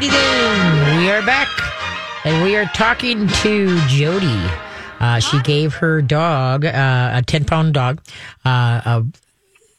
Alrighty 0.00 0.08
then, 0.08 0.96
we 0.96 1.10
are 1.10 1.20
back, 1.26 1.48
and 2.24 2.42
we 2.42 2.56
are 2.56 2.64
talking 2.64 3.28
to 3.28 3.78
Jody. 3.86 4.40
Uh, 4.98 5.20
she 5.20 5.38
gave 5.42 5.74
her 5.74 6.00
dog, 6.00 6.64
uh, 6.64 7.10
a 7.16 7.22
ten 7.26 7.44
pound 7.44 7.74
dog, 7.74 8.00
uh, 8.46 8.80
a 8.82 9.04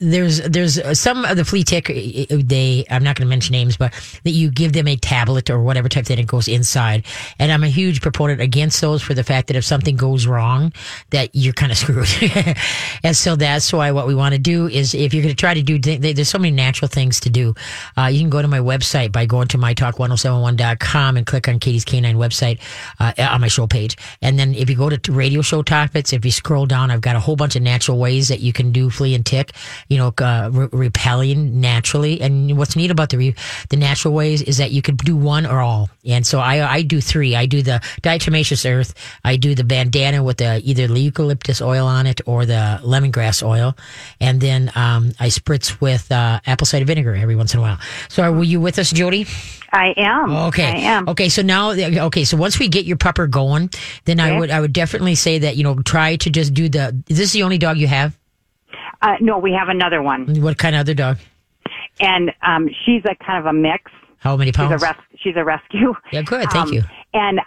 there's 0.01 0.41
there's 0.41 0.99
some 0.99 1.25
of 1.25 1.37
the 1.37 1.45
flea 1.45 1.63
tick 1.63 1.85
they 1.85 2.83
I'm 2.89 3.03
not 3.03 3.15
going 3.15 3.27
to 3.27 3.29
mention 3.29 3.53
names 3.53 3.77
but 3.77 3.93
that 4.23 4.31
you 4.31 4.49
give 4.49 4.73
them 4.73 4.87
a 4.87 4.95
tablet 4.95 5.49
or 5.49 5.61
whatever 5.61 5.87
type 5.89 6.05
that 6.05 6.19
it 6.19 6.25
goes 6.25 6.47
inside. 6.47 7.05
And 7.37 7.51
I'm 7.51 7.63
a 7.63 7.69
huge 7.69 8.01
proponent 8.01 8.41
against 8.41 8.81
those 8.81 9.03
for 9.03 9.13
the 9.13 9.23
fact 9.23 9.47
that 9.47 9.55
if 9.55 9.63
something 9.63 9.95
goes 9.95 10.25
wrong 10.25 10.73
that 11.11 11.29
you're 11.33 11.53
kind 11.53 11.71
of 11.71 11.77
screwed. 11.81 12.07
And 13.03 13.15
so 13.15 13.35
that's 13.35 13.71
why 13.71 13.91
what 13.91 14.07
we 14.07 14.15
want 14.15 14.33
to 14.33 14.39
do 14.39 14.67
is 14.67 14.95
if 14.95 15.13
you're 15.13 15.23
going 15.23 15.35
to 15.35 15.39
try 15.39 15.53
to 15.53 15.61
do 15.61 15.77
there's 15.79 16.29
so 16.29 16.39
many 16.39 16.51
natural 16.51 16.87
things 16.87 17.19
to 17.21 17.29
do. 17.29 17.53
Uh, 17.95 18.07
you 18.07 18.19
can 18.19 18.31
go 18.31 18.41
to 18.41 18.47
my 18.47 18.59
website 18.59 19.11
by 19.11 19.27
going 19.27 19.47
to 19.49 19.57
mytalk1071.com 19.59 21.17
and 21.17 21.25
click 21.27 21.47
on 21.47 21.59
Katie's 21.59 21.85
Canine 21.85 22.17
website 22.17 22.59
uh, 22.99 23.13
on 23.19 23.41
my 23.41 23.47
show 23.47 23.67
page. 23.67 23.97
And 24.21 24.39
then 24.39 24.55
if 24.55 24.67
you 24.67 24.75
go 24.75 24.89
to 24.89 25.11
radio 25.11 25.41
show 25.43 25.61
topics 25.61 26.11
if 26.11 26.25
you 26.25 26.31
scroll 26.31 26.65
down 26.65 26.89
I've 26.89 27.01
got 27.01 27.15
a 27.15 27.19
whole 27.19 27.35
bunch 27.35 27.55
of 27.55 27.61
natural 27.61 27.99
ways 27.99 28.29
that 28.29 28.39
you 28.39 28.51
can 28.51 28.71
do 28.71 28.89
flea 28.89 29.13
and 29.13 29.23
tick 29.25 29.51
you 29.91 29.97
know, 29.97 30.13
uh, 30.19 30.49
re- 30.53 30.69
repelling 30.71 31.59
naturally. 31.59 32.21
And 32.21 32.57
what's 32.57 32.77
neat 32.77 32.91
about 32.91 33.09
the 33.09 33.17
re- 33.17 33.35
the 33.67 33.75
natural 33.75 34.13
ways 34.13 34.41
is 34.41 34.57
that 34.57 34.71
you 34.71 34.81
could 34.81 34.95
do 34.97 35.17
one 35.17 35.45
or 35.45 35.59
all. 35.59 35.89
And 36.05 36.25
so 36.25 36.39
I 36.39 36.77
I 36.77 36.81
do 36.81 37.01
three. 37.01 37.35
I 37.35 37.45
do 37.45 37.61
the 37.61 37.81
diatomaceous 38.01 38.63
earth. 38.65 38.93
I 39.25 39.35
do 39.35 39.53
the 39.53 39.65
bandana 39.65 40.23
with 40.23 40.37
the 40.37 40.61
either 40.63 40.87
the 40.87 40.97
eucalyptus 40.97 41.61
oil 41.61 41.85
on 41.87 42.07
it 42.07 42.21
or 42.25 42.45
the 42.45 42.79
lemongrass 42.83 43.43
oil, 43.43 43.75
and 44.21 44.39
then 44.39 44.71
um, 44.75 45.11
I 45.19 45.27
spritz 45.27 45.81
with 45.81 46.09
uh, 46.09 46.39
apple 46.45 46.65
cider 46.65 46.85
vinegar 46.85 47.13
every 47.13 47.35
once 47.35 47.53
in 47.53 47.59
a 47.59 47.61
while. 47.61 47.79
So 48.07 48.31
were 48.31 48.43
you 48.43 48.61
with 48.61 48.79
us, 48.79 48.91
Jody? 48.91 49.27
I 49.73 49.93
am. 49.97 50.31
Okay. 50.47 50.63
I 50.63 50.75
am. 50.95 51.09
Okay. 51.09 51.29
So 51.29 51.41
now, 51.41 51.71
okay. 51.71 52.23
So 52.23 52.37
once 52.37 52.59
we 52.59 52.67
get 52.67 52.85
your 52.85 52.97
pupper 52.97 53.29
going, 53.29 53.69
then 54.05 54.19
okay. 54.19 54.29
I 54.29 54.39
would, 54.39 54.51
I 54.51 54.59
would 54.59 54.73
definitely 54.73 55.15
say 55.15 55.39
that, 55.39 55.55
you 55.55 55.63
know, 55.63 55.75
try 55.81 56.17
to 56.17 56.29
just 56.29 56.53
do 56.53 56.67
the, 56.67 57.01
is 57.07 57.17
this 57.17 57.31
the 57.31 57.43
only 57.43 57.57
dog 57.57 57.77
you 57.77 57.87
have? 57.87 58.17
Uh, 59.01 59.15
no, 59.19 59.37
we 59.37 59.51
have 59.53 59.69
another 59.69 60.01
one. 60.01 60.41
What 60.41 60.57
kind 60.57 60.75
of 60.75 60.81
other 60.81 60.93
dog? 60.93 61.17
And 61.99 62.31
um, 62.41 62.69
she's 62.85 63.03
a 63.05 63.15
kind 63.23 63.39
of 63.39 63.45
a 63.45 63.53
mix. 63.53 63.91
How 64.17 64.37
many 64.37 64.51
pounds? 64.51 64.73
She's 64.73 64.83
a, 64.83 64.85
res- 64.85 65.19
she's 65.23 65.35
a 65.35 65.43
rescue. 65.43 65.93
Yeah, 66.11 66.21
good. 66.21 66.49
Thank 66.51 66.67
um, 66.67 66.73
you. 66.73 66.83
And 67.13 67.39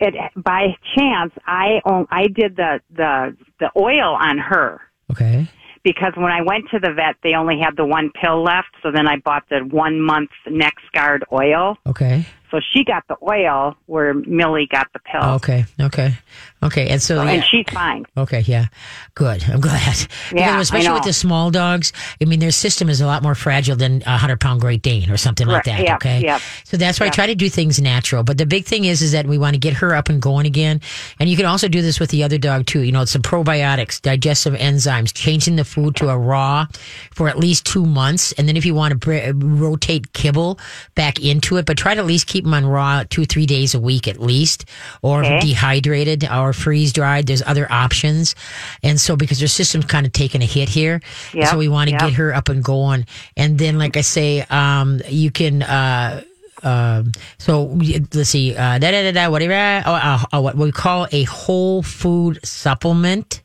it, 0.00 0.14
by 0.36 0.76
chance, 0.96 1.32
I 1.46 1.80
own, 1.84 2.06
I 2.10 2.26
did 2.28 2.56
the 2.56 2.80
the 2.94 3.36
the 3.60 3.70
oil 3.76 4.16
on 4.18 4.38
her. 4.38 4.80
Okay. 5.10 5.46
Because 5.84 6.12
when 6.16 6.30
I 6.30 6.42
went 6.42 6.70
to 6.70 6.78
the 6.78 6.92
vet, 6.92 7.16
they 7.22 7.34
only 7.34 7.58
had 7.58 7.76
the 7.76 7.84
one 7.84 8.10
pill 8.20 8.42
left. 8.42 8.68
So 8.82 8.90
then 8.92 9.08
I 9.08 9.16
bought 9.16 9.44
the 9.50 9.58
one 9.58 10.00
month 10.00 10.30
NexGard 10.46 11.22
oil. 11.32 11.76
Okay. 11.86 12.24
So 12.52 12.60
she 12.60 12.84
got 12.84 13.02
the 13.08 13.16
oil 13.22 13.76
where 13.86 14.12
Millie 14.12 14.68
got 14.70 14.92
the 14.92 14.98
pill. 14.98 15.22
Okay, 15.22 15.64
okay, 15.80 16.14
okay. 16.62 16.88
And 16.88 17.02
so, 17.02 17.16
so 17.16 17.24
yeah. 17.24 17.30
and 17.30 17.44
she's 17.44 17.64
fine. 17.72 18.04
Okay, 18.16 18.40
yeah, 18.40 18.66
good. 19.14 19.42
I'm 19.48 19.60
glad. 19.60 19.96
Yeah, 20.32 20.60
especially 20.60 20.92
with 20.92 21.04
the 21.04 21.14
small 21.14 21.50
dogs. 21.50 21.92
I 22.20 22.26
mean, 22.26 22.40
their 22.40 22.50
system 22.50 22.90
is 22.90 23.00
a 23.00 23.06
lot 23.06 23.22
more 23.22 23.34
fragile 23.34 23.74
than 23.74 24.02
a 24.04 24.18
hundred 24.18 24.38
pound 24.38 24.60
Great 24.60 24.82
Dane 24.82 25.10
or 25.10 25.16
something 25.16 25.46
like 25.46 25.64
that. 25.64 25.96
Okay, 25.96 26.20
yeah. 26.20 26.38
So 26.64 26.76
that's 26.76 27.00
why. 27.00 27.06
I 27.06 27.08
try 27.08 27.26
to 27.26 27.34
do 27.34 27.48
things 27.48 27.80
natural. 27.80 28.22
But 28.22 28.36
the 28.36 28.46
big 28.46 28.66
thing 28.66 28.84
is, 28.84 29.00
is 29.00 29.12
that 29.12 29.26
we 29.26 29.38
want 29.38 29.54
to 29.54 29.58
get 29.58 29.72
her 29.74 29.94
up 29.94 30.08
and 30.10 30.20
going 30.20 30.46
again. 30.46 30.80
And 31.18 31.28
you 31.28 31.36
can 31.36 31.46
also 31.46 31.68
do 31.68 31.80
this 31.80 31.98
with 31.98 32.10
the 32.10 32.22
other 32.22 32.38
dog 32.38 32.66
too. 32.66 32.80
You 32.80 32.92
know, 32.92 33.02
it's 33.02 33.12
some 33.12 33.22
probiotics, 33.22 34.00
digestive 34.00 34.54
enzymes, 34.54 35.12
changing 35.14 35.56
the 35.56 35.64
food 35.64 35.96
to 35.96 36.10
a 36.10 36.18
raw 36.18 36.66
for 37.12 37.28
at 37.28 37.38
least 37.38 37.64
two 37.64 37.86
months, 37.86 38.32
and 38.32 38.46
then 38.46 38.56
if 38.56 38.66
you 38.66 38.74
want 38.74 38.92
to 38.92 38.98
br- 38.98 39.46
rotate 39.46 40.12
kibble 40.12 40.58
back 40.94 41.18
into 41.22 41.56
it, 41.56 41.64
but 41.64 41.78
try 41.78 41.94
to 41.94 42.00
at 42.00 42.06
least 42.06 42.26
keep 42.26 42.41
them 42.42 42.54
on 42.54 42.66
raw 42.66 43.04
two, 43.08 43.24
three 43.24 43.46
days 43.46 43.74
a 43.74 43.80
week 43.80 44.08
at 44.08 44.20
least, 44.20 44.64
or 45.02 45.24
okay. 45.24 45.40
dehydrated 45.40 46.28
or 46.28 46.52
freeze 46.52 46.92
dried. 46.92 47.26
There's 47.26 47.42
other 47.42 47.70
options. 47.70 48.34
And 48.82 49.00
so 49.00 49.16
because 49.16 49.40
her 49.40 49.48
system's 49.48 49.86
kind 49.86 50.06
of 50.06 50.12
taking 50.12 50.42
a 50.42 50.46
hit 50.46 50.68
here. 50.68 51.00
Yep. 51.34 51.48
So 51.48 51.58
we 51.58 51.68
want 51.68 51.88
to 51.88 51.92
yep. 51.92 52.00
get 52.00 52.12
her 52.14 52.34
up 52.34 52.48
and 52.48 52.62
going. 52.62 53.06
And 53.36 53.58
then, 53.58 53.78
like 53.78 53.96
I 53.96 54.02
say, 54.02 54.40
um, 54.50 55.00
you 55.08 55.30
can, 55.30 55.62
uh, 55.62 56.22
um, 56.62 57.12
so 57.38 57.64
let's 58.14 58.30
see, 58.30 58.54
uh, 58.54 58.78
da, 58.78 58.90
da, 58.90 59.02
da, 59.02 59.12
da, 59.12 59.30
whatever, 59.30 59.54
uh, 59.54 60.24
uh, 60.32 60.40
what 60.40 60.56
we 60.56 60.70
call 60.70 61.08
a 61.10 61.24
whole 61.24 61.82
food 61.82 62.38
supplement. 62.44 63.41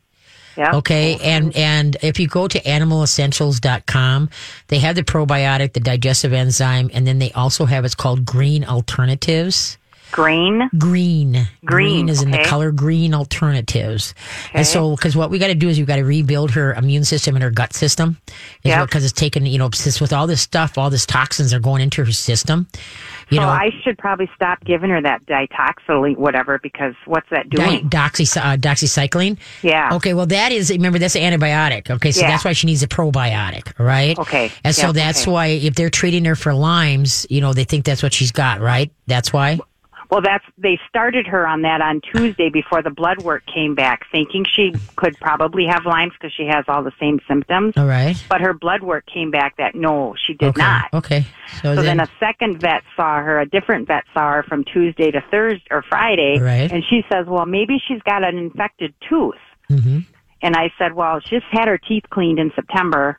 Yep. 0.58 0.74
Okay. 0.74 1.16
And, 1.22 1.56
and 1.56 1.96
if 2.02 2.18
you 2.18 2.26
go 2.26 2.48
to 2.48 2.60
animalessentials.com, 2.60 4.30
they 4.66 4.78
have 4.80 4.96
the 4.96 5.04
probiotic, 5.04 5.72
the 5.72 5.80
digestive 5.80 6.32
enzyme, 6.32 6.90
and 6.92 7.06
then 7.06 7.20
they 7.20 7.30
also 7.30 7.64
have, 7.64 7.84
it's 7.84 7.94
called 7.94 8.24
green 8.24 8.64
alternatives. 8.64 9.78
Green? 10.10 10.68
Green. 10.78 11.48
Green, 11.64 12.08
is 12.08 12.22
in 12.22 12.30
the 12.30 12.38
color 12.44 12.72
green 12.72 13.14
alternatives. 13.14 14.14
And 14.54 14.66
so, 14.66 14.96
because 14.96 15.16
what 15.16 15.30
we 15.30 15.38
got 15.38 15.48
to 15.48 15.54
do 15.54 15.68
is 15.68 15.78
we've 15.78 15.86
got 15.86 15.96
to 15.96 16.04
rebuild 16.04 16.50
her 16.52 16.72
immune 16.74 17.04
system 17.04 17.36
and 17.36 17.42
her 17.42 17.50
gut 17.50 17.72
system. 17.74 18.18
Yep. 18.64 18.86
Because 18.88 19.04
it's 19.04 19.12
taken, 19.12 19.44
you 19.46 19.58
know, 19.58 19.70
since 19.72 20.00
with 20.00 20.12
all 20.12 20.26
this 20.26 20.40
stuff, 20.42 20.78
all 20.78 20.90
this 20.90 21.06
toxins 21.06 21.52
are 21.52 21.60
going 21.60 21.82
into 21.82 22.04
her 22.04 22.12
system. 22.12 22.66
You 23.30 23.36
so 23.36 23.42
know, 23.42 23.48
I 23.48 23.70
should 23.84 23.98
probably 23.98 24.30
stop 24.34 24.64
giving 24.64 24.88
her 24.90 25.02
that 25.02 25.26
ditoxylate, 25.26 26.16
whatever, 26.16 26.58
because 26.62 26.94
what's 27.04 27.28
that 27.30 27.50
di- 27.50 27.56
doing? 27.62 27.90
doxy, 27.90 28.34
uh, 28.36 28.56
doxycycline. 28.56 29.36
yeah. 29.62 29.90
Okay, 29.92 30.14
well, 30.14 30.26
that 30.26 30.50
is, 30.52 30.70
remember, 30.70 30.98
that's 30.98 31.14
an 31.16 31.22
antibiotic. 31.22 31.90
Okay, 31.90 32.10
so 32.10 32.22
Yeah. 32.22 32.28
that's 32.28 32.44
why 32.44 32.54
she 32.54 32.66
needs 32.66 32.82
a 32.82 32.88
probiotic, 32.88 33.78
right? 33.78 34.18
Okay. 34.18 34.50
And 34.64 34.74
so 34.74 34.86
Yeah, 34.88 34.92
that's 34.92 35.22
okay. 35.22 35.30
why 35.30 35.46
if 35.48 35.74
they're 35.74 35.90
treating 35.90 36.24
her 36.24 36.34
for 36.36 36.54
Lyme's, 36.54 37.26
you 37.28 37.40
know, 37.42 37.52
they 37.52 37.64
think 37.64 37.84
that's 37.84 38.02
what 38.02 38.14
she's 38.14 38.32
got, 38.32 38.60
right? 38.60 38.90
That's 39.06 39.32
why? 39.32 39.58
Well, 40.10 40.22
that's 40.22 40.44
they 40.56 40.80
started 40.88 41.26
her 41.26 41.46
on 41.46 41.62
that 41.62 41.82
on 41.82 42.00
Tuesday 42.00 42.48
before 42.48 42.82
the 42.82 42.90
blood 42.90 43.22
work 43.22 43.44
came 43.46 43.74
back, 43.74 44.06
thinking 44.10 44.46
she 44.50 44.72
could 44.96 45.16
probably 45.20 45.66
have 45.66 45.84
Lyme's 45.84 46.14
because 46.14 46.32
she 46.34 46.46
has 46.46 46.64
all 46.66 46.82
the 46.82 46.92
same 46.98 47.20
symptoms. 47.28 47.74
All 47.76 47.86
right. 47.86 48.16
But 48.28 48.40
her 48.40 48.54
blood 48.54 48.82
work 48.82 49.04
came 49.06 49.30
back 49.30 49.58
that 49.58 49.74
no, 49.74 50.14
she 50.26 50.32
did 50.32 50.48
okay. 50.50 50.62
not. 50.62 50.94
Okay. 50.94 51.26
So, 51.60 51.74
So 51.74 51.82
then, 51.82 51.98
then 51.98 52.00
a 52.00 52.10
second 52.18 52.60
vet 52.60 52.82
saw 52.96 53.20
her, 53.20 53.38
a 53.38 53.46
different 53.46 53.86
vet 53.86 54.04
saw 54.14 54.32
her 54.32 54.42
from 54.44 54.64
Tuesday 54.64 55.10
to 55.10 55.20
Thursday 55.30 55.66
or 55.70 55.82
Friday, 55.82 56.38
Right. 56.40 56.70
and 56.72 56.82
she 56.88 57.02
says, 57.12 57.26
"Well, 57.26 57.44
maybe 57.46 57.78
she's 57.86 58.02
got 58.02 58.24
an 58.24 58.38
infected 58.38 58.94
tooth." 59.08 59.34
Mhm. 59.70 60.06
And 60.40 60.56
I 60.56 60.72
said, 60.78 60.94
"Well, 60.94 61.20
she's 61.20 61.42
had 61.50 61.68
her 61.68 61.76
teeth 61.78 62.04
cleaned 62.10 62.38
in 62.38 62.50
September, 62.54 63.18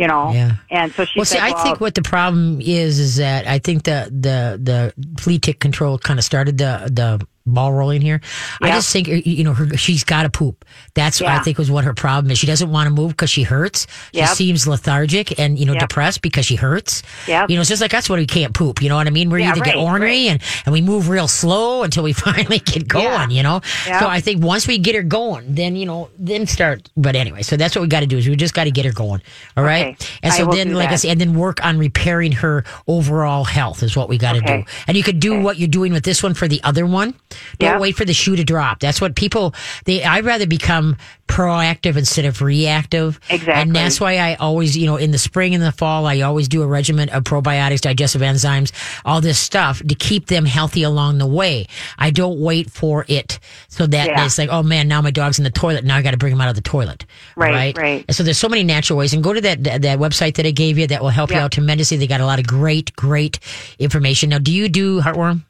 you 0.00 0.08
know." 0.08 0.32
Yeah. 0.32 0.56
And 0.70 0.92
so 0.92 1.04
she 1.04 1.18
well, 1.18 1.26
see, 1.26 1.38
I 1.38 1.50
well, 1.50 1.62
think 1.62 1.80
what 1.80 1.94
the 1.94 2.02
problem 2.02 2.60
is 2.60 2.98
is 2.98 3.16
that 3.16 3.46
I 3.46 3.58
think 3.58 3.84
the 3.84 4.08
the 4.10 4.58
the 4.60 5.20
flea 5.20 5.38
tick 5.38 5.60
control 5.60 5.98
kind 5.98 6.18
of 6.18 6.24
started 6.24 6.58
the 6.58 6.90
the 6.90 7.24
ball 7.46 7.72
rolling 7.72 8.00
here. 8.00 8.20
I 8.60 8.70
just 8.70 8.92
think 8.92 9.08
you 9.08 9.44
know 9.44 9.52
her 9.54 9.76
she's 9.76 10.04
got 10.04 10.22
to 10.24 10.30
poop. 10.30 10.64
That's 10.94 11.20
what 11.20 11.30
I 11.30 11.38
think 11.40 11.58
was 11.58 11.70
what 11.70 11.84
her 11.84 11.94
problem 11.94 12.30
is. 12.30 12.38
She 12.38 12.46
doesn't 12.46 12.70
want 12.70 12.86
to 12.88 12.94
move 12.94 13.10
because 13.12 13.30
she 13.30 13.42
hurts. 13.42 13.86
She 14.12 14.18
Yep. 14.20 14.28
seems 14.36 14.66
lethargic 14.68 15.38
and 15.38 15.58
you 15.58 15.66
know 15.66 15.72
Yep. 15.72 15.80
depressed 15.80 16.22
because 16.22 16.46
she 16.46 16.56
hurts. 16.56 17.02
Yep. 17.26 17.50
You 17.50 17.56
know, 17.56 17.60
it's 17.60 17.70
just 17.70 17.82
like 17.82 17.94
us 17.94 18.08
when 18.08 18.18
we 18.18 18.26
can't 18.26 18.54
poop. 18.54 18.82
You 18.82 18.88
know 18.88 18.96
what 18.96 19.06
I 19.06 19.10
mean? 19.10 19.30
We 19.30 19.40
Yeah, 19.42 19.50
either 19.52 19.60
get 19.62 19.74
right, 19.76 19.82
ornery 19.82 20.28
and 20.28 20.40
and 20.66 20.72
we 20.72 20.80
move 20.82 21.08
real 21.08 21.28
slow 21.28 21.82
until 21.82 22.02
we 22.02 22.12
finally 22.26 22.58
get 22.58 22.86
going. 22.86 23.30
Yeah. 23.30 23.36
You 23.36 23.42
know. 23.42 23.60
Yep. 23.86 24.00
So 24.00 24.08
I 24.08 24.20
think 24.20 24.42
once 24.44 24.66
we 24.68 24.78
get 24.78 24.94
her 24.94 25.02
going, 25.02 25.54
then 25.54 25.76
you 25.76 25.86
know, 25.86 26.10
then 26.18 26.46
start. 26.46 26.88
But 26.96 27.16
anyway, 27.16 27.42
so 27.42 27.56
that's 27.56 27.74
what 27.74 27.82
we 27.82 27.88
got 27.88 28.00
to 28.00 28.06
do 28.06 28.18
is 28.18 28.28
we 28.28 28.36
just 28.36 28.54
got 28.54 28.64
to 28.64 28.70
get 28.70 28.84
her 28.84 28.92
going. 28.92 29.22
All 29.56 29.64
right. 29.64 29.94
Okay. 29.94 29.96
And 30.22 30.32
so 30.34 30.46
then, 30.46 30.74
like 30.74 30.90
I 30.90 30.96
said, 30.96 31.12
and 31.12 31.20
then 31.20 31.34
work 31.34 31.64
on 31.64 31.78
repairing 31.78 32.32
her 32.32 32.64
overall 32.86 33.44
health 33.44 33.82
is 33.82 33.96
what 33.96 34.08
we 34.08 34.18
got 34.18 34.32
to 34.32 34.38
Okay. 34.38 34.58
do. 34.58 34.64
And 34.86 34.96
you 34.96 35.02
could 35.02 35.18
do 35.20 35.34
Okay. 35.34 35.42
what 35.42 35.58
you're 35.58 35.68
doing 35.68 35.92
with 35.92 36.04
this 36.04 36.22
one 36.22 36.34
for 36.34 36.46
the 36.48 36.62
other 36.62 36.86
one. 36.86 37.14
Don't 37.58 37.72
Yep. 37.72 37.80
wait 37.80 37.96
for 37.96 38.04
the 38.04 38.14
shoe 38.14 38.36
to 38.36 38.44
drop. 38.44 38.80
That's 38.80 39.00
what 39.00 39.14
people. 39.14 39.54
They. 39.84 40.02
I'd 40.04 40.24
rather 40.24 40.46
become 40.46 40.96
proactive 41.28 41.96
instead 41.96 42.24
of 42.24 42.42
reactive. 42.42 43.20
Exactly. 43.30 43.52
And 43.62 43.74
that's 43.76 44.00
why 44.00 44.16
I 44.18 44.34
always, 44.34 44.76
you 44.76 44.86
know, 44.86 44.96
in 44.96 45.12
the 45.12 45.18
spring 45.18 45.54
and 45.54 45.62
the 45.62 45.70
fall, 45.70 46.06
I 46.06 46.20
always 46.22 46.48
do 46.48 46.62
a 46.62 46.66
regimen 46.66 47.08
of 47.10 47.22
probiotics, 47.22 47.80
digestive 47.82 48.20
enzymes, 48.22 48.72
all 49.04 49.20
this 49.20 49.38
stuff 49.38 49.80
to 49.86 49.94
keep 49.94 50.26
them 50.26 50.44
healthy 50.44 50.82
along 50.82 51.18
the 51.18 51.26
way. 51.26 51.66
I 51.98 52.10
don't 52.10 52.40
wait 52.40 52.68
for 52.70 53.04
it 53.08 53.38
so 53.68 53.86
that 53.86 54.08
Yeah. 54.08 54.24
it's 54.24 54.38
like, 54.38 54.48
oh 54.50 54.62
man, 54.64 54.88
now 54.88 55.00
my 55.02 55.12
dog's 55.12 55.38
in 55.38 55.44
the 55.44 55.50
toilet. 55.50 55.84
Now 55.84 55.96
I 55.96 56.02
got 56.02 56.10
to 56.12 56.16
bring 56.16 56.32
him 56.32 56.40
out 56.40 56.48
of 56.48 56.56
the 56.56 56.62
toilet. 56.62 57.06
Right, 57.36 57.76
right. 57.78 58.04
And 58.08 58.16
so 58.16 58.24
there's 58.24 58.38
so 58.38 58.48
many 58.48 58.64
natural 58.64 58.98
ways. 58.98 59.14
And 59.14 59.22
go 59.22 59.32
to 59.32 59.40
that 59.40 59.62
that, 59.64 59.82
that 59.82 59.98
website 60.00 60.34
that 60.34 60.46
I 60.46 60.50
gave 60.50 60.78
you 60.78 60.88
that 60.88 61.00
will 61.00 61.10
help 61.10 61.30
you 61.30 61.36
out 61.36 61.52
tremendously. 61.52 61.96
They 61.96 62.08
got 62.08 62.20
a 62.20 62.26
lot 62.26 62.40
of 62.40 62.46
great, 62.46 62.94
great 62.96 63.38
information. 63.78 64.30
Now, 64.30 64.38
do 64.38 64.52
you 64.52 64.68
do 64.68 65.00
heartworm? 65.00 65.42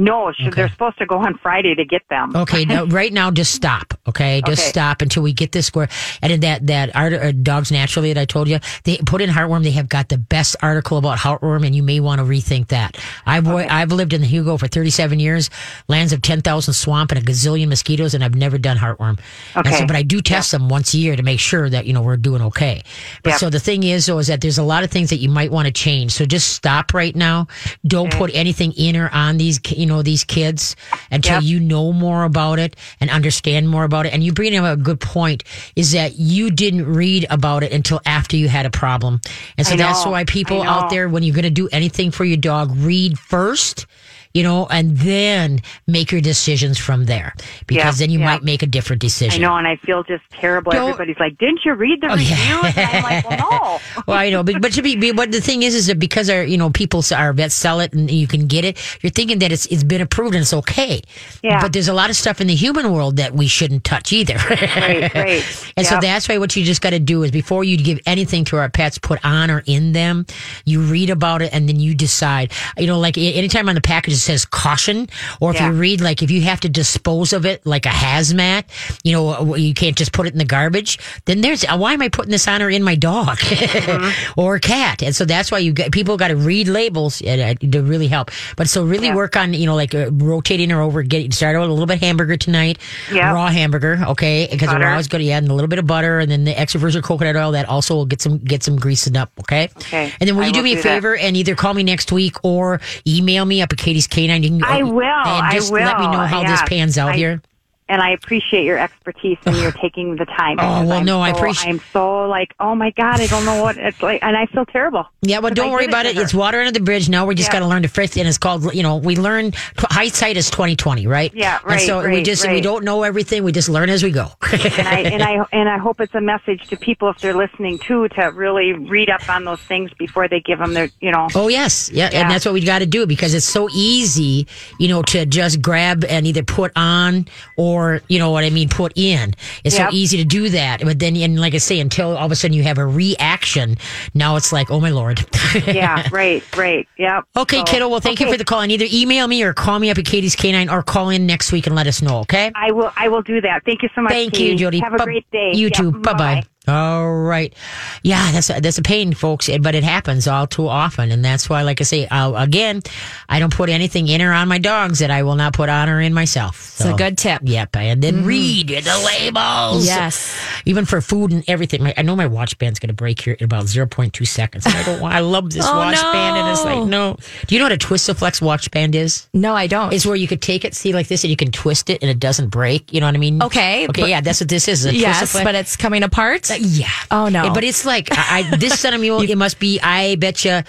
No, 0.00 0.32
should, 0.32 0.52
they're 0.54 0.68
supposed 0.68 0.96
to 0.98 1.06
go 1.06 1.18
on 1.18 1.36
Friday 1.38 1.74
to 1.74 1.84
get 1.84 2.02
them. 2.08 2.34
Okay, 2.36 2.64
now, 2.64 2.84
right 2.86 3.12
now, 3.12 3.32
just 3.32 3.52
stop. 3.52 3.92
Okay, 4.08 4.40
just 4.46 4.62
Okay. 4.62 4.68
stop 4.70 5.02
until 5.02 5.22
we 5.24 5.32
get 5.32 5.50
this 5.52 5.66
square. 5.66 5.88
And 6.22 6.32
in 6.32 6.40
that 6.40 6.66
that 6.68 6.94
art, 6.96 7.12
uh, 7.12 7.32
dogs 7.32 7.72
naturally 7.72 8.12
that 8.12 8.20
I 8.20 8.24
told 8.24 8.48
you, 8.48 8.60
they 8.84 8.98
put 8.98 9.20
in 9.20 9.28
heartworm. 9.28 9.64
They 9.64 9.72
have 9.72 9.88
got 9.88 10.08
the 10.08 10.16
best 10.16 10.54
article 10.62 10.98
about 10.98 11.18
heartworm, 11.18 11.66
and 11.66 11.74
you 11.74 11.82
may 11.82 11.98
want 11.98 12.20
to 12.20 12.24
rethink 12.24 12.68
that. 12.68 12.96
I've 13.26 13.44
wa- 13.46 13.66
I've 13.68 13.90
lived 13.90 14.12
in 14.12 14.20
the 14.20 14.26
Hugo 14.28 14.56
for 14.56 14.68
37 14.68 15.18
years, 15.18 15.50
lands 15.88 16.12
of 16.12 16.22
10,000 16.22 16.72
swamp 16.74 17.10
and 17.10 17.20
a 17.20 17.22
gazillion 17.24 17.66
mosquitoes, 17.68 18.14
and 18.14 18.22
I've 18.22 18.36
never 18.36 18.56
done 18.56 18.76
heartworm. 18.76 19.18
Okay. 19.56 19.72
so, 19.72 19.84
but 19.86 19.96
I 19.96 20.02
do 20.02 20.20
test 20.22 20.52
them 20.52 20.68
once 20.68 20.94
a 20.94 20.98
year 20.98 21.16
to 21.16 21.22
make 21.24 21.40
sure 21.40 21.68
that 21.68 21.86
you 21.86 21.92
know 21.92 22.02
we're 22.02 22.16
doing 22.16 22.40
okay. 22.42 22.82
But 23.24 23.30
Yep. 23.30 23.38
so 23.40 23.50
the 23.50 23.60
thing 23.60 23.82
is, 23.82 24.06
though, 24.06 24.18
is 24.18 24.28
that 24.28 24.40
there's 24.42 24.58
a 24.58 24.62
lot 24.62 24.84
of 24.84 24.90
things 24.92 25.10
that 25.10 25.16
you 25.16 25.28
might 25.28 25.50
want 25.50 25.66
to 25.66 25.72
change. 25.72 26.12
So 26.12 26.24
just 26.24 26.52
stop 26.52 26.94
right 26.94 27.16
now. 27.16 27.48
Don't 27.84 28.12
put 28.12 28.30
anything 28.32 28.72
in 28.72 28.96
or 28.96 29.08
on 29.12 29.38
these, 29.38 29.58
you 29.76 29.86
know, 29.88 30.02
these 30.02 30.24
kids 30.24 30.76
until 31.10 31.34
Yep. 31.34 31.42
you 31.42 31.60
know 31.60 31.92
more 31.92 32.24
about 32.24 32.58
it 32.58 32.76
and 33.00 33.10
understand 33.10 33.68
more 33.68 33.84
about 33.84 34.06
it. 34.06 34.12
And 34.12 34.22
you 34.22 34.32
bring 34.32 34.56
up 34.56 34.64
a 34.64 34.80
good 34.80 35.00
point 35.00 35.44
is 35.76 35.92
that 35.92 36.18
you 36.18 36.50
didn't 36.50 36.86
read 36.86 37.26
about 37.30 37.62
it 37.62 37.72
until 37.72 38.00
after 38.06 38.36
you 38.36 38.48
had 38.48 38.66
a 38.66 38.70
problem. 38.70 39.20
And 39.56 39.66
so 39.66 39.76
that's 39.76 40.06
why 40.06 40.24
people 40.24 40.62
out 40.62 40.90
there, 40.90 41.08
when 41.08 41.22
you're 41.22 41.34
going 41.34 41.42
to 41.44 41.50
do 41.50 41.68
anything 41.72 42.10
for 42.10 42.24
your 42.24 42.36
dog, 42.36 42.72
read 42.76 43.18
first. 43.18 43.86
You 44.34 44.42
know, 44.42 44.66
and 44.70 44.96
then 44.98 45.60
make 45.86 46.12
your 46.12 46.20
decisions 46.20 46.78
from 46.78 47.06
there 47.06 47.34
because 47.66 47.98
Yeah, 48.00 48.06
then 48.06 48.10
you 48.12 48.18
yeah. 48.20 48.26
might 48.26 48.42
make 48.44 48.62
a 48.62 48.66
different 48.66 49.00
decision. 49.00 49.42
I 49.42 49.46
know, 49.48 49.56
and 49.56 49.66
I 49.66 49.76
feel 49.76 50.02
just 50.04 50.22
terrible. 50.30 50.70
Don't- 50.72 50.90
Everybody's 50.90 51.18
like, 51.18 51.38
"Didn't 51.38 51.60
you 51.64 51.74
read 51.74 52.00
the 52.00 52.12
Oh, 52.12 52.14
yeah. 52.14 52.72
And 52.76 52.96
I'm 52.96 53.02
like, 53.02 53.28
"Well, 53.28 53.38
no." 53.38 53.80
well, 54.06 54.18
I 54.18 54.30
know, 54.30 54.42
but 54.42 54.60
but 54.60 54.72
to 54.72 54.82
be, 54.82 55.12
but 55.12 55.32
the 55.32 55.40
thing 55.40 55.62
is, 55.62 55.74
is 55.74 55.86
that 55.86 55.98
because 55.98 56.28
our 56.30 56.42
you 56.42 56.56
know 56.58 56.70
people 56.70 57.02
our 57.14 57.32
vets 57.32 57.54
sell 57.54 57.80
it 57.80 57.92
and 57.94 58.10
you 58.10 58.26
can 58.26 58.46
get 58.46 58.64
it, 58.64 58.76
you're 59.02 59.10
thinking 59.10 59.38
that 59.40 59.50
it's 59.50 59.66
it's 59.66 59.82
been 59.84 60.00
approved 60.00 60.34
and 60.34 60.42
it's 60.42 60.52
okay. 60.54 61.00
Yeah. 61.42 61.60
But 61.60 61.72
there's 61.72 61.88
a 61.88 61.94
lot 61.94 62.10
of 62.10 62.16
stuff 62.16 62.40
in 62.40 62.46
the 62.46 62.54
human 62.54 62.92
world 62.92 63.16
that 63.16 63.34
we 63.34 63.46
shouldn't 63.48 63.84
touch 63.84 64.12
either. 64.12 64.36
Right, 64.78 65.12
right. 65.14 65.72
And 65.76 65.86
so 65.86 65.98
that's 66.00 66.28
why 66.28 66.38
what 66.38 66.54
you 66.54 66.64
just 66.64 66.80
got 66.80 66.90
to 66.90 66.98
do 67.00 67.22
is 67.22 67.30
before 67.30 67.64
you 67.64 67.76
give 67.76 67.98
anything 68.06 68.44
to 68.46 68.56
our 68.58 68.68
pets, 68.68 68.98
put 68.98 69.18
on 69.24 69.50
or 69.50 69.62
in 69.66 69.92
them, 69.92 70.24
you 70.64 70.80
read 70.80 71.10
about 71.10 71.42
it 71.42 71.52
and 71.52 71.68
then 71.68 71.80
you 71.80 71.94
decide. 71.94 72.52
You 72.76 72.86
know, 72.86 72.98
like 72.98 73.16
anytime 73.18 73.68
on 73.68 73.74
the 73.74 73.80
package 73.80 74.14
says 74.18 74.44
caution, 74.44 75.08
or 75.40 75.50
if 75.52 75.56
Yeah. 75.56 75.68
you 75.70 75.72
read 75.78 76.00
like 76.00 76.22
if 76.22 76.30
you 76.30 76.42
have 76.42 76.60
to 76.60 76.68
dispose 76.68 77.32
of 77.32 77.44
it 77.46 77.64
like 77.66 77.86
a 77.86 77.90
hazmat, 77.90 78.64
you 79.04 79.12
know, 79.12 79.54
you 79.54 79.74
can't 79.74 79.96
just 79.96 80.12
put 80.12 80.26
it 80.26 80.32
in 80.32 80.38
the 80.38 80.44
garbage. 80.44 80.98
Then 81.24 81.40
there's 81.40 81.64
uh, 81.64 81.76
why 81.76 81.92
am 81.94 82.02
I 82.02 82.08
putting 82.08 82.30
this 82.30 82.46
on 82.48 82.62
or 82.62 82.70
in 82.70 82.82
my 82.82 82.94
dog 82.94 83.38
Mm-hmm. 83.38 84.32
or 84.40 84.58
cat? 84.58 85.02
And 85.02 85.14
so 85.14 85.24
that's 85.24 85.50
why 85.50 85.58
you 85.58 85.72
get 85.72 85.92
people 85.92 86.16
got 86.16 86.28
to 86.28 86.36
read 86.36 86.68
labels 86.68 87.22
uh, 87.22 87.54
to 87.60 87.82
really 87.82 88.08
help. 88.08 88.30
But 88.56 88.68
so 88.68 88.84
really 88.84 89.08
Yeah. 89.08 89.14
work 89.14 89.36
on 89.36 89.54
you 89.54 89.66
know 89.66 89.74
like 89.76 89.94
uh, 89.94 90.10
rotating 90.12 90.70
her 90.70 90.80
over. 90.80 91.02
Get 91.02 91.32
start 91.34 91.56
with 91.58 91.68
a 91.68 91.72
little 91.72 91.86
bit 91.86 92.00
hamburger 92.00 92.36
tonight, 92.36 92.78
Yeah. 93.12 93.32
raw 93.32 93.46
hamburger, 93.48 93.98
okay? 94.08 94.48
Because 94.50 94.68
raw 94.68 94.98
is 94.98 95.08
good. 95.08 95.22
Yeah, 95.22 95.38
and 95.38 95.48
a 95.48 95.54
little 95.54 95.68
bit 95.68 95.78
of 95.78 95.86
butter, 95.86 96.18
and 96.18 96.30
then 96.30 96.44
the 96.44 96.58
extra 96.58 96.80
virgin 96.80 97.02
coconut 97.02 97.36
oil 97.36 97.52
that 97.52 97.68
also 97.68 97.94
will 97.94 98.06
get 98.06 98.20
some 98.20 98.38
get 98.38 98.62
some 98.62 98.76
greasing 98.76 99.16
up, 99.16 99.30
okay? 99.40 99.68
Okay. 99.76 100.12
And 100.20 100.28
then 100.28 100.36
will 100.36 100.44
I 100.44 100.48
you 100.48 100.52
do 100.52 100.58
will 100.60 100.64
me 100.64 100.72
a 100.72 100.76
do 100.76 100.82
that. 100.82 100.88
favor 100.88 101.16
and 101.16 101.36
either 101.36 101.54
call 101.54 101.74
me 101.74 101.82
next 101.82 102.10
week 102.12 102.36
or 102.42 102.80
email 103.06 103.44
me 103.44 103.62
up 103.62 103.72
at 103.72 103.78
Katie's 103.78 104.06
Canine? 104.10 104.42
You 104.42 104.50
can, 104.50 104.64
I 104.64 104.80
oh, 104.82 104.92
will. 104.92 105.02
And 105.02 105.46
I 105.46 105.52
just 105.52 105.70
let 105.72 105.98
me 105.98 106.06
know 106.06 106.18
how 106.26 106.42
this 106.44 106.62
pans 106.66 106.98
out 106.98 107.10
I- 107.12 107.16
here. 107.16 107.42
and 107.90 108.02
I 108.02 108.10
appreciate 108.10 108.64
your 108.64 108.78
expertise 108.78 109.38
and 109.46 109.56
you're 109.56 109.72
taking 109.82 110.16
the 110.16 110.26
time. 110.26 110.58
Oh, 110.60 110.84
well, 110.86 110.92
I'm 110.98 111.04
no, 111.06 111.20
I 111.22 111.32
so- 111.32 111.38
appreciate- 111.38 111.70
I'm 111.70 111.80
so 111.92 112.28
like, 112.28 112.54
oh 112.60 112.74
my 112.74 112.90
god, 112.90 113.20
I 113.20 113.26
don't 113.26 113.44
know 113.46 113.62
what 113.62 113.76
it's 113.78 114.02
like, 114.02 114.22
and 114.22 114.36
I 114.36 114.44
feel 114.46 114.66
terrible. 114.66 115.06
Yeah, 115.22 115.38
well, 115.38 115.54
don't 115.54 115.70
worry 115.72 115.86
about 115.86 116.04
it. 116.06 116.16
her. 116.16 116.22
It's 116.22 116.34
water 116.34 116.58
under 116.60 116.72
the 116.72 116.80
bridge. 116.84 117.08
Now 117.08 117.24
we 117.26 117.34
just 117.34 117.48
Yeah. 117.48 117.54
got 117.54 117.58
to 117.60 117.66
learn 117.66 117.82
to 117.82 117.88
fix. 117.88 118.16
And 118.18 118.28
it's 118.28 118.36
called, 118.38 118.74
you 118.74 118.82
know, 118.82 118.96
we 118.96 119.16
learn 119.16 119.52
hindsight 119.98 120.36
is 120.36 120.48
twenty 120.50 120.76
twenty, 120.76 121.06
right? 121.06 121.32
Yeah, 121.34 121.58
And 121.58 121.66
right, 121.72 121.80
so 121.80 122.00
we 122.00 122.06
right, 122.16 122.24
just 122.24 122.46
we 122.48 122.60
don't 122.60 122.84
know 122.84 123.02
everything. 123.02 123.42
We 123.44 123.52
just 123.52 123.68
learn 123.68 123.90
as 123.90 124.02
we 124.02 124.10
go. 124.10 124.28
and 124.52 124.88
I 124.88 125.00
and 125.00 125.22
I 125.22 125.44
and 125.52 125.68
I 125.68 125.78
hope 125.78 126.00
it's 126.00 126.14
a 126.14 126.20
message 126.20 126.66
to 126.68 126.76
people 126.76 127.08
if 127.10 127.18
they're 127.18 127.34
listening 127.34 127.78
too 127.78 128.08
to 128.10 128.22
really 128.26 128.72
read 128.74 129.10
up 129.10 129.28
on 129.28 129.44
those 129.44 129.60
things 129.60 129.90
before 129.98 130.28
they 130.28 130.40
give 130.40 130.58
them 130.60 130.72
their, 130.74 130.88
you 131.00 131.10
know. 131.10 131.28
Oh 131.34 131.48
yes, 131.48 131.90
yeah, 131.92 132.10
Yeah. 132.12 132.20
and 132.22 132.30
that's 132.30 132.44
what 132.44 132.54
we 132.54 132.60
got 132.64 132.78
to 132.80 132.86
do 132.86 133.06
because 133.06 133.34
it's 133.34 133.46
so 133.46 133.68
easy, 133.72 134.46
you 134.78 134.88
know, 134.88 135.02
to 135.02 135.26
just 135.26 135.60
grab 135.62 136.04
and 136.04 136.26
either 136.26 136.42
put 136.44 136.70
on 136.76 137.26
or 137.56 138.00
you 138.08 138.18
know 138.18 138.30
what 138.30 138.44
I 138.44 138.50
mean, 138.50 138.68
put 138.68 138.92
in. 138.96 139.34
It's 139.64 139.78
Yep. 139.78 139.90
so 139.90 139.96
easy 139.96 140.16
to 140.18 140.24
do 140.24 140.48
that, 140.50 140.80
but 140.82 140.98
then 140.98 141.16
and 141.16 141.40
like 141.40 141.54
I 141.54 141.58
say, 141.58 141.80
until 141.80 142.16
all 142.16 142.26
of 142.26 142.32
a 142.32 142.36
sudden 142.36 142.56
you 142.56 142.62
have 142.62 142.78
a 142.78 142.86
reaction, 142.86 143.76
now 144.14 144.36
it's 144.36 144.52
like, 144.52 144.70
oh 144.70 144.80
my 144.80 144.90
lord. 144.90 145.24
Yeah, 145.66 146.06
right, 146.12 146.42
right, 146.56 146.86
yep. 146.98 147.24
okay, 147.36 147.58
So- 147.58 147.64
kiddo. 147.64 147.88
Well, 147.88 148.00
thank 148.00 148.20
you 148.20 148.30
for 148.30 148.36
the 148.36 148.44
call, 148.44 148.60
and 148.60 148.70
either 148.72 148.86
email 148.92 149.26
me 149.26 149.42
or 149.42 149.52
call 149.54 149.78
me 149.78 149.87
up 149.90 149.98
at 149.98 150.04
Katie's 150.04 150.36
Canine 150.36 150.68
or 150.68 150.82
call 150.82 151.10
in 151.10 151.26
next 151.26 151.52
week 151.52 151.66
and 151.66 151.76
let 151.76 151.86
us 151.86 152.02
know. 152.02 152.18
Okay. 152.20 152.50
I 152.54 152.72
will. 152.72 152.92
I 152.96 153.08
will 153.08 153.22
do 153.22 153.40
that. 153.40 153.64
Thank 153.64 153.82
you 153.82 153.88
so 153.94 154.02
much. 154.02 154.12
Thank 154.12 154.32
Katie. 154.32 154.52
you, 154.52 154.56
Jody. 154.56 154.80
Have 154.80 154.94
a 154.94 154.98
great 154.98 155.30
day. 155.30 155.52
You 155.54 155.70
too. 155.70 155.92
Bye 155.92 156.12
bye. 156.14 156.42
All 156.68 157.10
right. 157.12 157.54
Yeah, 158.02 158.30
that's 158.32 158.50
a, 158.50 158.60
that's 158.60 158.78
a 158.78 158.82
pain, 158.82 159.14
folks, 159.14 159.48
eh, 159.48 159.58
but 159.58 159.74
it 159.74 159.84
happens 159.84 160.28
all 160.28 160.46
too 160.46 160.68
often, 160.68 161.10
and 161.10 161.24
that's 161.24 161.48
why, 161.48 161.62
like 161.62 161.80
I 161.80 161.84
say, 161.84 162.06
I'll, 162.10 162.36
again, 162.36 162.82
I 163.28 163.38
don't 163.38 163.52
put 163.54 163.68
anything 163.70 164.08
in 164.08 164.20
or 164.22 164.32
on 164.32 164.48
my 164.48 164.58
dogs 164.58 164.98
that 164.98 165.10
I 165.10 165.22
will 165.22 165.36
not 165.36 165.54
put 165.54 165.68
on 165.68 165.88
or 165.88 166.00
in 166.00 166.12
myself. 166.12 166.74
It's 166.76 166.84
a 166.84 166.92
good 166.94 167.16
tip. 167.18 167.42
Yep, 167.44 167.76
and 167.76 168.02
then 168.02 168.16
mm-hmm. 168.16 168.26
read 168.26 168.68
the 168.68 169.02
labels. 169.06 169.86
Yes. 169.86 170.38
even 170.66 170.84
for 170.84 171.00
food 171.00 171.32
and 171.32 171.44
everything. 171.48 171.82
My, 171.82 171.94
I 171.96 172.02
know 172.02 172.14
my 172.16 172.26
watch 172.26 172.58
band's 172.58 172.78
going 172.78 172.88
to 172.88 172.94
break 172.94 173.20
here 173.20 173.34
in 173.34 173.44
about 173.44 173.66
zero 173.66 173.86
point 173.86 174.12
two 174.12 174.24
seconds. 174.24 174.66
I 174.66 174.82
don't 174.82 175.00
want. 175.00 175.14
I 175.14 175.20
love 175.20 175.50
this 175.50 175.66
Oh, 175.68 175.76
watch 175.76 176.00
band, 176.00 176.36
and 176.36 176.48
it's 176.50 176.64
like 176.64 176.78
no. 176.78 176.84
no. 177.12 177.16
Do 177.46 177.54
you 177.54 177.58
know 177.60 177.64
what 177.66 177.72
a 177.72 177.78
Twistiflex 177.78 178.40
watch 178.42 178.70
band 178.70 178.94
is? 178.94 179.28
No, 179.32 179.54
I 179.54 179.66
don't. 179.66 179.92
It's 179.92 180.04
where 180.06 180.16
you 180.16 180.28
could 180.28 180.42
take 180.42 180.64
it, 180.64 180.74
see 180.74 180.92
like 180.92 181.08
this, 181.08 181.24
and 181.24 181.30
you 181.30 181.36
can 181.36 181.50
twist 181.50 181.90
it, 181.90 182.02
and 182.02 182.10
it 182.10 182.18
doesn't 182.18 182.48
break. 182.48 182.92
You 182.92 183.00
know 183.00 183.06
what 183.06 183.14
I 183.14 183.18
mean? 183.18 183.42
Okay, 183.42 183.86
Okay. 183.88 184.02
but- 184.02 184.10
yeah, 184.10 184.20
that's 184.20 184.40
what 184.40 184.48
this 184.48 184.68
is. 184.68 184.86
a 184.86 184.94
yes, 184.94 185.32
but 185.32 185.54
it's 185.54 185.76
coming 185.76 186.02
apart. 186.02 186.50
Yeah. 186.60 186.90
Oh, 187.10 187.28
no. 187.28 187.52
But 187.52 187.64
it's 187.64 187.84
like 187.84 188.08
I, 188.10 188.40
I 188.50 188.56
this 188.56 188.78
son 188.80 188.94
of 188.94 189.00
mule. 189.00 189.20
it 189.30 189.36
must 189.36 189.58
be. 189.58 189.80
I 189.80 190.16
bet 190.16 190.44
you. 190.44 190.62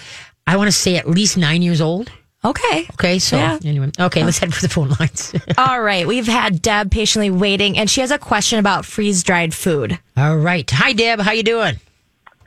I 0.47 0.57
want 0.57 0.67
to 0.67 0.71
say 0.71 0.97
at 0.97 1.07
least 1.07 1.37
nine 1.37 1.61
years 1.61 1.81
old. 1.81 2.11
Okay. 2.43 2.87
Okay. 2.93 3.19
So 3.19 3.37
Yeah. 3.37 3.59
anyway. 3.65 3.91
Okay. 3.99 4.23
Let's 4.23 4.37
oh. 4.37 4.41
head 4.41 4.53
for 4.53 4.61
the 4.61 4.69
phone 4.69 4.89
lines. 4.99 5.33
All 5.57 5.81
right. 5.81 6.07
We've 6.07 6.27
had 6.27 6.61
Deb 6.61 6.89
patiently 6.91 7.29
waiting, 7.29 7.77
and 7.77 7.89
she 7.89 8.01
has 8.01 8.11
a 8.11 8.17
question 8.17 8.59
about 8.59 8.85
freeze 8.85 9.23
dried 9.23 9.53
food. 9.53 9.99
All 10.15 10.37
right. 10.37 10.69
Hi, 10.71 10.93
Deb. 10.93 11.19
How 11.19 11.31
you 11.31 11.43
doing? 11.43 11.75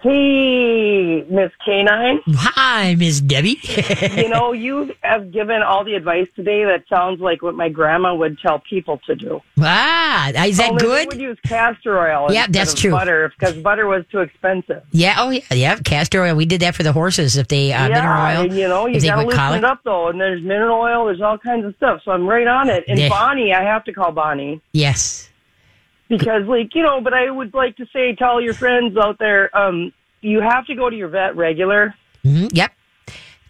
Hey, 0.02 1.22
Miss 1.30 1.52
Canine. 1.64 2.20
Hi, 2.28 2.94
Miss 2.96 3.20
Debbie. 3.20 3.58
You 4.22 4.28
know, 4.28 4.52
you 4.52 4.92
have 5.02 5.30
given 5.32 5.62
all 5.62 5.84
the 5.84 5.94
advice 5.94 6.26
today 6.36 6.64
that 6.64 6.84
sounds 6.88 7.20
like 7.20 7.42
what 7.42 7.54
my 7.54 7.68
grandma 7.68 8.14
would 8.14 8.38
tell 8.38 8.58
people 8.60 8.98
to 9.06 9.14
do. 9.14 9.40
ah, 9.60 10.28
is 10.44 10.56
that 10.58 10.70
Only 10.72 10.86
We 10.86 11.06
would 11.06 11.20
use 11.20 11.38
castor 11.46 11.98
oil. 11.98 12.32
Yeah, 12.32 12.44
instead 12.46 12.52
that's 12.54 12.72
of 12.74 12.78
true. 12.78 12.90
Butter 12.92 13.32
because 13.38 13.56
butter 13.56 13.86
was 13.86 14.04
too 14.10 14.20
expensive. 14.20 14.82
Yeah. 14.92 15.14
Oh, 15.18 15.30
yeah. 15.30 15.40
Yeah. 15.52 15.76
Castor 15.78 16.22
oil. 16.22 16.34
We 16.36 16.46
did 16.46 16.60
that 16.62 16.74
for 16.74 16.82
the 16.82 16.92
horses. 16.92 17.36
If 17.36 17.48
they 17.48 17.72
uh, 17.72 17.88
yeah, 17.88 17.94
mineral 17.94 18.20
oil. 18.22 18.50
and 18.50 18.58
you 18.58 18.68
know, 18.68 18.86
you 18.86 19.00
they 19.00 19.06
gotta 19.08 19.22
loosen 19.22 19.38
colic. 19.38 19.58
it 19.58 19.64
up 19.64 19.80
though. 19.84 20.08
And 20.08 20.20
there's 20.20 20.42
mineral 20.42 20.80
oil. 20.80 21.06
There's 21.06 21.20
all 21.22 21.38
kinds 21.38 21.64
of 21.64 21.74
stuff. 21.76 22.00
So 22.04 22.10
I'm 22.12 22.26
right 22.26 22.46
on 22.46 22.68
it. 22.68 22.84
And 22.88 22.98
Yeah. 22.98 23.08
Bonnie, 23.08 23.52
I 23.54 23.62
have 23.62 23.84
to 23.84 23.92
call 23.92 24.12
Bonnie 24.12 24.60
Yes. 24.72 25.28
Because, 26.16 26.44
like, 26.46 26.74
you 26.74 26.82
know. 26.82 27.00
But 27.00 27.14
I 27.14 27.30
would 27.30 27.52
like 27.54 27.76
to 27.78 27.86
say, 27.92 28.14
tell 28.14 28.40
your 28.40 28.54
friends 28.54 28.96
out 28.96 29.18
there, 29.18 29.54
um, 29.56 29.92
you 30.20 30.40
have 30.40 30.66
to 30.66 30.74
go 30.74 30.88
to 30.90 30.96
your 30.96 31.08
vet 31.08 31.36
regular, 31.36 31.94
hmm 32.22 32.46
Yep. 32.52 32.72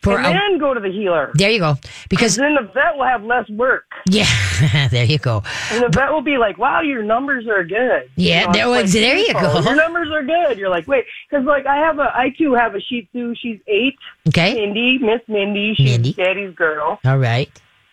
For 0.03 0.19
and 0.19 0.26
a- 0.26 0.31
then 0.32 0.59
go 0.59 0.75
to 0.75 0.81
the 0.81 0.91
healer. 0.91 1.31
there 1.35 1.50
you 1.50 1.61
go. 1.61 1.76
Because 2.11 2.35
Then 2.35 2.55
the 2.56 2.62
vet 2.75 2.97
will 2.97 3.05
have 3.05 3.23
less 3.23 3.49
work. 3.50 3.84
yeah, 4.10 4.27
there 4.91 5.05
you 5.05 5.19
go. 5.19 5.44
And 5.70 5.84
the 5.84 5.89
vet 5.91 6.10
will 6.10 6.22
be 6.22 6.39
like, 6.39 6.58
"Wow, 6.58 6.81
your 6.81 7.05
numbers 7.05 7.46
are 7.46 7.63
good." 7.63 8.10
Yeah, 8.17 8.46
it's 8.48 8.53
there- 8.56 8.69
well, 8.69 8.84
there 8.84 9.17
you 9.17 9.32
go. 9.32 9.60
Your 9.60 9.77
numbers 9.77 10.08
are 10.10 10.25
good. 10.25 10.58
You're 10.58 10.70
like, 10.70 10.89
wait, 10.89 11.05
because 11.31 11.44
like 11.46 11.67
I 11.67 11.77
have 11.77 12.01
a, 12.01 12.10
I 12.17 12.31
too 12.36 12.53
have 12.55 12.75
a 12.75 12.81
Shih 12.81 13.06
Tzu. 13.13 13.34
She's 13.36 13.60
eight. 13.69 13.96
Okay. 14.29 14.55
Mindy, 14.55 14.98
Miss 14.98 15.20
Mindy. 15.29 15.75
She's 15.77 15.93
Mindy. 15.93 16.13
Daddy's 16.15 16.55
girl. 16.56 16.98
All 17.05 17.19
right. 17.19 17.48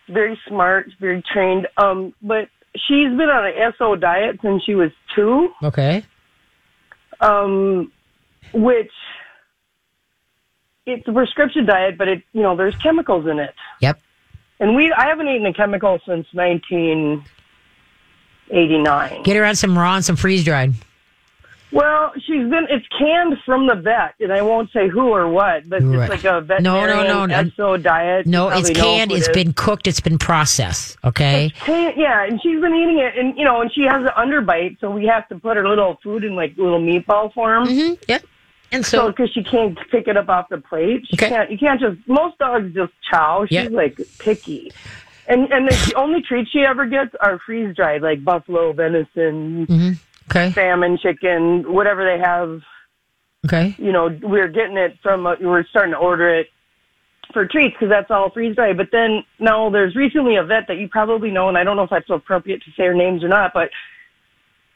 Very 0.07 0.39
smart, 0.47 0.89
very 0.99 1.21
trained. 1.31 1.67
Um, 1.77 2.15
but 2.23 2.49
she's 2.75 3.09
been 3.09 3.29
on 3.29 3.45
an 3.45 3.73
SO 3.77 3.95
diet 3.95 4.39
since 4.41 4.63
she 4.63 4.73
was 4.75 4.91
two. 5.15 5.53
Okay. 5.63 6.03
Um, 7.21 7.91
which 8.53 8.91
it's 10.85 11.05
a 11.07 11.11
prescription 11.11 11.65
diet, 11.65 11.97
but 11.97 12.07
it 12.07 12.23
you 12.33 12.41
know 12.41 12.55
there's 12.55 12.75
chemicals 12.77 13.27
in 13.27 13.39
it. 13.39 13.53
Yep. 13.81 13.99
And 14.59 14.75
we, 14.75 14.91
I 14.91 15.07
haven't 15.07 15.29
eaten 15.29 15.45
a 15.45 15.53
chemical 15.53 15.99
since 16.05 16.27
1989. 16.33 19.23
Get 19.23 19.37
her 19.37 19.45
on 19.45 19.55
some 19.55 19.77
raw 19.77 19.95
and 19.95 20.03
some 20.03 20.17
freeze 20.17 20.43
dried. 20.43 20.73
Well, 21.71 22.11
she's 22.15 22.49
been, 22.49 22.65
it's 22.69 22.85
canned 22.97 23.37
from 23.45 23.67
the 23.67 23.75
vet, 23.75 24.15
and 24.19 24.33
I 24.33 24.41
won't 24.41 24.71
say 24.71 24.87
who 24.87 25.09
or 25.09 25.27
what, 25.29 25.69
but 25.69 25.83
Right. 25.83 26.09
it's 26.11 26.23
like 26.23 26.23
a 26.23 26.41
No, 26.61 26.85
no, 26.87 26.87
veterinarian 26.87 27.07
no, 27.07 27.25
no. 27.43 27.49
SO 27.55 27.77
diet. 27.77 28.25
No, 28.25 28.49
it's 28.49 28.71
canned. 28.71 29.11
who 29.11 29.15
it 29.17 29.19
It's 29.19 29.29
is. 29.29 29.33
been 29.35 29.53
cooked. 29.53 29.85
It's 29.85 29.99
been 29.99 30.17
processed. 30.17 30.97
Okay. 31.05 31.51
Can- 31.59 31.93
yeah, 31.95 32.23
and 32.25 32.41
she's 32.41 32.59
been 32.59 32.73
eating 32.73 32.97
it, 32.99 33.15
and 33.17 33.37
you 33.37 33.45
know, 33.45 33.61
and 33.61 33.71
she 33.71 33.83
has 33.83 34.01
an 34.03 34.09
underbite, 34.17 34.79
so 34.81 34.89
we 34.89 35.05
have 35.05 35.27
to 35.29 35.35
put 35.37 35.57
her 35.57 35.67
little 35.67 35.99
food 36.01 36.23
in 36.23 36.35
like 36.35 36.57
little 36.57 36.79
meatball 36.81 37.31
form. 37.33 37.67
hmm 37.67 37.93
Yep. 38.07 38.23
And 38.71 38.85
So, 38.85 38.97
so, 38.97 39.07
because 39.07 39.31
she 39.31 39.43
can't 39.43 39.77
pick 39.91 40.07
it 40.07 40.15
up 40.17 40.29
off 40.29 40.49
the 40.49 40.59
plate, 40.59 41.05
she 41.07 41.15
Okay. 41.17 41.29
can't. 41.29 41.51
You 41.51 41.57
can't 41.57 41.79
just. 41.79 41.97
Most 42.07 42.37
dogs 42.39 42.73
just 42.73 42.93
chow. 43.11 43.45
She's 43.45 43.53
Yeah. 43.63 43.67
like 43.71 43.99
picky, 44.19 44.71
And 45.27 45.51
and 45.51 45.67
the 45.67 45.93
only 45.97 46.21
treats 46.23 46.49
she 46.51 46.61
ever 46.61 46.85
gets 46.87 47.13
are 47.21 47.39
freeze 47.45 47.75
dried, 47.75 48.01
like 48.01 48.23
buffalo 48.23 48.71
venison, 48.73 49.67
Okay. 50.31 50.51
salmon, 50.51 50.97
chicken, 50.97 51.71
whatever 51.71 52.05
they 52.05 52.19
have. 52.19 52.61
Okay. 53.45 53.75
You 53.77 53.91
know, 53.91 54.07
we 54.07 54.39
are 54.39 54.47
getting 54.47 54.77
it 54.77 54.97
from. 55.01 55.25
Uh, 55.25 55.35
we 55.39 55.45
are 55.47 55.65
starting 55.69 55.93
to 55.93 55.97
order 55.97 56.29
it 56.29 56.47
for 57.33 57.45
treats 57.45 57.75
because 57.75 57.89
that's 57.89 58.11
all 58.11 58.29
freeze 58.31 58.55
dried. 58.55 58.77
But 58.77 58.89
then 58.91 59.23
now 59.39 59.69
there's 59.69 59.95
recently 59.95 60.35
a 60.35 60.43
vet 60.43 60.67
that 60.67 60.77
you 60.77 60.87
probably 60.87 61.31
know, 61.31 61.47
and 61.47 61.57
I 61.57 61.63
don't 61.63 61.77
know 61.77 61.83
if 61.83 61.89
that's 61.89 62.09
appropriate 62.09 62.63
to 62.63 62.71
say 62.71 62.85
her 62.85 62.93
names 62.93 63.23
or 63.23 63.27
not, 63.27 63.53
but 63.53 63.69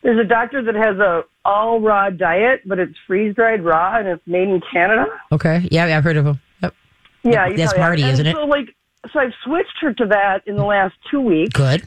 there's 0.01 0.19
a 0.19 0.27
doctor 0.27 0.61
that 0.61 0.75
has 0.75 0.97
a 0.97 1.23
all 1.45 1.81
raw 1.81 2.09
diet, 2.09 2.61
but 2.65 2.79
it's 2.79 2.97
freeze 3.05 3.35
dried 3.35 3.63
raw 3.63 3.97
and 3.97 4.07
it's 4.07 4.25
made 4.27 4.49
in 4.49 4.61
Canada. 4.71 5.05
Okay. 5.31 5.67
Yeah, 5.71 5.85
I've 5.85 6.03
heard 6.03 6.17
of 6.17 6.25
them. 6.25 6.39
Yep. 6.61 6.75
Yeah, 7.23 7.49
That's. 7.53 7.77
Marty, 7.77 8.03
isn't 8.03 8.25
it? 8.25 8.33
So 8.33 8.45
like, 8.45 8.75
so 9.11 9.19
I've 9.19 9.33
switched 9.43 9.79
her 9.81 9.93
to 9.93 10.05
that 10.07 10.47
in 10.47 10.55
the 10.55 10.65
last 10.65 10.95
two 11.11 11.21
weeks 11.21 11.53
Good. 11.53 11.85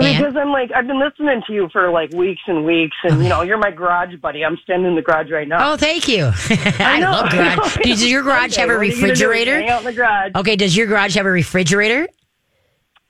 Because 0.00 0.36
I'm 0.36 0.50
like, 0.52 0.70
I've 0.74 0.86
been 0.86 1.00
listening 1.00 1.42
to 1.46 1.52
you 1.52 1.68
for 1.72 1.90
like 1.90 2.12
weeks 2.12 2.40
and 2.46 2.64
weeks, 2.64 2.96
and 3.04 3.22
you 3.22 3.28
know, 3.28 3.42
you're 3.42 3.58
my 3.58 3.70
garage 3.70 4.14
buddy. 4.20 4.44
I'm 4.44 4.56
standing 4.62 4.90
in 4.90 4.94
the 4.96 5.02
garage 5.02 5.30
right 5.30 5.48
now. 5.48 5.72
Oh, 5.72 5.76
thank 5.76 6.08
you. 6.08 6.30
I, 6.78 7.00
know. 7.00 7.10
love 7.10 7.30
garage. 7.30 7.76
Does 7.82 8.04
your 8.08 8.22
garage 8.22 8.52
Okay, 8.52 8.60
have 8.62 8.70
a 8.70 8.74
what 8.74 8.80
are 8.80 8.84
you 8.84 8.92
gonna 8.92 9.14
do? 9.14 9.28
refrigerator? 9.28 9.60
Hang 9.60 9.68
out 9.70 9.80
in 9.80 9.86
the 9.86 9.92
garage. 9.92 10.32
Okay, 10.36 10.56
does 10.56 10.76
your 10.76 10.86
garage 10.86 11.16
have 11.16 11.26
a 11.26 11.30
refrigerator? 11.30 12.06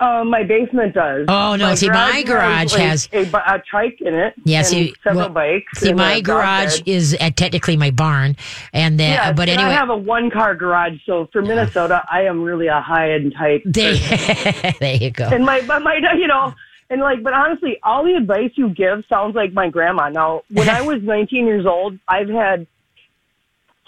Um, 0.00 0.30
my 0.30 0.44
basement 0.44 0.94
does. 0.94 1.24
Oh, 1.26 1.56
no, 1.56 1.74
see, 1.74 1.88
my 1.90 2.22
garage 2.22 2.72
has- 2.74 3.08
a, 3.12 3.24
bi- 3.24 3.42
a 3.44 3.58
trike 3.68 4.00
in 4.00 4.14
it. 4.14 4.32
Yeah, 4.44 4.60
and 4.60 4.94
several 5.02 5.24
well, 5.24 5.28
bikes. 5.30 5.80
See, 5.80 5.92
my 5.92 6.20
garage 6.20 6.80
is 6.86 7.14
at 7.14 7.36
technically 7.36 7.76
my 7.76 7.90
barn, 7.90 8.36
and 8.72 9.00
then 9.00 9.14
Yes, 9.14 9.34
but 9.36 9.48
and 9.48 9.58
anyway, 9.58 9.70
I 9.70 9.74
have 9.74 9.90
a 9.90 9.96
one 9.96 10.30
car 10.30 10.54
garage, 10.54 11.00
so 11.04 11.28
for 11.32 11.42
Minnesota, 11.42 12.04
I 12.12 12.22
am 12.22 12.42
really 12.44 12.68
a 12.68 12.80
high 12.80 13.10
end 13.10 13.34
type. 13.36 13.62
they, 13.66 13.98
there 14.80 14.94
you 14.94 15.10
go. 15.10 15.24
And 15.30 15.44
my, 15.44 15.62
but 15.66 15.82
my, 15.82 15.96
you 16.16 16.28
know, 16.28 16.54
and 16.90 17.00
like, 17.00 17.22
but 17.22 17.32
honestly, 17.34 17.78
all 17.82 18.04
the 18.04 18.14
advice 18.14 18.50
you 18.54 18.70
give 18.70 19.04
sounds 19.08 19.34
like 19.36 19.52
my 19.52 19.68
grandma. 19.68 20.08
Now, 20.08 20.42
when 20.50 20.68
I 20.68 20.80
was 20.90 21.00
19 21.02 21.46
years 21.46 21.66
old, 21.66 21.98
I've 22.08 22.28
had 22.28 22.66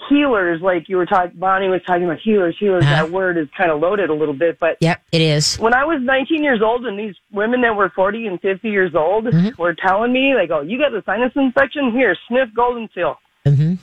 healers, 0.08 0.60
like 0.62 0.88
you 0.88 0.96
were 0.96 1.06
talking, 1.06 1.38
Bonnie 1.38 1.68
was 1.68 1.82
talking 1.86 2.04
about 2.04 2.18
healers. 2.20 2.56
Healers, 2.58 2.82
Uh-huh. 2.84 2.94
that 3.04 3.10
word 3.10 3.36
is 3.36 3.48
kind 3.56 3.70
of 3.70 3.80
loaded 3.80 4.10
a 4.10 4.14
little 4.14 4.34
bit, 4.34 4.58
but 4.58 4.76
Yep, 4.80 5.02
it 5.12 5.20
is. 5.20 5.56
when 5.58 5.74
I 5.74 5.84
was 5.84 6.00
19 6.02 6.42
years 6.42 6.62
old 6.62 6.86
and 6.86 6.98
these 6.98 7.14
women 7.32 7.60
that 7.60 7.76
were 7.76 7.90
40 7.90 8.26
and 8.26 8.40
50 8.40 8.68
years 8.70 8.94
old 8.94 9.26
Mm-hmm. 9.26 9.60
were 9.60 9.74
telling 9.74 10.12
me, 10.12 10.34
like, 10.34 10.50
oh, 10.50 10.62
you 10.62 10.78
got 10.78 10.92
the 10.92 11.02
sinus 11.04 11.32
infection? 11.36 11.92
Here, 11.92 12.16
sniff 12.28 12.48
Golden 12.54 12.88
Seal. 12.94 13.18
hmm 13.44 13.74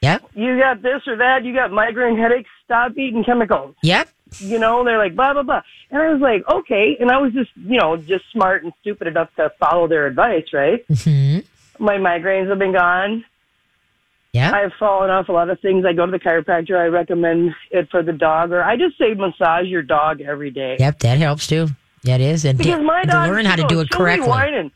Yep, 0.00 0.30
You 0.34 0.56
got 0.60 0.80
this 0.80 1.02
or 1.08 1.16
that. 1.16 1.44
You 1.44 1.52
got 1.52 1.72
migraine 1.72 2.16
headaches. 2.16 2.48
Stop 2.64 2.96
eating 2.96 3.24
chemicals. 3.24 3.74
yep. 3.82 4.08
You 4.38 4.58
know, 4.58 4.84
they're 4.84 4.98
like, 4.98 5.16
blah, 5.16 5.32
blah, 5.32 5.42
blah. 5.42 5.62
And 5.90 6.02
I 6.02 6.12
was 6.12 6.20
like, 6.20 6.42
okay. 6.48 6.96
And 7.00 7.10
I 7.10 7.18
was 7.18 7.32
just, 7.32 7.50
you 7.56 7.78
know, 7.78 7.96
just 7.96 8.24
smart 8.32 8.64
and 8.64 8.72
stupid 8.80 9.06
enough 9.06 9.30
to 9.36 9.50
follow 9.58 9.88
their 9.88 10.06
advice, 10.06 10.44
right? 10.52 10.84
hmm 10.86 11.38
My 11.78 11.96
migraines 11.96 12.48
have 12.48 12.58
been 12.58 12.72
gone. 12.74 13.24
Yeah. 14.32 14.52
I've 14.52 14.72
fallen 14.78 15.10
off 15.10 15.28
a 15.28 15.32
lot 15.32 15.48
of 15.48 15.58
things. 15.60 15.84
I 15.86 15.94
go 15.94 16.04
to 16.04 16.12
the 16.12 16.18
chiropractor. 16.18 16.78
I 16.78 16.86
recommend 16.86 17.54
it 17.70 17.88
for 17.90 18.02
the 18.02 18.12
dog, 18.12 18.52
or 18.52 18.62
I 18.62 18.76
just 18.76 18.98
say 18.98 19.14
massage 19.14 19.66
your 19.66 19.82
dog 19.82 20.20
every 20.20 20.50
day. 20.50 20.76
Yep, 20.78 20.98
that 21.00 21.18
helps 21.18 21.46
too. 21.46 21.68
That 22.04 22.20
is, 22.20 22.44
and 22.44 22.56
Because 22.58 22.82
my 22.82 23.02
to 23.02 23.08
dog, 23.08 23.28
learn 23.30 23.44
how 23.46 23.56
to 23.56 23.66
do 23.66 23.80
it 23.80 23.90
correctly. 23.90 24.28
Whining. 24.28 24.70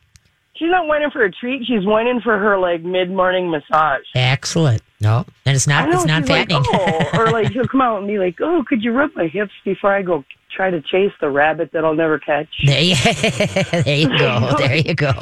She's 0.62 0.70
not 0.70 0.86
whining 0.86 1.10
for 1.10 1.24
a 1.24 1.30
treat. 1.32 1.66
She's 1.66 1.84
whining 1.84 2.20
for 2.20 2.38
her 2.38 2.56
like 2.56 2.82
mid 2.84 3.10
morning 3.10 3.50
massage. 3.50 4.02
Excellent. 4.14 4.80
No, 5.00 5.24
and 5.44 5.56
it's 5.56 5.66
not. 5.66 5.88
know, 5.88 5.96
It's 5.96 6.04
not 6.06 6.22
she's 6.22 6.30
like, 6.30 6.50
fattening. 6.50 6.70
oh, 6.72 7.10
or 7.18 7.32
like 7.32 7.52
she'll 7.52 7.66
come 7.66 7.80
out 7.80 7.98
and 7.98 8.06
be 8.06 8.18
like, 8.18 8.36
"Oh, 8.40 8.62
could 8.68 8.84
you 8.84 8.92
rub 8.92 9.10
my 9.16 9.26
hips 9.26 9.50
before 9.64 9.92
I 9.92 10.02
go 10.02 10.24
try 10.54 10.70
to 10.70 10.80
chase 10.80 11.10
the 11.20 11.28
rabbit 11.30 11.72
that 11.72 11.84
I'll 11.84 11.96
never 11.96 12.20
catch?" 12.20 12.46
there, 12.64 12.80
you, 12.80 12.94
there 13.82 13.96
you 13.98 14.16
go. 14.16 14.46
There 14.58 14.76
you 14.76 14.94
go. 14.94 15.12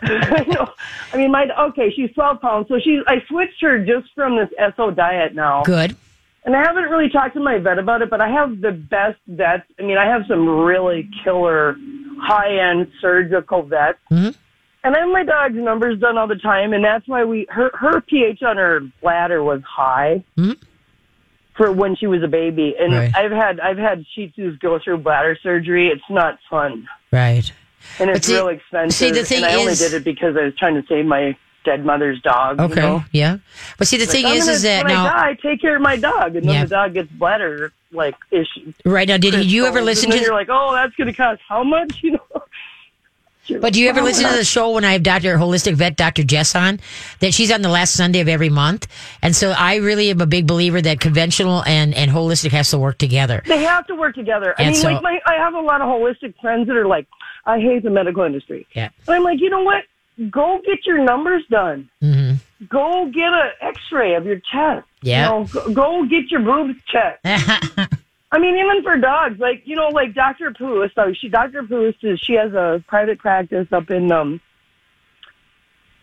I 0.00 0.44
know. 0.46 0.68
I 1.12 1.16
mean, 1.16 1.32
my 1.32 1.48
okay, 1.70 1.90
she's 1.96 2.12
twelve 2.14 2.40
pounds, 2.40 2.68
so 2.68 2.78
she's. 2.78 3.00
I 3.08 3.16
switched 3.26 3.60
her 3.62 3.84
just 3.84 4.14
from 4.14 4.36
this 4.36 4.48
SO 4.76 4.92
diet 4.92 5.34
now, 5.34 5.64
Good. 5.64 5.96
and 6.44 6.54
I 6.54 6.60
haven't 6.62 6.84
really 6.84 7.08
talked 7.08 7.34
to 7.34 7.40
my 7.40 7.58
vet 7.58 7.80
about 7.80 8.02
it. 8.02 8.10
But 8.10 8.20
I 8.20 8.28
have 8.28 8.60
the 8.60 8.70
best 8.70 9.18
vets. 9.26 9.64
I 9.80 9.82
mean, 9.82 9.98
I 9.98 10.06
have 10.06 10.22
some 10.28 10.48
really 10.48 11.10
killer, 11.24 11.74
high 12.20 12.70
end 12.70 12.86
surgical 13.00 13.62
vets. 13.64 13.98
Mhm. 14.12 14.36
And 14.84 14.94
I 14.94 15.00
have 15.00 15.08
my 15.10 15.24
dog's 15.24 15.56
numbers 15.56 15.98
done 15.98 16.16
all 16.16 16.28
the 16.28 16.36
time, 16.36 16.72
and 16.72 16.84
that's 16.84 17.06
why 17.08 17.24
we 17.24 17.46
her 17.50 17.70
her 17.74 18.00
pH 18.00 18.42
on 18.42 18.56
her 18.56 18.80
bladder 19.02 19.42
was 19.42 19.60
high 19.62 20.22
Mhm. 20.38 20.56
for 21.56 21.72
when 21.72 21.96
she 21.96 22.06
was 22.06 22.22
a 22.22 22.28
baby. 22.28 22.74
And 22.78 22.92
Right. 22.94 23.12
I've 23.16 23.32
had 23.32 23.60
I've 23.60 23.78
had 23.78 24.04
Shih 24.14 24.32
Tzus 24.36 24.58
go 24.60 24.78
through 24.78 24.98
bladder 24.98 25.36
surgery. 25.42 25.88
It's 25.88 26.08
not 26.08 26.38
fun, 26.48 26.86
Right. 27.12 27.50
and 27.98 28.08
it's 28.10 28.26
see- 28.28 28.34
real 28.34 28.48
expensive. 28.48 28.92
see, 28.96 29.10
the 29.10 29.24
thing 29.24 29.42
and 29.44 29.52
I 29.52 29.56
only 29.56 29.74
did 29.74 29.92
it 29.94 30.04
because 30.04 30.36
I 30.36 30.44
was 30.44 30.54
trying 30.56 30.80
to 30.80 30.86
save 30.88 31.06
my 31.06 31.36
dead 31.64 31.84
mother's 31.84 32.20
dog. 32.22 32.60
Okay. 32.60 32.76
You 32.76 32.80
know? 32.80 33.04
Yeah. 33.12 33.36
But 33.76 33.88
see, 33.88 33.98
the 33.98 34.06
thing 34.06 34.24
I'm 34.24 34.32
is, 34.36 34.44
gonna- 34.44 34.52
is 34.52 34.62
that 34.62 34.84
when 34.84 34.94
now, 34.94 35.06
I 35.06 35.08
die, 35.34 35.38
take 35.42 35.60
care 35.60 35.74
of 35.76 35.82
my 35.82 35.96
dog, 35.96 36.36
and 36.36 36.46
then 36.48 36.54
Yeah. 36.54 36.62
the 36.64 36.70
dog 36.70 36.94
gets 36.94 37.10
bladder 37.10 37.72
like 37.92 38.14
issue. 38.30 38.72
right 38.84 39.08
now, 39.08 39.16
did 39.16 39.44
you 39.50 39.66
ever 39.66 39.82
listen 39.82 40.10
to? 40.10 40.18
You're 40.18 40.32
like, 40.34 40.48
oh, 40.50 40.72
that's 40.74 40.94
going 40.94 41.08
to 41.08 41.12
cost 41.14 41.40
how 41.48 41.64
much? 41.64 41.98
You 42.02 42.12
know. 42.12 42.42
But 43.60 43.72
do 43.72 43.80
you 43.80 43.88
ever 43.88 44.02
listen 44.02 44.28
to 44.28 44.36
the 44.36 44.44
show 44.44 44.72
when 44.72 44.84
I 44.84 44.92
have 44.92 45.02
Dr. 45.02 45.36
Holistic 45.38 45.74
Vet 45.74 45.96
Dr. 45.96 46.22
Jess 46.24 46.54
on? 46.54 46.80
That 47.20 47.32
she's 47.34 47.50
on 47.50 47.62
the 47.62 47.68
last 47.68 47.94
Sunday 47.94 48.20
of 48.20 48.28
every 48.28 48.48
month. 48.50 48.86
And 49.22 49.34
so 49.34 49.50
I 49.50 49.76
really 49.76 50.10
am 50.10 50.20
a 50.20 50.26
big 50.26 50.46
believer 50.46 50.80
that 50.82 51.00
conventional 51.00 51.62
and, 51.64 51.94
and 51.94 52.10
holistic 52.10 52.50
has 52.52 52.70
to 52.70 52.78
work 52.78 52.98
together. 52.98 53.42
They 53.46 53.62
have 53.62 53.86
to 53.88 53.94
work 53.94 54.14
together. 54.14 54.54
I 54.58 54.62
And 54.64 54.72
mean, 54.72 54.80
so- 54.82 54.90
like 54.92 55.02
my, 55.02 55.20
I 55.26 55.34
have 55.34 55.54
a 55.54 55.60
lot 55.60 55.80
of 55.80 55.88
holistic 55.88 56.34
friends 56.40 56.66
that 56.68 56.76
are 56.76 56.86
like, 56.86 57.06
I 57.46 57.58
hate 57.60 57.82
the 57.82 57.90
medical 57.90 58.24
industry. 58.24 58.66
Yeah. 58.74 58.90
And 59.06 59.16
I'm 59.16 59.22
like, 59.22 59.40
you 59.40 59.48
know 59.50 59.62
what? 59.62 59.84
Go 60.30 60.60
get 60.66 60.84
your 60.84 60.98
numbers 61.04 61.44
done. 61.50 61.88
hmm 62.00 62.32
Go 62.68 63.06
get 63.14 63.32
a 63.32 63.50
X-ray 63.62 64.14
of 64.16 64.26
your 64.26 64.40
chest. 64.40 64.84
Yeah. 65.00 65.22
You 65.22 65.44
know, 65.44 65.44
go, 65.46 65.72
go 65.72 66.06
get 66.06 66.28
your 66.30 66.40
boobs 66.40 66.74
checked. 66.88 67.24
I 68.30 68.38
mean, 68.38 68.56
even 68.58 68.82
for 68.82 68.96
dogs, 68.98 69.38
like 69.38 69.62
you 69.64 69.74
know, 69.76 69.88
like 69.88 70.14
Dr. 70.14 70.52
Pooh. 70.52 70.86
So 70.94 71.12
she, 71.14 71.28
Dr. 71.28 71.62
Pooh, 71.62 71.92
is 72.02 72.20
she 72.20 72.34
has 72.34 72.52
a 72.52 72.82
private 72.86 73.18
practice 73.18 73.66
up 73.72 73.90
in 73.90 74.12
um, 74.12 74.40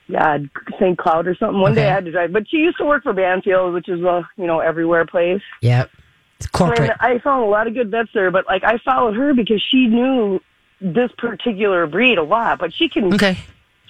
yeah, 0.08 0.38
St. 0.79 0.98
Cloud 0.98 1.27
or 1.27 1.36
something. 1.36 1.60
One 1.60 1.75
day 1.75 1.88
I 1.88 1.94
had 1.94 2.05
to 2.05 2.12
drive, 2.12 2.32
but 2.34 2.50
she 2.50 2.58
used 2.58 2.77
to 2.77 2.86
work 2.86 3.03
for 3.03 3.13
Banfield, 3.13 3.74
which 3.74 3.89
is 3.89 4.01
a 4.01 4.27
you 4.38 4.48
know 4.48 4.60
everywhere 4.60 5.05
place. 5.05 5.41
yep. 5.62 5.89
It's 6.38 6.48
corporate. 6.48 6.82
And 6.82 6.91
I 7.00 7.20
found 7.20 7.44
a 7.46 7.48
lot 7.48 7.65
of 7.67 7.74
good 7.74 7.89
vets 7.91 8.10
there, 8.13 8.29
but 8.29 8.46
like 8.48 8.63
I 8.63 8.77
followed 8.79 9.15
her 9.15 9.34
because 9.34 9.62
she 9.62 9.88
knew 9.88 10.41
this 10.82 11.10
particular 11.17 11.88
breed 11.88 12.17
a 12.17 12.24
lot. 12.24 12.60
But 12.60 12.74
she 12.74 12.89
can 12.89 13.13
Okay. 13.13 13.38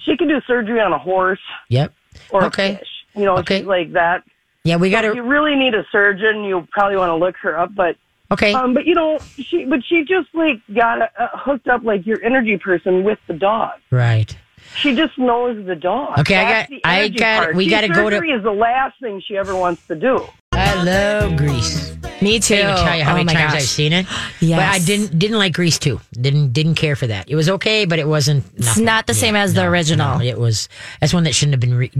she 0.04 0.16
can 0.16 0.28
do 0.28 0.40
surgery 0.46 0.80
on 0.80 0.92
a 0.92 0.98
horse 0.98 1.40
Yep. 1.70 1.92
or 2.30 2.44
Okay. 2.44 2.74
a 2.74 2.78
fish. 2.78 2.88
You 3.14 3.24
know, 3.24 3.38
Okay. 3.38 3.62
like 3.62 3.92
that. 3.92 4.22
Yeah, 4.62 4.76
we 4.76 4.90
got 4.90 5.04
If 5.04 5.12
to. 5.12 5.16
you 5.16 5.22
really 5.22 5.56
need 5.56 5.74
a 5.74 5.84
surgeon, 5.90 6.44
you 6.44 6.66
probably 6.70 6.96
want 6.98 7.10
to 7.10 7.16
look 7.16 7.36
her 7.38 7.58
up. 7.58 7.74
But 7.74 7.96
Okay. 8.30 8.52
um, 8.52 8.74
but 8.74 8.86
you 8.86 8.94
know, 8.94 9.18
she 9.38 9.64
but 9.64 9.84
she 9.84 10.04
just 10.04 10.28
like 10.34 10.60
got 10.74 11.00
uh, 11.02 11.28
hooked 11.34 11.68
up 11.68 11.84
like 11.84 12.06
your 12.06 12.22
energy 12.24 12.58
person 12.58 13.04
with 13.04 13.18
the 13.28 13.34
dog. 13.34 13.72
Right. 13.90 14.36
She 14.76 14.94
just 14.96 15.16
knows 15.16 15.64
the 15.64 15.76
dog. 15.76 16.18
Okay, 16.18 16.36
I 16.36 16.50
got- 16.62 16.68
the 16.68 16.80
I 16.84 17.08
got- 17.08 17.42
part. 17.44 17.56
we 17.56 17.64
See, 17.64 17.70
gotta 17.70 17.88
go 17.88 18.10
to- 18.10 18.16
surgery 18.16 18.32
Is 18.32 18.42
the 18.42 18.50
last 18.52 19.00
thing 19.00 19.22
she 19.26 19.36
ever 19.36 19.54
wants 19.54 19.86
to 19.86 19.94
do. 19.94 20.26
I 20.52 20.82
love 20.82 21.36
Grease. 21.36 21.94
Me 22.20 22.40
too. 22.40 22.54
Can't 22.56 22.78
tell 22.78 22.96
you 22.96 23.04
how 23.04 23.12
oh 23.12 23.16
many 23.16 23.32
times 23.32 23.52
gosh. 23.52 23.62
I've 23.62 23.68
seen 23.68 23.92
it. 23.92 24.06
Yes. 24.40 24.58
But 24.58 24.68
I 24.82 24.84
didn't 24.84 25.18
didn't 25.18 25.38
like 25.38 25.52
Grease 25.52 25.78
too. 25.78 26.00
Didn't 26.12 26.52
didn't 26.52 26.74
care 26.74 26.96
for 26.96 27.06
that. 27.06 27.28
It 27.30 27.36
was 27.36 27.48
okay, 27.48 27.84
but 27.84 27.98
it 27.98 28.08
wasn't. 28.08 28.44
It's 28.56 28.78
not 28.78 29.06
the 29.06 29.14
same 29.14 29.36
as 29.36 29.54
the 29.54 29.64
original. 29.64 30.18
no, 30.18 30.24
it 30.24 30.38
was. 30.38 30.68
That's 31.00 31.14
one 31.14 31.24
that 31.24 31.34
shouldn't 31.34 31.52
have 31.54 31.60
been. 31.60 31.74
Re- 31.74 31.92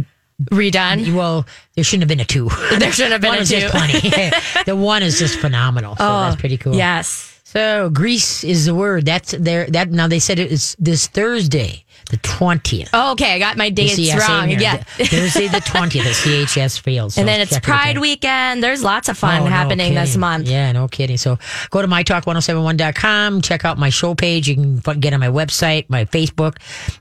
Redone. 0.43 1.15
well, 1.15 1.47
there 1.75 1.85
shouldn't 1.85 2.03
have 2.03 2.09
been 2.09 2.21
a 2.21 2.25
two. 2.25 2.49
There 2.79 2.93
shouldn't 2.93 3.13
have 3.13 3.21
been 3.21 3.29
one 3.31 3.39
a 3.39 3.41
was 3.41 3.49
just 3.49 3.67
two. 3.67 3.71
plenty. 3.71 4.11
the 4.67 4.77
one 4.77 5.03
is 5.03 5.19
just 5.19 5.39
phenomenal. 5.39 5.97
So 5.97 6.05
oh, 6.05 6.21
that's 6.23 6.41
pretty 6.41 6.59
cool. 6.59 6.75
Yes. 6.75 7.36
So 7.57 7.89
Grease 7.89 8.45
is 8.45 8.67
the 8.67 8.75
word. 8.75 9.07
That's 9.07 9.31
there. 9.33 9.65
That 9.71 9.91
now 9.91 10.09
they 10.09 10.19
said 10.19 10.39
it 10.39 10.53
is 10.53 10.77
this 10.79 11.07
Thursday, 11.07 11.87
the 12.11 12.19
twentieth. 12.19 12.91
Oh, 12.93 13.13
okay, 13.13 13.33
I 13.33 13.39
got 13.39 13.57
my 13.57 13.71
dates 13.71 13.97
wrong. 14.29 14.51
Yeah. 14.51 14.77
Thursday 14.77 15.49
the 15.49 15.61
twentieth. 15.65 16.05
The 16.05 16.11
CHS 16.11 16.79
fails. 16.79 17.15
So 17.15 17.23
and 17.23 17.29
then 17.29 17.41
it's 17.41 17.59
Pride 17.61 17.97
weekend. 17.97 18.63
There's 18.63 18.85
lots 18.85 19.09
of 19.09 19.17
fun 19.17 19.41
Oh, 19.41 19.45
no 19.45 19.51
happening 19.51 19.95
this 19.95 20.19
month. 20.19 20.49
Yeah, 20.49 20.71
no 20.73 20.87
kidding. 20.87 21.17
So 21.17 21.39
go 21.71 21.81
to 21.81 21.89
mytalk1071.com, 21.89 23.41
check 23.41 23.65
out 23.65 23.79
my 23.79 23.89
show 23.89 24.15
page. 24.15 24.49
You 24.49 24.57
can 24.57 25.01
get 25.01 25.15
on 25.15 25.21
my 25.21 25.29
website, 25.29 25.89
my 25.89 26.05
Facebook, 26.05 26.59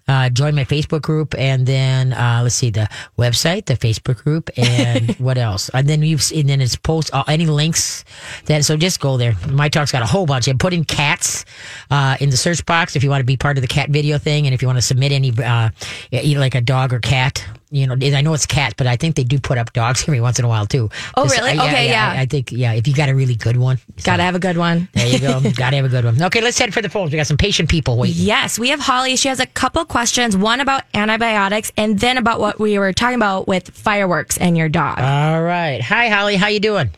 uh, 0.07 0.29
join 0.29 0.55
my 0.55 0.63
Facebook 0.63 1.01
group, 1.01 1.35
and 1.37 1.65
then 1.67 2.13
uh, 2.13 2.39
let's 2.43 2.55
see 2.55 2.69
the 2.69 2.87
website, 3.19 3.65
the 3.65 3.75
Facebook 3.75 4.23
group, 4.23 4.49
and 4.55 5.11
what 5.19 5.37
else? 5.37 5.67
And 5.73 5.89
then 5.89 6.01
you've 6.01 6.23
and 6.33 6.47
then 6.47 6.61
it's 6.61 6.77
post 6.77 7.09
uh, 7.13 7.25
any 7.27 7.45
links 7.45 8.05
that 8.45 8.63
so 8.63 8.77
just 8.77 9.01
go 9.01 9.17
there. 9.17 9.35
My 9.49 9.67
talk's 9.67 9.91
got 9.91 10.01
a 10.01 10.05
whole 10.05 10.25
bunch. 10.25 10.44
And 10.47 10.59
put 10.59 10.73
in 10.73 10.83
cats 10.85 11.45
uh, 11.89 12.17
in 12.19 12.29
the 12.29 12.37
search 12.37 12.65
box 12.65 12.95
if 12.95 13.03
you 13.03 13.09
want 13.09 13.21
to 13.21 13.25
be 13.25 13.37
part 13.37 13.57
of 13.57 13.61
the 13.61 13.67
cat 13.67 13.89
video 13.89 14.17
thing, 14.17 14.45
and 14.47 14.53
if 14.53 14.61
you 14.61 14.67
want 14.67 14.77
to 14.77 14.81
submit 14.81 15.11
any 15.11 15.31
uh, 15.43 15.69
you 16.11 16.35
know, 16.35 16.39
like 16.39 16.55
a 16.55 16.61
dog 16.61 16.93
or 16.93 16.99
cat 16.99 17.45
you 17.71 17.85
know, 17.87 17.95
I 18.15 18.21
know 18.21 18.33
it's 18.33 18.45
cats, 18.45 18.75
but 18.77 18.87
I 18.87 18.95
think 18.95 19.15
they 19.15 19.23
do 19.25 19.37
put 19.37 19.57
up 19.57 19.73
dogs 19.73 20.03
every 20.07 20.21
once 20.21 20.39
in 20.39 20.45
a 20.45 20.47
while 20.47 20.65
too. 20.65 20.89
Oh, 21.17 21.23
Just- 21.23 21.37
really? 21.37 21.59
I- 21.59 21.65
Okay, 21.65 21.89
yeah. 21.89 22.11
I, 22.15 22.21
I 22.21 22.25
think 22.25 22.51
yeah. 22.51 22.73
If 22.73 22.87
you 22.87 22.93
got 22.93 23.09
a 23.09 23.15
really 23.15 23.35
good 23.35 23.57
one, 23.57 23.77
so- 23.97 24.05
Gotta 24.05 24.23
have 24.23 24.35
a 24.35 24.39
good 24.39 24.57
one. 24.57 24.87
There 24.93 25.07
you 25.07 25.19
go. 25.19 25.41
Gotta 25.55 25.75
have 25.77 25.85
a 25.85 25.89
good 25.89 26.05
one. 26.05 26.21
Okay, 26.21 26.41
let's 26.41 26.57
head 26.57 26.73
for 26.73 26.81
the 26.81 26.89
phones. 26.89 27.11
We 27.11 27.17
got 27.17 27.27
some 27.27 27.37
patient 27.37 27.69
people 27.69 27.97
waiting. 27.97 28.15
Yes, 28.17 28.57
we 28.59 28.69
have 28.69 28.79
Holly. 28.79 29.15
She 29.17 29.27
has 29.27 29.39
a 29.39 29.45
couple 29.45 29.83
questions. 29.85 30.37
One 30.37 30.61
about 30.61 30.83
antibiotics, 30.93 31.71
and 31.75 31.99
then 31.99 32.17
about 32.17 32.39
what 32.39 32.59
we 32.59 32.77
were 32.79 32.93
talking 32.93 33.15
about 33.15 33.47
with 33.47 33.69
fireworks 33.71 34.37
and 34.37 34.57
your 34.57 34.69
dog. 34.69 34.99
All 34.99 35.41
right. 35.43 35.81
Hi, 35.81 36.07
Holly. 36.09 36.35
How 36.37 36.47
you 36.47 36.59
doing? 36.59 36.91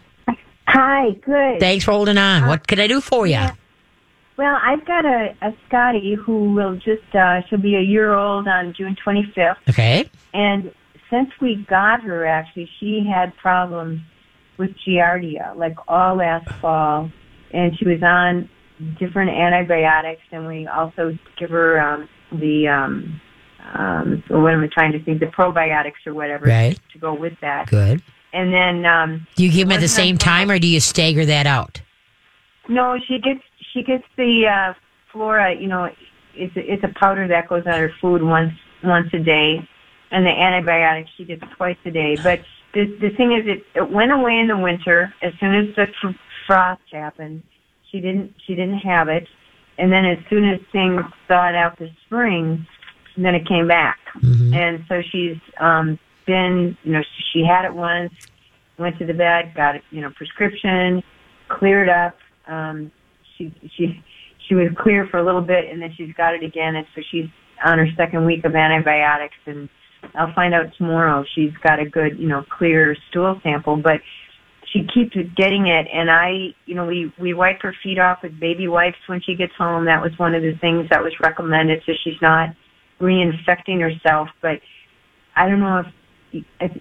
Hi, 0.67 1.12
good. 1.25 1.59
Thanks 1.59 1.86
for 1.86 1.91
holding 1.91 2.17
on. 2.17 2.47
What 2.47 2.67
can 2.67 2.79
I 2.79 2.88
do 2.88 3.00
for 3.01 3.25
you? 3.25 3.39
Well, 4.38 4.59
I've 4.62 4.86
got 4.86 5.05
a, 5.05 5.36
a 5.41 5.51
Scotty 5.67 6.13
who 6.13 6.53
will 6.53 6.75
just, 6.75 7.15
uh, 7.15 7.41
she'll 7.50 7.59
be 7.59 7.75
a 7.75 7.81
year 7.81 8.13
old 8.13 8.47
on 8.47 8.74
June 8.77 8.95
25th. 9.03 9.55
Okay. 9.69 10.09
And 10.33 10.71
since 11.09 11.29
we 11.41 11.65
got 11.69 12.01
her, 12.03 12.25
actually, 12.25 12.69
she 12.79 13.03
had 13.09 13.36
problems 13.38 14.01
with 14.57 14.71
Giardia, 14.86 15.55
like 15.55 15.75
all 15.88 16.17
last 16.17 16.47
fall. 16.62 17.09
And 17.51 17.77
she 17.79 17.88
was 17.88 18.03
on 18.03 18.50
different 19.00 19.31
antibiotics, 19.31 20.21
and 20.31 20.45
we 20.45 20.67
also 20.67 21.17
give 21.39 21.50
her 21.50 21.79
um, 21.79 22.09
the, 22.31 22.67
um, 22.67 23.21
um, 23.74 24.24
what 24.27 24.53
am 24.53 24.63
I 24.63 24.67
trying 24.71 24.91
to 24.91 25.03
think, 25.03 25.19
the 25.21 25.27
probiotics 25.27 26.05
or 26.05 26.13
whatever 26.13 26.45
Right. 26.45 26.77
to 26.93 27.00
go 27.00 27.13
with 27.13 27.33
that. 27.41 27.69
Good. 27.69 28.03
And 28.34 28.53
then, 28.53 28.86
um, 28.86 29.27
Do 29.36 29.43
you 29.43 29.51
give 29.51 29.67
them 29.67 29.77
at 29.77 29.81
the 29.81 29.88
same 29.88 30.17
time- 30.17 30.51
or 30.51 30.60
do 30.60 30.67
you 30.67 30.79
stagger 30.79 31.25
that 31.25 31.48
out? 31.48 31.81
No, 32.67 33.00
she 33.07 33.19
gets 33.19 33.41
she 33.74 33.84
gets 33.84 34.03
the 34.17 34.48
uh, 34.48 34.74
flora. 35.12 35.53
You 35.55 35.67
know, 35.67 35.89
it's 36.36 36.55
a, 36.55 36.74
it's 36.74 36.84
a 36.84 36.89
powder 37.00 37.27
that 37.27 37.48
goes 37.48 37.65
on 37.65 37.74
her 37.79 37.91
food 38.01 38.22
once 38.22 38.53
once 38.84 39.07
a 39.13 39.19
day, 39.19 39.67
and 40.12 40.25
the 40.25 40.29
antibiotics 40.31 41.10
she 41.17 41.24
gets 41.24 41.43
twice 41.55 41.77
a 41.86 41.91
day. 41.91 42.17
But 42.22 42.41
the 42.74 42.86
the 43.00 43.10
thing 43.12 43.31
is, 43.31 43.48
it 43.48 43.65
it 43.74 43.89
went 43.89 44.12
away 44.12 44.38
in 44.39 44.48
the 44.48 44.57
winter 44.57 45.13
as 45.22 45.34
soon 45.39 45.55
as 45.55 45.75
the 45.75 45.88
fr- 46.01 46.10
frost 46.46 46.81
happened. 46.91 47.43
She 47.89 48.01
didn't 48.01 48.34
she 48.46 48.53
didn't 48.53 48.79
have 48.79 49.07
it, 49.07 49.27
and 49.77 49.91
then 49.91 50.03
as 50.05 50.17
soon 50.29 50.43
as 50.43 50.60
things 50.74 51.01
thawed 51.29 51.55
out 51.55 51.79
this 51.79 51.91
spring, 52.05 52.67
then 53.15 53.34
it 53.34 53.48
came 53.48 53.67
back. 53.67 54.00
And 54.53 54.84
so 54.89 55.01
she's 55.01 55.38
um, 55.60 55.98
been, 56.25 56.75
you 56.84 56.91
know, 56.93 57.03
she 57.38 57.46
had 57.46 57.65
it 57.65 57.74
once, 57.74 58.12
went 58.79 58.98
to 59.00 59.06
the 59.06 59.13
vet, 59.13 59.53
got 59.56 59.75
you 59.91 60.01
know, 60.01 60.12
prescription, 60.15 61.03
cleared 61.50 61.89
up. 61.89 62.15
Um, 62.48 62.91
she 63.38 63.53
she 63.75 64.03
she 64.48 64.56
was 64.56 64.70
clear 64.77 65.08
for 65.12 65.20
a 65.20 65.25
little 65.25 65.41
bit, 65.41 65.65
and 65.70 65.82
then 65.82 65.94
she's 65.96 66.13
got 66.15 66.34
it 66.34 66.44
again, 66.44 66.75
and 66.75 66.88
so 66.96 67.01
she's 67.12 67.27
on 67.63 67.77
her 67.77 67.88
second 67.96 68.25
week 68.25 68.46
of 68.46 68.56
antibiotics. 68.56 69.36
And 69.46 69.70
I'll 70.15 70.34
find 70.34 70.53
out 70.53 70.67
tomorrow. 70.77 71.25
She's 71.36 71.51
got 71.63 71.79
a 71.79 71.86
good, 71.86 72.17
you 72.17 72.27
know, 72.27 72.44
clear 72.58 72.96
stool 73.10 73.39
sample, 73.44 73.77
but 73.77 74.01
she 74.74 74.88
keeps 74.94 75.15
getting 75.36 75.67
it. 75.67 75.88
And 75.94 76.10
I, 76.10 76.56
you 76.65 76.75
know, 76.75 76.86
we 76.86 77.13
we 77.20 77.34
wipe 77.34 77.62
her 77.62 77.75
feet 77.84 78.00
off 78.00 78.20
with 78.24 78.39
baby 78.39 78.67
wipes 78.67 78.98
when 79.08 79.22
she 79.22 79.36
gets 79.36 79.53
home. 79.58 79.86
That 79.86 80.01
was 80.01 80.17
one 80.17 80.34
of 80.34 80.41
the 80.41 80.53
things 80.60 80.88
that 80.89 81.03
was 81.03 81.13
recommended, 81.22 81.84
so 81.86 81.94
she's 82.03 82.22
not 82.22 82.50
reinfecting 83.00 83.79
herself. 83.79 84.29
But 84.41 84.60
I 85.36 85.48
don't 85.48 85.60
know 85.60 85.79
if 85.79 85.88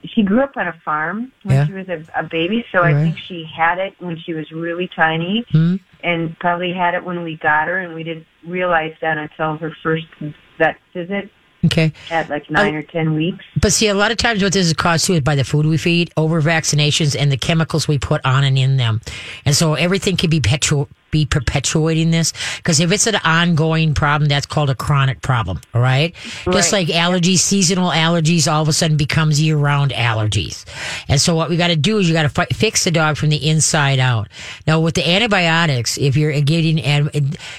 she 0.04 0.22
grew 0.22 0.40
up 0.42 0.56
on 0.56 0.66
a 0.68 0.72
farm 0.84 1.32
when 1.44 1.56
Yeah. 1.56 1.66
she 1.66 1.72
was 1.72 1.88
a, 1.88 2.02
a 2.14 2.22
baby, 2.22 2.64
so 2.72 2.82
I 2.82 2.92
think 2.92 3.18
she 3.18 3.44
had 3.44 3.78
it 3.78 3.94
when 3.98 4.16
she 4.18 4.32
was 4.34 4.50
really 4.52 4.88
tiny, 4.94 5.44
Hmm? 5.50 5.76
and 6.02 6.38
probably 6.38 6.72
had 6.72 6.94
it 6.94 7.04
when 7.04 7.22
we 7.22 7.36
got 7.36 7.68
her, 7.68 7.78
and 7.78 7.94
we 7.94 8.02
didn't 8.02 8.26
realize 8.46 8.94
that 9.00 9.18
until 9.18 9.56
her 9.58 9.74
first 9.82 10.06
vet 10.58 10.76
visit 10.94 11.30
Okay. 11.64 11.92
at 12.10 12.28
like 12.30 12.48
nine 12.50 12.74
or 12.76 12.82
ten 12.82 13.14
weeks. 13.14 13.44
But 13.60 13.72
see, 13.72 13.88
a 13.88 13.94
lot 13.94 14.10
of 14.12 14.18
times 14.18 14.42
what 14.42 14.52
this 14.52 14.66
is 14.66 14.72
caused 14.72 15.06
too 15.06 15.14
is 15.14 15.20
by 15.20 15.34
the 15.34 15.42
food 15.44 15.66
we 15.66 15.76
feed, 15.78 16.12
over 16.16 16.40
vaccinations, 16.40 17.16
and 17.18 17.32
the 17.32 17.36
chemicals 17.36 17.88
we 17.88 17.98
put 17.98 18.24
on 18.24 18.44
and 18.44 18.56
in 18.56 18.76
them. 18.76 19.00
And 19.44 19.54
so 19.54 19.74
everything 19.74 20.16
can 20.16 20.30
be 20.30 20.40
perpetu- 20.40 20.88
be 21.10 21.24
perpetuating 21.26 22.10
this. 22.10 22.32
Because 22.56 22.80
if 22.80 22.92
it's 22.92 23.06
an 23.06 23.16
ongoing 23.24 23.94
problem, 23.94 24.28
that's 24.28 24.46
called 24.46 24.70
a 24.70 24.74
chronic 24.74 25.22
problem. 25.22 25.60
All 25.74 25.80
right. 25.80 26.14
Just 26.50 26.72
like 26.72 26.88
allergies, 26.88 27.38
seasonal 27.38 27.90
allergies, 27.90 28.50
all 28.50 28.62
of 28.62 28.68
a 28.68 28.72
sudden 28.72 28.96
becomes 28.96 29.40
year 29.40 29.56
round 29.56 29.92
allergies. 29.92 30.64
And 31.08 31.20
so 31.20 31.34
what 31.34 31.48
we 31.48 31.56
got 31.56 31.68
to 31.68 31.76
do 31.76 31.98
is 31.98 32.08
you 32.08 32.14
got 32.14 32.22
to 32.22 32.28
fi- 32.28 32.46
fix 32.46 32.84
the 32.84 32.90
dog 32.90 33.16
from 33.16 33.28
the 33.30 33.48
inside 33.48 33.98
out. 33.98 34.28
Now 34.66 34.80
with 34.80 34.94
the 34.94 35.08
antibiotics, 35.08 35.96
if 35.98 36.16
you're 36.16 36.38
getting 36.40 36.80
an- 36.80 37.10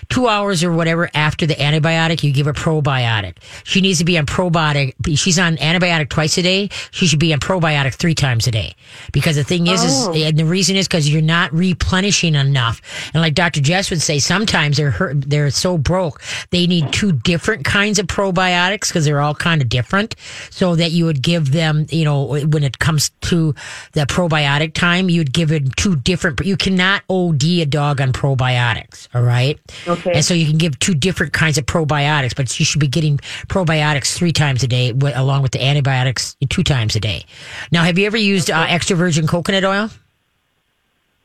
two 0.09 0.27
hours 0.27 0.63
or 0.63 0.71
whatever 0.71 1.09
after 1.13 1.45
the 1.45 1.55
antibiotic, 1.55 2.23
you 2.23 2.31
give 2.31 2.47
a 2.47 2.53
probiotic. 2.53 3.37
She 3.63 3.81
needs 3.81 3.99
to 3.99 4.05
be 4.05 4.17
on 4.17 4.25
probiotic. 4.25 4.93
She's 5.17 5.39
on 5.39 5.57
antibiotic 5.57 6.09
twice 6.09 6.37
a 6.37 6.41
day. 6.41 6.69
She 6.91 7.07
should 7.07 7.19
be 7.19 7.33
on 7.33 7.39
probiotic 7.39 7.93
three 7.95 8.15
times 8.15 8.47
a 8.47 8.51
day. 8.51 8.75
Because 9.11 9.35
the 9.35 9.43
thing 9.43 9.67
is, 9.67 9.81
Oh. 9.83 10.13
is 10.13 10.25
and 10.27 10.37
the 10.37 10.45
reason 10.45 10.75
is 10.75 10.87
because 10.87 11.07
you're 11.09 11.21
not 11.21 11.53
replenishing 11.53 12.35
enough. 12.35 12.81
And 13.13 13.21
like 13.21 13.33
Dr. 13.33 13.46
Jess 13.53 13.89
would 13.89 14.01
say, 14.01 14.19
sometimes 14.19 14.77
they're 14.77 14.91
hurt, 14.91 15.21
they're 15.29 15.49
so 15.49 15.77
broke, 15.77 16.21
they 16.51 16.67
need 16.67 16.91
two 16.91 17.11
different 17.11 17.65
kinds 17.65 17.99
of 17.99 18.07
probiotics 18.07 18.89
because 18.89 19.05
they're 19.05 19.21
all 19.21 19.35
kind 19.35 19.61
of 19.61 19.69
different. 19.69 20.15
So 20.49 20.75
that 20.75 20.91
you 20.91 21.05
would 21.05 21.21
give 21.21 21.51
them, 21.51 21.85
you 21.89 22.05
know, 22.05 22.23
when 22.23 22.63
it 22.63 22.79
comes 22.79 23.09
to 23.21 23.53
the 23.93 24.01
probiotic 24.01 24.73
time, 24.73 25.09
you'd 25.09 25.33
give 25.33 25.51
it 25.51 25.75
two 25.75 25.95
different, 25.95 26.39
you 26.41 26.57
cannot 26.57 27.03
OD 27.09 27.43
a 27.43 27.65
dog 27.65 28.01
on 28.01 28.13
probiotics. 28.13 29.07
All 29.13 29.21
right. 29.21 29.59
Okay. 29.87 30.13
And 30.13 30.25
so 30.25 30.33
you 30.33 30.45
can 30.45 30.57
give 30.57 30.77
two 30.79 30.95
different 30.95 31.33
kinds 31.33 31.57
of 31.57 31.65
probiotics, 31.65 32.35
but 32.35 32.59
you 32.59 32.65
should 32.65 32.81
be 32.81 32.87
getting 32.87 33.17
probiotics 33.47 34.15
three 34.15 34.31
times 34.31 34.63
a 34.63 34.67
day 34.67 34.89
along 34.89 35.41
with 35.41 35.51
the 35.51 35.63
antibiotics 35.63 36.35
two 36.49 36.63
times 36.63 36.95
a 36.95 36.99
day. 36.99 37.25
Now, 37.71 37.83
have 37.83 37.97
you 37.97 38.05
ever 38.05 38.17
used 38.17 38.49
uh, 38.49 38.65
extra 38.67 38.95
virgin 38.95 39.27
coconut 39.27 39.63
oil? 39.63 39.89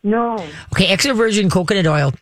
No, 0.03 0.37
Okay, 0.73 0.87
extra 0.89 1.15
virgin 1.15 1.49
coconut 1.51 1.87
oil 1.87 2.13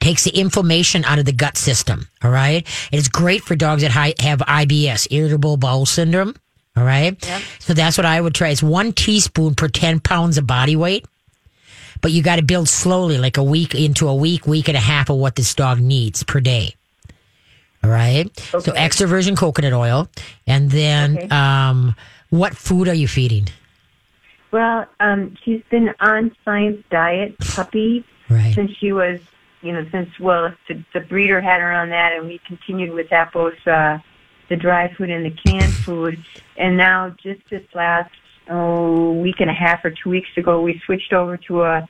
takes 0.00 0.24
the 0.24 0.30
inflammation 0.38 1.04
out 1.04 1.18
of 1.18 1.24
the 1.24 1.32
gut 1.32 1.56
system. 1.56 2.06
All 2.22 2.30
right. 2.30 2.66
And 2.92 2.98
it's 2.98 3.08
great 3.08 3.42
for 3.42 3.54
dogs 3.56 3.82
that 3.82 3.92
hi- 3.92 4.14
have 4.20 4.40
IBS, 4.40 5.06
irritable 5.10 5.56
bowel 5.56 5.86
syndrome. 5.86 6.34
All 6.76 6.84
right. 6.84 7.16
So 7.60 7.72
that's 7.72 7.96
what 7.96 8.04
I 8.04 8.20
would 8.20 8.34
try. 8.34 8.48
It's 8.48 8.62
one 8.62 8.92
teaspoon 8.92 9.54
per 9.54 9.68
10 9.68 10.00
pounds 10.00 10.36
of 10.36 10.46
body 10.46 10.74
weight. 10.76 11.06
But 12.02 12.10
you 12.12 12.22
got 12.22 12.36
to 12.36 12.42
build 12.42 12.68
slowly, 12.68 13.16
like 13.16 13.38
a 13.38 13.42
week 13.42 13.74
into 13.74 14.08
a 14.08 14.14
week, 14.14 14.46
week 14.46 14.68
and 14.68 14.76
a 14.76 14.80
half 14.80 15.08
of 15.08 15.16
what 15.16 15.36
this 15.36 15.54
dog 15.54 15.78
needs 15.80 16.22
per 16.24 16.40
day. 16.40 16.74
All 17.82 17.88
right. 17.90 18.28
So 18.38 18.72
extra 18.72 19.06
virgin 19.06 19.36
coconut 19.36 19.72
oil. 19.72 20.08
And 20.46 20.70
then, 20.70 21.16
Okay. 21.16 21.28
um, 21.28 21.94
what 22.30 22.56
food 22.56 22.88
are 22.88 22.94
you 22.94 23.06
feeding? 23.08 23.48
Well, 24.54 24.86
um, 25.00 25.34
she's 25.42 25.62
been 25.68 25.92
on 25.98 26.30
Science 26.44 26.80
Diet 26.88 27.36
puppy 27.40 28.04
Right. 28.30 28.54
since 28.54 28.70
she 28.78 28.92
was, 28.92 29.18
you 29.62 29.72
know, 29.72 29.84
since 29.90 30.08
well, 30.20 30.54
the, 30.68 30.82
the 30.94 31.00
breeder 31.00 31.40
had 31.40 31.60
her 31.60 31.72
on 31.72 31.88
that, 31.90 32.12
and 32.12 32.28
we 32.28 32.38
continued 32.46 32.92
with 32.92 33.10
that 33.10 33.32
both 33.32 33.54
uh, 33.66 33.98
the 34.48 34.54
dry 34.56 34.94
food 34.94 35.10
and 35.10 35.26
the 35.26 35.30
canned 35.32 35.74
food. 35.74 36.24
And 36.56 36.76
now, 36.76 37.10
just 37.20 37.40
this 37.50 37.64
last 37.74 38.12
oh 38.48 39.12
week 39.12 39.40
and 39.40 39.50
a 39.50 39.54
half 39.54 39.84
or 39.84 39.90
two 39.90 40.10
weeks 40.10 40.28
ago, 40.36 40.62
we 40.62 40.80
switched 40.86 41.12
over 41.12 41.36
to 41.48 41.64
a 41.64 41.88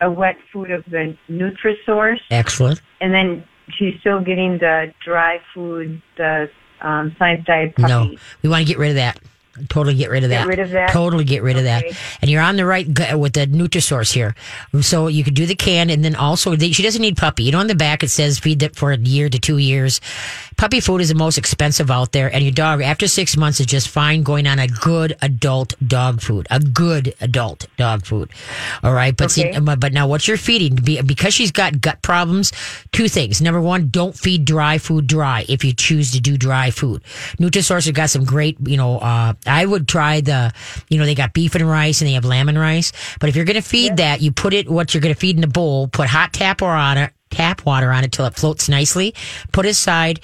a 0.00 0.10
wet 0.10 0.38
food 0.50 0.70
of 0.70 0.82
the 0.86 1.14
Nutrisource, 1.28 2.20
Excellent. 2.30 2.80
and 3.02 3.12
then 3.12 3.44
she's 3.76 4.00
still 4.00 4.20
getting 4.22 4.56
the 4.56 4.94
dry 5.04 5.38
food, 5.52 6.00
the 6.16 6.50
um, 6.80 7.14
Science 7.18 7.44
Diet 7.44 7.76
puppy. 7.76 7.92
No, 7.92 8.16
we 8.42 8.48
want 8.48 8.66
to 8.66 8.72
get 8.72 8.78
rid 8.78 8.88
of 8.88 8.96
that. 8.96 9.20
Totally 9.68 9.94
get 9.94 10.10
rid 10.10 10.24
of 10.24 10.30
Get 10.30 10.40
that. 10.40 10.46
rid 10.48 10.58
of 10.58 10.70
that? 10.70 10.90
Totally 10.90 11.24
get 11.24 11.42
rid 11.42 11.56
of 11.56 11.64
that. 11.64 11.84
And 12.22 12.30
you're 12.30 12.42
on 12.42 12.56
the 12.56 12.64
right 12.66 12.92
gu- 12.92 13.18
with 13.18 13.34
the 13.34 13.46
Nutrisource 13.46 14.12
here. 14.12 14.34
So 14.80 15.06
you 15.08 15.24
could 15.24 15.34
do 15.34 15.46
the 15.46 15.54
can, 15.54 15.90
and 15.90 16.04
then 16.04 16.14
also 16.14 16.56
she 16.56 16.82
doesn't 16.82 17.02
need 17.02 17.16
puppy. 17.16 17.44
You 17.44 17.52
know, 17.52 17.58
on 17.60 17.66
the 17.66 17.74
back 17.74 18.02
it 18.02 18.08
says 18.10 18.38
feed 18.38 18.62
it 18.62 18.76
for 18.76 18.92
a 18.92 18.98
year 18.98 19.28
to 19.28 19.38
two 19.38 19.58
years. 19.58 20.00
Puppy 20.56 20.80
food 20.80 21.00
is 21.00 21.08
the 21.08 21.14
most 21.14 21.38
expensive 21.38 21.90
out 21.90 22.12
there, 22.12 22.32
and 22.32 22.42
your 22.44 22.52
dog 22.52 22.82
after 22.82 23.08
six 23.08 23.36
months 23.36 23.60
is 23.60 23.66
just 23.66 23.88
fine 23.88 24.22
going 24.22 24.46
on 24.46 24.58
a 24.58 24.68
good 24.68 25.16
adult 25.22 25.74
dog 25.86 26.20
food, 26.20 26.46
a 26.50 26.60
good 26.60 27.14
adult 27.20 27.66
dog 27.78 28.04
food. 28.04 28.30
All 28.82 28.92
right, 28.92 29.16
but 29.16 29.32
Okay. 29.32 29.52
see, 29.54 29.58
but 29.60 29.92
now 29.92 30.06
what 30.06 30.28
you're 30.28 30.36
feeding 30.36 30.74
be- 30.76 31.00
because 31.00 31.32
she's 31.32 31.50
got 31.50 31.80
gut 31.80 32.02
problems. 32.02 32.52
Two 32.92 33.08
things. 33.08 33.40
Number 33.40 33.60
one, 33.60 33.88
don't 33.88 34.14
feed 34.16 34.44
dry 34.44 34.76
food 34.78 35.06
dry 35.06 35.44
if 35.48 35.64
you 35.64 35.72
choose 35.72 36.10
to 36.12 36.20
do 36.20 36.36
dry 36.36 36.70
food. 36.70 37.02
Nutrisource 37.38 37.86
has 37.86 37.92
got 37.92 38.10
some 38.10 38.24
great, 38.24 38.58
you 38.66 38.76
know. 38.76 38.98
Uh, 38.98 39.32
I 39.50 39.64
would 39.64 39.88
try 39.88 40.20
the, 40.20 40.52
you 40.88 40.98
know, 40.98 41.04
they 41.04 41.14
got 41.14 41.32
beef 41.32 41.54
and 41.54 41.68
rice 41.68 42.00
and 42.00 42.08
they 42.08 42.14
have 42.14 42.24
lamb 42.24 42.48
and 42.48 42.58
rice. 42.58 42.92
But 43.18 43.28
if 43.28 43.36
you're 43.36 43.44
going 43.44 43.60
to 43.60 43.68
feed 43.68 43.98
that, 43.98 44.20
you 44.20 44.32
put 44.32 44.54
it 44.54 44.68
what 44.68 44.94
you're 44.94 45.00
going 45.00 45.14
to 45.14 45.20
feed 45.20 45.36
in 45.36 45.44
a 45.44 45.48
bowl. 45.48 45.88
Put 45.88 46.08
hot 46.08 46.32
tap 46.32 46.62
water 46.62 46.76
on 46.76 46.98
it, 46.98 47.12
tap 47.30 47.64
water 47.64 47.90
on 47.92 48.04
it 48.04 48.12
till 48.12 48.26
it 48.26 48.34
floats 48.34 48.68
nicely. 48.68 49.14
Put 49.52 49.66
it 49.66 49.70
aside. 49.70 50.20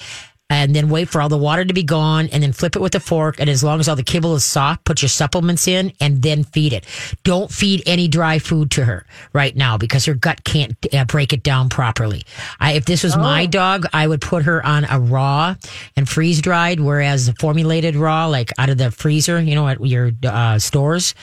And 0.49 0.77
then 0.77 0.89
wait 0.89 1.09
for 1.09 1.21
all 1.21 1.29
the 1.29 1.37
water 1.37 1.65
to 1.65 1.75
be 1.75 1.83
gone 1.83 2.29
and 2.33 2.43
then 2.43 2.53
flip 2.53 2.77
it 2.77 2.83
with 2.83 2.95
a 2.95 3.01
fork. 3.01 3.41
And 3.41 3.51
as 3.51 3.65
long 3.65 3.81
as 3.81 3.89
all 3.89 3.97
the 3.97 4.05
kibble 4.05 4.35
is 4.37 4.45
soft, 4.45 4.85
put 4.85 5.03
your 5.03 5.09
supplements 5.09 5.67
in 5.67 5.93
and 6.01 6.23
then 6.23 6.45
feed 6.45 6.73
it. 6.73 6.85
Don't 7.25 7.51
feed 7.51 7.83
any 7.85 8.07
dry 8.07 8.39
food 8.39 8.71
to 8.73 8.85
her 8.85 9.05
right 9.33 9.57
now 9.57 9.77
because 9.77 10.05
her 10.05 10.15
gut 10.15 10.45
can't 10.45 10.77
uh, 10.95 11.05
break 11.05 11.33
it 11.33 11.43
down 11.43 11.69
properly. 11.69 12.23
I, 12.61 12.73
if 12.73 12.85
this 12.85 13.03
was 13.03 13.17
my 13.17 13.47
dog, 13.47 13.87
I 13.93 14.07
would 14.07 14.21
put 14.21 14.45
her 14.45 14.65
on 14.65 14.85
a 14.85 15.01
raw 15.01 15.57
and 15.97 16.09
freeze 16.09 16.41
dried, 16.41 16.79
whereas 16.79 17.29
formulated 17.41 17.97
raw, 17.97 18.27
like 18.27 18.53
out 18.59 18.69
of 18.69 18.79
the 18.79 18.91
freezer, 18.93 19.41
you 19.41 19.57
know, 19.57 19.67
at 19.67 19.85
your 19.85 20.13
uh, 20.25 20.59
stores, 20.61 21.15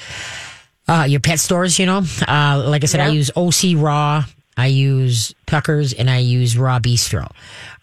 uh, 0.89 1.05
your 1.07 1.21
pet 1.21 1.39
stores, 1.39 1.79
you 1.79 1.85
know, 1.85 2.01
uh, 2.27 2.63
like 2.67 2.83
I 2.83 2.87
said, 2.87 2.99
I 2.99 3.07
use 3.07 3.31
OC 3.35 3.77
raw. 3.77 4.25
I 4.55 4.67
use 4.67 5.33
Tucker's 5.47 5.93
and 5.93 6.09
I 6.09 6.19
use 6.19 6.57
Raw 6.57 6.79
Bistro. 6.79 7.31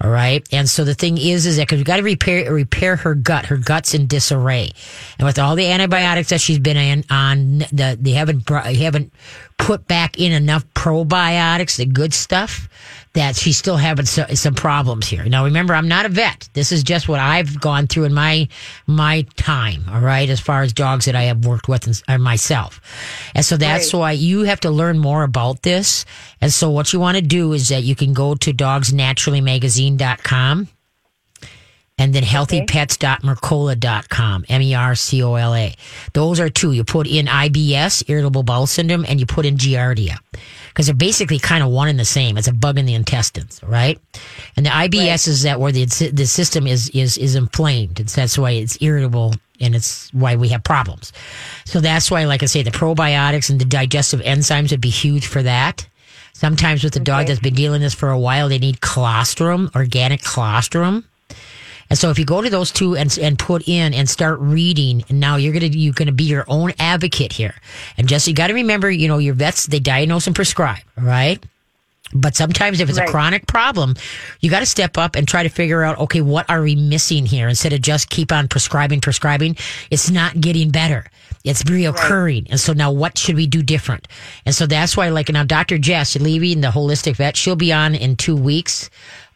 All 0.01 0.11
right. 0.11 0.47
And 0.53 0.69
so 0.69 0.85
the 0.85 0.95
thing 0.95 1.19
is, 1.19 1.47
is 1.47 1.57
that 1.57 1.63
because 1.63 1.79
we 1.79 1.85
got 1.85 1.97
to 1.97 2.03
repair, 2.03 2.53
repair 2.53 2.97
her 2.97 3.15
gut. 3.15 3.47
Her 3.47 3.57
gut's 3.57 3.95
in 3.95 4.07
disarray. 4.07 4.71
And 5.19 5.27
with 5.27 5.39
all 5.39 5.57
the 5.57 5.71
antibiotics 5.71 6.31
that 6.31 6.41
she's 6.41 6.59
been 6.59 6.77
in, 6.77 7.05
on, 7.11 7.59
the, 7.73 7.99
they 8.01 8.13
haven't, 8.13 8.47
they 8.47 8.75
haven't 8.75 9.13
put 9.59 9.87
back 9.87 10.19
in 10.19 10.33
enough 10.33 10.65
probiotics, 10.75 11.77
the 11.77 11.87
good 11.87 12.15
stuff, 12.15 12.69
that 13.15 13.35
she's 13.35 13.57
still 13.57 13.77
having 13.77 14.07
so, 14.07 14.25
some 14.35 14.55
problems 14.55 15.09
here. 15.09 15.25
Now, 15.25 15.45
remember, 15.45 15.75
I'm 15.75 15.89
not 15.89 16.07
a 16.07 16.09
vet. 16.09 16.49
This 16.53 16.71
is 16.71 16.85
just 16.85 17.09
what 17.09 17.19
I've 17.19 17.61
gone 17.61 17.89
through 17.89 18.05
in 18.05 18.15
my 18.15 18.47
my 18.87 19.27
time. 19.37 19.85
All 19.91 20.01
right, 20.01 20.31
as 20.31 20.41
far 20.41 20.63
as 20.63 20.73
dogs 20.73 21.07
that 21.07 21.17
I 21.17 21.25
have 21.25 21.45
worked 21.45 21.67
with 21.69 21.87
and, 21.87 22.01
and 22.07 22.23
myself, 22.23 22.81
and 23.35 23.45
so 23.45 23.57
that's 23.57 23.93
why 23.93 24.13
you 24.13 24.45
have 24.45 24.61
to 24.61 24.71
learn 24.71 24.99
more 24.99 25.25
about 25.25 25.63
this. 25.63 26.05
And 26.41 26.53
so, 26.53 26.71
what 26.71 26.93
you 26.93 27.01
want 27.01 27.17
to 27.17 27.23
do 27.23 27.53
is 27.53 27.71
that 27.71 27.83
you 27.83 27.97
can 27.97 28.15
go 28.15 28.37
to 28.37 28.53
dogsnaturallymagazine.com 28.53 30.69
and 31.99 32.15
then 32.15 32.23
healthypets.mercola.com, 32.23 34.45
M 34.49 34.63
E 34.63 34.75
R 34.75 34.95
C 34.95 35.23
O 35.23 35.35
L 35.35 35.55
A. 35.55 35.75
Those 36.15 36.41
are 36.41 36.49
two. 36.49 36.73
You 36.73 36.85
put 36.85 37.07
in 37.07 37.27
IBS, 37.27 38.09
irritable 38.09 38.45
bowel 38.45 38.67
syndrome, 38.67 39.05
and 39.07 39.21
you 39.21 39.27
put 39.27 39.45
in 39.45 39.57
Giardia 39.57 40.17
because 40.81 40.87
they're 40.87 40.95
basically 40.95 41.39
kind 41.39 41.63
of 41.63 41.69
one 41.69 41.89
and 41.89 42.01
the 42.01 42.07
same. 42.07 42.39
It's 42.39 42.49
a 42.49 42.55
bug 42.55 42.79
in 42.79 42.87
the 42.87 42.95
intestines, 42.95 43.61
right? 43.63 44.01
And 44.57 44.65
the 44.65 44.71
IBS 44.71 45.29
is 45.29 45.43
that 45.43 45.61
where 45.61 45.73
the 45.73 45.85
the 45.85 46.25
system 46.25 46.67
is 46.67 46.89
is 46.95 47.19
is 47.19 47.35
inflamed. 47.35 48.01
It's 48.01 48.15
that's 48.15 48.39
why 48.39 48.53
it's 48.53 48.81
irritable 48.81 49.35
and 49.61 49.75
it's 49.75 50.11
why 50.15 50.37
we 50.37 50.49
have 50.49 50.65
problems. 50.65 51.13
So 51.67 51.81
that's 51.81 52.11
why, 52.11 52.25
like 52.25 52.43
I 52.43 52.47
say, 52.47 52.63
the 52.63 52.71
probiotics 52.71 53.51
and 53.51 53.61
the 53.61 53.67
digestive 53.67 54.21
enzymes 54.21 54.71
would 54.71 54.81
be 54.81 54.89
huge 54.89 55.27
for 55.27 55.43
that. 55.43 55.87
Sometimes 56.33 56.83
with 56.83 56.95
the 56.95 57.01
dog 57.01 57.27
that's 57.27 57.41
been 57.41 57.53
dealing 57.53 57.83
this 57.83 57.93
for 57.93 58.09
a 58.09 58.19
while, 58.19 58.49
they 58.49 58.59
need 58.59 58.81
colostrum, 58.81 59.71
organic 59.75 60.23
colostrum. 60.23 61.05
And 61.91 61.99
so 61.99 62.09
if 62.11 62.19
you 62.19 62.25
go 62.25 62.41
to 62.41 62.49
those 62.49 62.71
two 62.71 62.97
and, 62.97 63.17
and 63.19 63.39
put 63.39 63.69
in 63.69 63.93
and 63.93 64.09
start 64.09 64.39
reading, 64.41 65.05
now 65.11 65.37
you're 65.37 65.53
going 65.53 65.71
to, 65.71 65.77
you're 65.79 65.93
going 65.93 66.07
to 66.07 66.13
be 66.13 66.25
your 66.25 66.45
own 66.49 66.73
advocate 66.79 67.33
here. 67.33 67.55
And 67.99 68.09
just, 68.09 68.27
you 68.29 68.33
got 68.35 68.47
to 68.47 68.55
remember, 68.55 68.91
you 68.91 69.09
know, 69.09 69.19
your 69.19 69.35
vets, 69.35 69.67
they 69.67 69.81
diagnose 69.81 70.27
and 70.27 70.35
prescribe, 70.37 70.83
right? 70.97 71.45
But 72.13 72.35
sometimes 72.35 72.81
if 72.81 72.89
it's 72.89 72.99
Right. 72.99 73.09
a 73.09 73.11
chronic 73.11 73.47
problem, 73.47 73.95
you 74.41 74.51
got 74.51 74.61
to 74.61 74.67
step 74.67 74.99
up 74.99 75.15
and 75.15 75.29
try 75.29 75.43
to 75.45 75.49
figure 75.49 75.83
out, 75.85 75.99
okay, 75.99 76.21
what 76.21 76.49
are 76.51 76.63
we 76.63 76.75
missing 76.75 77.25
here? 77.27 77.49
Instead 77.49 77.73
of 77.73 77.83
just 77.83 78.11
keep 78.11 78.33
on 78.33 78.49
prescribing, 78.49 79.01
prescribing, 79.01 79.57
it's 79.91 80.11
not 80.11 80.41
getting 80.41 80.71
better. 80.71 81.07
It's 81.45 81.63
reoccurring. 81.63 82.49
And 82.51 82.59
so 82.61 82.73
now 82.73 82.91
what 82.91 83.17
should 83.17 83.37
we 83.37 83.47
do 83.47 83.63
different? 83.63 84.09
And 84.45 84.55
so 84.55 84.67
that's 84.67 84.97
why, 84.97 85.09
like 85.11 85.29
now 85.31 85.45
Dr. 85.45 85.79
Jess 85.79 86.17
Levy 86.17 86.53
and 86.53 86.63
the 86.65 86.69
holistic 86.69 87.17
vet, 87.17 87.37
she'll 87.37 87.57
be 87.57 87.73
on 87.73 87.95
in 87.95 88.17
two 88.17 88.37
weeks. 88.37 88.91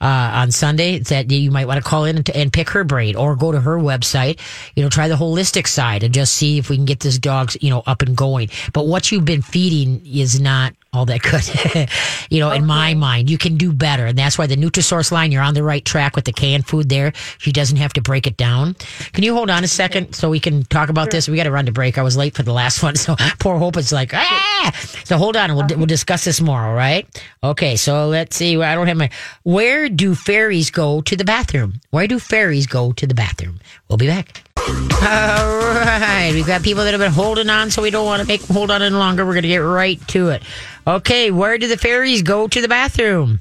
Uh, 0.05 0.31
on 0.35 0.51
Sunday, 0.51 0.99
that 0.99 1.31
you 1.31 1.51
might 1.51 1.67
want 1.67 1.83
to 1.83 1.89
call 1.89 2.05
in 2.05 2.19
and, 2.19 2.29
and 2.31 2.53
pick 2.53 2.69
her 2.69 2.85
brain, 2.85 3.17
or 3.17 3.35
go 3.37 3.53
to 3.53 3.59
her 3.59 3.79
website. 3.79 4.39
You 4.77 4.83
know, 4.83 4.91
try 4.91 5.09
the 5.09 5.15
holistic 5.15 5.67
side 5.67 6.03
and 6.03 6.13
just 6.13 6.35
see 6.35 6.59
if 6.59 6.69
we 6.69 6.77
can 6.77 6.85
get 6.85 7.01
this 7.01 7.17
dog, 7.19 7.53
you 7.63 7.71
know, 7.71 7.83
up 7.87 8.03
and 8.03 8.15
going. 8.15 8.51
But 8.75 8.87
what 8.87 9.11
you've 9.11 9.25
been 9.25 9.41
feeding 9.41 10.03
is 10.05 10.39
not 10.39 10.75
all 10.95 11.05
that 11.07 11.23
good. 11.23 11.89
you 12.31 12.41
know, 12.41 12.51
in 12.51 12.67
my 12.67 12.95
mind, 12.95 13.31
you 13.31 13.39
can 13.39 13.57
do 13.57 13.73
better. 13.73 14.07
And 14.07 14.19
that's 14.19 14.39
why 14.39 14.47
the 14.47 14.57
Nutrisource 14.57 15.11
line, 15.11 15.33
you're 15.33 15.43
on 15.43 15.55
the 15.55 15.63
right 15.63 15.85
track 15.85 16.17
with 16.17 16.25
the 16.25 16.33
canned 16.33 16.67
food 16.67 16.89
there. 16.89 17.13
She 17.39 17.53
doesn't 17.53 17.77
have 17.77 17.93
to 17.95 18.03
break 18.03 18.27
it 18.27 18.37
down. 18.37 18.75
Can 19.13 19.25
you 19.25 19.35
hold 19.35 19.51
on 19.51 19.65
a 19.65 19.69
second 19.69 20.15
so 20.15 20.31
we 20.31 20.41
can 20.41 20.65
talk 20.65 20.89
about 20.89 21.11
this? 21.11 21.29
We 21.29 21.37
got 21.37 21.45
to 21.45 21.51
run 21.51 21.67
to 21.67 21.73
break. 21.73 21.99
I 21.99 22.03
was 22.03 22.17
late 22.17 22.35
for 22.35 22.43
the 22.43 22.53
last 22.53 22.83
one. 22.83 22.97
So 22.97 23.17
poor 23.39 23.59
Hope 23.59 23.77
is 23.77 23.93
like, 23.93 24.13
ah! 24.15 24.73
So 25.05 25.17
hold 25.17 25.37
on 25.37 25.55
we'll, 25.55 25.67
we'll 25.77 25.87
discuss 25.87 26.25
this 26.25 26.41
more. 26.41 26.61
All 26.61 26.75
right. 26.75 27.07
Okay. 27.43 27.77
So 27.77 28.09
let's 28.09 28.37
see. 28.37 28.61
I 28.61 28.75
don't 28.75 28.87
have 28.87 28.97
my, 28.97 29.11
where 29.43 29.89
do 29.89 30.15
fairies 30.15 30.71
go 30.71 31.01
to 31.03 31.17
the 31.17 31.25
bathroom? 31.25 31.81
Where 31.91 32.07
do 32.07 32.19
fairies 32.19 32.67
go 32.67 32.93
to 32.93 33.07
the 33.07 33.15
bathroom? 33.15 33.61
We'll 33.89 33.99
be 33.99 34.07
back. 34.07 34.54
All 34.69 35.75
right. 35.75 36.31
We've 36.33 36.47
got 36.47 36.63
people 36.63 36.85
that 36.85 36.93
have 36.93 37.01
been 37.01 37.13
holding 37.13 37.51
on, 37.51 37.71
so 37.71 37.83
we 37.83 37.91
don't 37.91 38.07
want 38.07 38.23
to 38.23 38.29
make 38.29 38.43
them 38.43 38.57
hold 38.57 38.71
on 38.71 38.83
any 38.83 38.95
longer. 38.95 39.25
We're 39.27 39.35
going 39.35 39.43
to 39.43 39.49
get 39.49 39.59
right 39.59 40.01
to 40.09 40.31
it. 40.31 40.43
Okay. 40.87 41.31
Where 41.31 41.59
do 41.59 41.69
the 41.69 41.77
fairies 41.77 42.23
go 42.23 42.49
to 42.49 42.61
the 42.61 42.69
bathroom? 42.69 43.41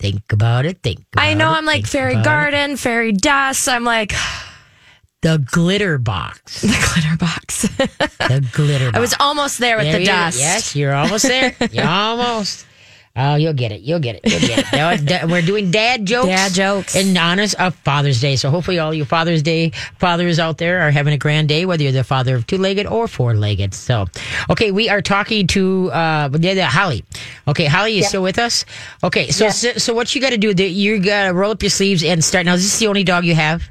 Think 0.00 0.32
about 0.32 0.66
it. 0.66 0.82
Think 0.82 1.04
about 1.12 1.24
I 1.24 1.34
know 1.34 1.50
it, 1.52 1.56
I'm 1.56 1.64
like 1.64 1.86
fairy 1.86 2.12
about 2.14 2.20
it. 2.20 2.24
garden, 2.24 2.76
fairy 2.76 3.12
dust. 3.12 3.68
I'm 3.68 3.84
like 3.84 4.12
The 5.22 5.38
glitter 5.38 5.96
box. 5.98 6.60
the 6.60 6.68
glitter 6.92 7.16
box. 7.16 7.62
The 7.62 8.48
glitter 8.52 8.86
box. 8.86 8.96
I 8.98 9.00
was 9.00 9.14
almost 9.20 9.58
there 9.58 9.76
with 9.78 9.86
There 9.86 10.00
the 10.00 10.04
dust. 10.04 10.38
Yes, 10.38 10.76
you're 10.76 10.92
almost 10.92 11.26
there. 11.26 11.54
You're 11.72 11.86
almost. 11.88 12.66
Oh, 13.16 13.36
you'll 13.36 13.52
get 13.52 13.70
it. 13.70 13.82
You'll 13.82 14.00
get 14.00 14.16
it. 14.16 14.22
You'll 14.24 14.40
get 14.40 14.58
it. 14.58 14.72
Now, 14.72 14.96
da- 14.96 15.26
we're 15.26 15.40
doing 15.40 15.70
dad 15.70 16.04
jokes. 16.04 16.26
Dad 16.26 16.52
jokes. 16.52 16.96
In 16.96 17.16
honest 17.16 17.54
of 17.60 17.76
Father's 17.76 18.20
Day. 18.20 18.34
So 18.34 18.50
hopefully 18.50 18.80
all 18.80 18.92
you 18.92 19.04
Father's 19.04 19.40
Day 19.40 19.70
fathers 20.00 20.40
out 20.40 20.58
there 20.58 20.80
are 20.80 20.90
having 20.90 21.14
a 21.14 21.16
grand 21.18 21.48
day, 21.48 21.64
whether 21.64 21.84
you're 21.84 21.92
the 21.92 22.02
father 22.02 22.34
of 22.34 22.44
two-legged 22.44 22.86
or 22.88 23.06
four-legged. 23.06 23.72
So, 23.72 24.06
okay, 24.50 24.72
we 24.72 24.88
are 24.88 25.00
talking 25.00 25.46
to, 25.48 25.92
uh, 25.92 26.28
yeah, 26.40 26.52
yeah, 26.54 26.68
Holly. 26.68 27.04
Okay, 27.46 27.66
Holly, 27.66 27.92
you 27.92 28.02
still 28.02 28.22
with 28.22 28.40
us? 28.40 28.64
Okay, 29.04 29.30
so, 29.30 29.48
so, 29.50 29.74
so 29.74 29.94
what 29.94 30.12
you 30.12 30.20
got 30.20 30.30
to 30.30 30.38
do, 30.38 30.52
that 30.52 30.70
you 30.70 30.98
got 30.98 31.26
to 31.28 31.34
roll 31.34 31.52
up 31.52 31.62
your 31.62 31.70
sleeves 31.70 32.02
and 32.02 32.24
start. 32.24 32.46
Now, 32.46 32.54
is 32.54 32.64
this 32.64 32.80
the 32.80 32.88
only 32.88 33.04
dog 33.04 33.24
you 33.24 33.36
have? 33.36 33.62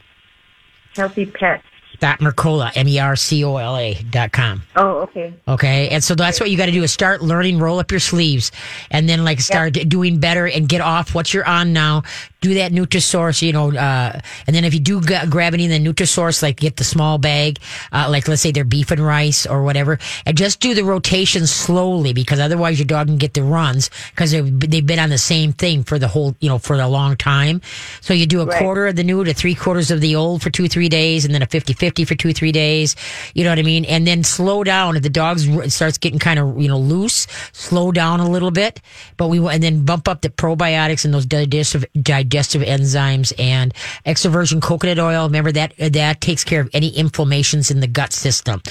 Healthy 0.95 1.25
Pets. 1.27 1.63
Dot 1.99 2.19
Mercola, 2.19 2.71
M 2.75 2.87
E 2.87 2.99
R 2.99 3.15
C 3.15 3.43
O 3.43 3.57
L 3.57 3.75
A 3.77 3.95
dot 4.11 4.31
com. 4.31 4.61
Oh, 4.75 4.99
okay. 4.99 5.33
Okay. 5.47 5.89
And 5.89 6.03
so 6.03 6.13
that's 6.15 6.39
what 6.39 6.51
you 6.51 6.57
got 6.57 6.67
to 6.67 6.71
do 6.71 6.83
is 6.83 6.91
start 6.91 7.21
learning, 7.21 7.59
roll 7.59 7.79
up 7.79 7.89
your 7.91 7.99
sleeves, 7.99 8.51
and 8.91 9.09
then 9.09 9.23
like 9.23 9.39
start 9.39 9.73
doing 9.73 10.19
better 10.19 10.47
and 10.47 10.69
get 10.69 10.81
off 10.81 11.15
what 11.15 11.33
you're 11.33 11.47
on 11.47 11.73
now. 11.73 12.03
Do 12.39 12.53
that 12.53 12.71
Nutrisource, 12.71 13.41
you 13.41 13.51
know, 13.51 13.71
uh, 13.75 14.19
and 14.45 14.55
then 14.55 14.63
if 14.63 14.73
you 14.73 14.79
do 14.79 15.01
g- 15.01 15.15
grab 15.27 15.55
any 15.55 15.65
of 15.65 15.71
the 15.71 15.79
Nutrisource, 15.79 16.43
like 16.43 16.57
get 16.57 16.75
the 16.77 16.83
small 16.83 17.17
bag, 17.17 17.57
uh, 17.91 18.07
like 18.11 18.27
let's 18.27 18.43
say 18.43 18.51
they're 18.51 18.63
beef 18.63 18.91
and 18.91 18.99
rice 19.03 19.47
or 19.47 19.63
whatever, 19.63 19.97
and 20.25 20.37
just 20.37 20.59
do 20.59 20.75
the 20.75 20.83
rotation 20.83 21.47
slowly 21.47 22.13
because 22.13 22.39
otherwise 22.39 22.77
your 22.77 22.85
dog 22.85 23.07
can 23.07 23.17
get 23.17 23.33
the 23.33 23.41
runs 23.41 23.89
because 24.11 24.29
they've, 24.31 24.59
they've 24.59 24.85
been 24.85 24.99
on 24.99 25.09
the 25.09 25.17
same 25.17 25.51
thing 25.51 25.83
for 25.83 25.97
the 25.97 26.07
whole, 26.07 26.35
you 26.39 26.47
know, 26.47 26.59
for 26.59 26.75
a 26.75 26.87
long 26.87 27.15
time. 27.17 27.59
So 28.01 28.13
you 28.13 28.27
do 28.27 28.41
a 28.41 28.45
Right. 28.45 28.59
quarter 28.59 28.85
of 28.87 28.95
the 28.95 29.03
new 29.03 29.23
to 29.23 29.33
three 29.33 29.55
quarters 29.55 29.89
of 29.89 29.99
the 29.99 30.15
old 30.15 30.43
for 30.43 30.51
two, 30.51 30.67
three 30.67 30.89
days, 30.89 31.25
and 31.25 31.33
then 31.33 31.41
a 31.41 31.47
50 31.47 31.73
50 31.73 32.05
for 32.05 32.13
two, 32.13 32.33
three 32.33 32.51
days. 32.51 32.95
You 33.33 33.45
know 33.45 33.49
what 33.49 33.57
I 33.59 33.63
mean? 33.63 33.83
And 33.85 34.05
then 34.05 34.23
slow 34.23 34.63
down. 34.63 34.95
If 34.95 35.01
the 35.01 35.09
dog 35.09 35.39
starts 35.71 35.97
getting 35.97 36.19
kind 36.19 36.37
of, 36.39 36.61
you 36.61 36.67
know, 36.67 36.77
loose, 36.77 37.25
slow 37.51 37.91
down 37.91 38.19
a 38.19 38.29
little 38.29 38.51
bit. 38.51 38.79
But 39.17 39.29
we, 39.29 39.39
and 39.47 39.63
then 39.63 39.85
bump 39.85 40.07
up 40.07 40.21
the 40.21 40.29
probiotics 40.29 41.03
and 41.03 41.13
those 41.13 41.25
digestive, 41.25 41.83
digestive 41.99 42.26
enzymes 42.29 43.33
and 43.39 43.73
extra 44.05 44.29
virgin 44.31 44.61
coconut 44.61 44.99
oil. 44.99 45.25
Remember 45.25 45.51
that, 45.51 45.73
that 45.77 46.21
takes 46.21 46.43
care 46.43 46.61
of 46.61 46.69
any 46.73 46.89
inflammations 46.89 47.71
in 47.71 47.79
the 47.79 47.87
gut 47.87 48.13
system. 48.13 48.61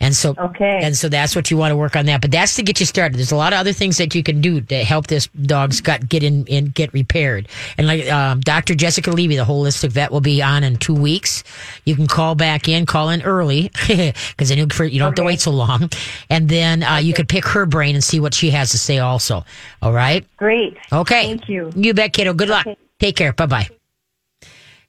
And 0.00 0.14
so, 0.14 0.34
Okay. 0.38 0.78
and 0.84 0.96
so 0.96 1.08
that's 1.08 1.34
what 1.34 1.50
you 1.50 1.56
want 1.56 1.72
to 1.72 1.76
work 1.76 1.96
on 1.96 2.06
that. 2.06 2.20
But 2.20 2.30
that's 2.30 2.54
to 2.54 2.62
get 2.62 2.78
you 2.78 2.86
started. 2.86 3.18
There's 3.18 3.32
a 3.32 3.36
lot 3.36 3.52
of 3.52 3.58
other 3.58 3.72
things 3.72 3.96
that 3.98 4.14
you 4.14 4.22
can 4.22 4.40
do 4.40 4.60
to 4.60 4.84
help 4.84 5.08
this 5.08 5.26
dog's 5.26 5.80
gut 5.80 6.08
get 6.08 6.22
in 6.22 6.46
and 6.48 6.72
get 6.72 6.92
repaired. 6.92 7.48
And 7.76 7.88
like 7.88 8.08
um, 8.10 8.38
Dr. 8.38 8.76
Jessica 8.76 9.10
Levy, 9.10 9.36
the 9.36 9.44
holistic 9.44 9.90
vet, 9.90 10.12
will 10.12 10.20
be 10.20 10.40
on 10.40 10.62
in 10.62 10.76
two 10.76 10.94
weeks. 10.94 11.42
You 11.84 11.96
can 11.96 12.06
call 12.06 12.36
back 12.36 12.68
in, 12.68 12.86
call 12.86 13.10
in 13.10 13.22
early 13.22 13.72
because 13.88 14.48
then 14.50 14.58
you 14.58 14.68
for- 14.70 14.84
you 14.84 15.00
don't 15.00 15.08
have 15.08 15.14
to 15.16 15.24
wait 15.24 15.40
so 15.40 15.50
long. 15.50 15.90
And 16.30 16.48
then 16.48 16.84
uh, 16.84 16.96
you 16.98 17.12
could 17.12 17.28
pick 17.28 17.44
her 17.46 17.66
brain 17.66 17.96
and 17.96 18.04
see 18.04 18.20
what 18.20 18.34
she 18.34 18.50
has 18.50 18.70
to 18.70 18.78
say. 18.78 18.98
Also, 18.98 19.44
all 19.82 19.92
right. 19.92 20.24
Great. 20.36 20.76
Okay. 20.92 21.26
Thank 21.26 21.48
you. 21.48 21.72
You 21.74 21.92
bet, 21.92 22.12
kiddo. 22.12 22.34
Good 22.34 22.48
luck. 22.50 22.66
Take 22.98 23.16
care. 23.16 23.32
Bye 23.32 23.46
bye. 23.46 23.77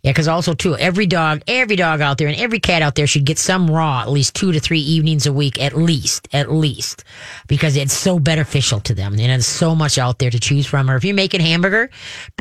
Yeah, 0.02 0.12
because 0.12 0.30
also 0.30 0.54
too, 0.54 0.78
every 0.78 1.06
dog, 1.08 1.42
every 1.46 1.76
dog 1.76 2.00
out 2.00 2.18
there, 2.18 2.30
and 2.30 2.38
every 2.38 2.60
cat 2.60 2.82
out 2.82 2.96
there 2.96 3.06
should 3.06 3.26
get 3.26 3.38
some 3.38 3.70
raw 3.70 4.00
at 4.02 4.10
least 4.10 4.34
two 4.34 4.54
to 4.54 4.60
three 4.62 4.80
evenings 4.80 5.26
a 5.26 5.34
week, 5.34 5.62
at 5.62 5.76
least, 5.76 6.30
at 6.32 6.50
least, 6.50 7.04
because 7.48 7.76
it's 7.76 7.92
so 7.92 8.18
beneficial 8.18 8.80
to 8.80 8.94
them, 8.94 9.12
and 9.12 9.20
there's 9.20 9.46
so 9.46 9.76
much 9.76 9.98
out 9.98 10.20
there 10.20 10.30
to 10.30 10.40
choose 10.40 10.66
from. 10.66 10.90
Or 10.90 10.96
if 10.96 11.04
you're 11.04 11.14
making 11.16 11.42
hamburger, 11.42 11.90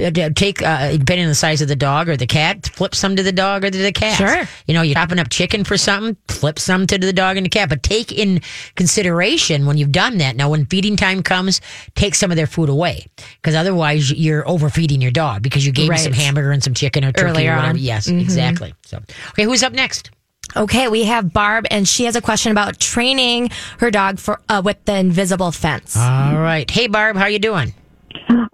uh, 0.01 0.11
take 0.37 0.63
uh, 0.63 0.93
depending 0.93 1.23
on 1.25 1.29
the 1.31 1.35
size 1.35 1.61
of 1.61 1.67
the 1.67 1.75
dog 1.75 2.09
or 2.09 2.17
the 2.17 2.29
cat, 2.29 2.67
flip 2.69 2.95
some 2.95 3.17
to 3.17 3.25
the 3.25 3.33
dog 3.33 3.65
or 3.65 3.71
to 3.71 3.79
the 3.79 3.91
cat. 3.93 4.17
Sure. 4.17 4.49
You 4.69 4.75
know, 4.75 4.83
you're 4.83 4.95
chopping 4.95 5.19
up 5.19 5.29
chicken 5.29 5.65
for 5.65 5.77
something, 5.77 6.17
flip 6.29 6.61
some 6.61 6.87
to 6.87 6.97
the 6.97 7.13
dog 7.13 7.37
and 7.39 7.45
the 7.47 7.51
cat, 7.51 7.69
but 7.71 7.83
take 7.83 8.13
in 8.13 8.41
consideration 8.77 9.67
when 9.67 9.77
you've 9.77 9.91
done 9.93 10.19
that. 10.19 10.37
Now, 10.37 10.49
when 10.51 10.65
feeding 10.67 10.97
time 10.97 11.25
comes, 11.25 11.61
take 11.97 12.15
some 12.15 12.31
of 12.31 12.37
their 12.37 12.47
food 12.47 12.69
away, 12.69 13.07
because 13.43 13.57
otherwise 13.57 14.13
you're 14.13 14.49
overfeeding 14.49 15.03
your 15.03 15.11
dog 15.11 15.43
because 15.43 15.67
you 15.67 15.73
gave 15.73 15.89
Right. 15.89 15.99
him 15.99 16.05
some 16.05 16.13
hamburger 16.13 16.53
and 16.53 16.63
some 16.63 16.75
chicken 16.75 17.05
or 17.05 17.11
turkey 17.13 17.31
Earlier 17.31 17.48
or 17.49 17.57
whatever. 17.57 17.69
on. 17.71 17.75
Mm-hmm. 17.77 17.85
Yes, 17.85 18.09
exactly. 18.09 18.75
So, 18.85 18.99
okay, 19.31 19.45
who's 19.45 19.63
up 19.63 19.73
next? 19.73 20.11
Okay, 20.57 20.89
we 20.89 21.05
have 21.05 21.33
Barb, 21.33 21.67
and 21.71 21.87
she 21.87 22.05
has 22.05 22.17
a 22.17 22.23
question 22.23 22.53
about 22.53 22.79
training 22.81 23.51
her 23.81 23.91
dog 23.91 24.19
for 24.19 24.41
uh, 24.49 24.63
with 24.65 24.83
the 24.87 24.97
invisible 24.97 25.53
fence. 25.53 25.97
All 25.97 26.39
right. 26.39 26.69
Hey, 26.71 26.87
Barb, 26.87 27.17
how 27.17 27.27
you 27.27 27.39
doing? 27.39 27.75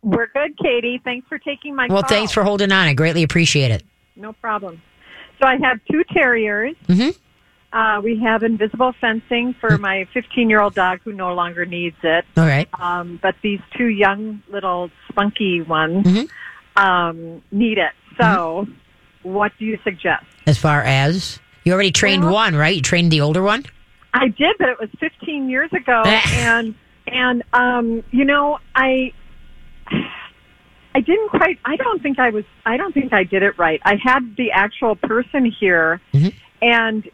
We're 0.03 0.27
good, 0.27 0.59
Katie. 0.59 1.01
Thanks 1.05 1.27
for 1.29 1.39
taking 1.39 1.75
my 1.77 1.87
question. 1.87 1.95
Well, 1.95 2.03
call. 2.03 2.09
thanks 2.09 2.33
for 2.33 2.43
holding 2.43 2.73
on. 2.73 2.87
I 2.89 2.95
greatly 2.95 3.23
appreciate 3.23 3.71
it. 3.71 3.85
No 4.17 4.33
problem. 4.33 4.83
So 5.41 5.47
I 5.47 5.57
have 5.63 5.79
two 5.91 6.03
terriers. 6.13 6.75
Mhm. 6.89 7.17
Uh, 7.73 8.01
we 8.05 8.21
have 8.21 8.43
invisible 8.45 8.93
fencing 9.01 9.55
for 9.61 9.79
my 9.79 10.07
15 10.15 10.49
year 10.51 10.61
old 10.61 10.75
dog 10.75 11.01
who 11.05 11.13
no 11.13 11.35
longer 11.35 11.65
needs 11.67 11.97
it. 12.03 12.25
All 12.37 12.45
right. 12.47 12.69
Um, 12.79 13.19
but 13.23 13.35
these 13.43 13.61
two 13.77 13.87
young 13.87 14.43
little 14.49 14.91
spunky 15.09 15.61
ones 15.63 16.07
Mhm. 16.07 16.29
um, 16.77 17.43
need 17.51 17.79
it. 17.79 17.93
So, 18.21 18.67
what 19.25 19.51
do 19.59 19.65
you 19.65 19.79
suggest? 19.83 20.25
As 20.47 20.57
far 20.59 20.83
as 20.83 21.41
you 21.65 21.73
already 21.73 21.91
trained 21.91 22.23
Well- 22.25 22.35
one, 22.35 22.55
right? 22.55 22.77
You 22.77 22.83
trained 22.83 23.11
the 23.11 23.21
older 23.21 23.43
one. 23.43 23.65
I 24.13 24.29
did, 24.29 24.55
but 24.61 24.69
it 24.69 24.79
was 24.79 24.89
15 25.01 25.51
years 25.51 25.73
ago, 25.73 26.03
and 26.07 26.75
and 27.09 27.43
um, 27.53 28.05
you 28.13 28.25
know, 28.25 28.59
I 28.77 29.13
I 30.97 31.01
didn't 31.01 31.31
quite. 31.31 31.59
I 31.65 31.75
don't 31.77 32.01
think 32.03 32.19
I 32.21 32.31
was. 32.31 32.45
I 32.65 32.77
don't 32.77 32.93
think 32.95 33.13
I 33.13 33.25
did 33.25 33.43
it 33.43 33.59
right. 33.59 33.81
I 33.85 33.97
had 33.97 34.37
the 34.37 34.53
actual 34.53 34.95
person 34.95 35.45
here, 35.47 36.01
Mhm. 36.13 36.33
and 36.63 37.09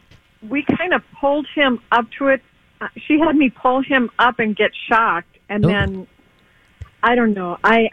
we 0.47 0.63
kind 0.77 0.93
of 0.93 1.01
pulled 1.19 1.47
him 1.55 1.79
up 1.91 2.05
to 2.19 2.27
it. 2.27 2.41
Uh, 2.79 2.87
She 3.07 3.19
had 3.19 3.35
me 3.35 3.49
pull 3.49 3.81
him 3.81 4.09
up 4.19 4.37
and 4.39 4.55
get 4.55 4.71
shocked, 4.87 5.35
and 5.49 5.63
then 5.63 6.05
I 7.01 7.15
don't 7.15 7.33
know. 7.33 7.57
I 7.63 7.89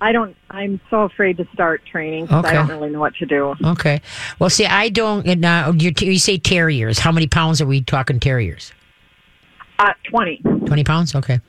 I 0.00 0.12
don't. 0.12 0.34
I'm 0.50 0.80
so 0.88 1.02
afraid 1.02 1.36
to 1.36 1.46
start 1.52 1.84
training 1.84 2.24
because 2.26 2.44
Okay. 2.44 2.56
I 2.56 2.66
don't 2.66 2.68
really 2.68 2.90
know 2.90 3.00
what 3.00 3.14
to 3.16 3.26
do. 3.26 3.54
Okay. 3.64 4.00
Well, 4.38 4.48
see, 4.50 4.66
I 4.66 4.88
don't. 4.88 5.44
Uh, 5.44 5.72
you, 5.76 5.92
you 5.98 6.18
say 6.18 6.38
terriers. 6.38 6.98
How 6.98 7.12
many 7.12 7.26
pounds 7.26 7.60
are 7.60 7.66
we 7.66 7.82
talking 7.82 8.18
terriers? 8.18 8.72
Uh, 9.80 9.92
Twenty. 10.04 10.42
20 10.66 10.84
pounds? 10.84 11.14
Okay. 11.16 11.40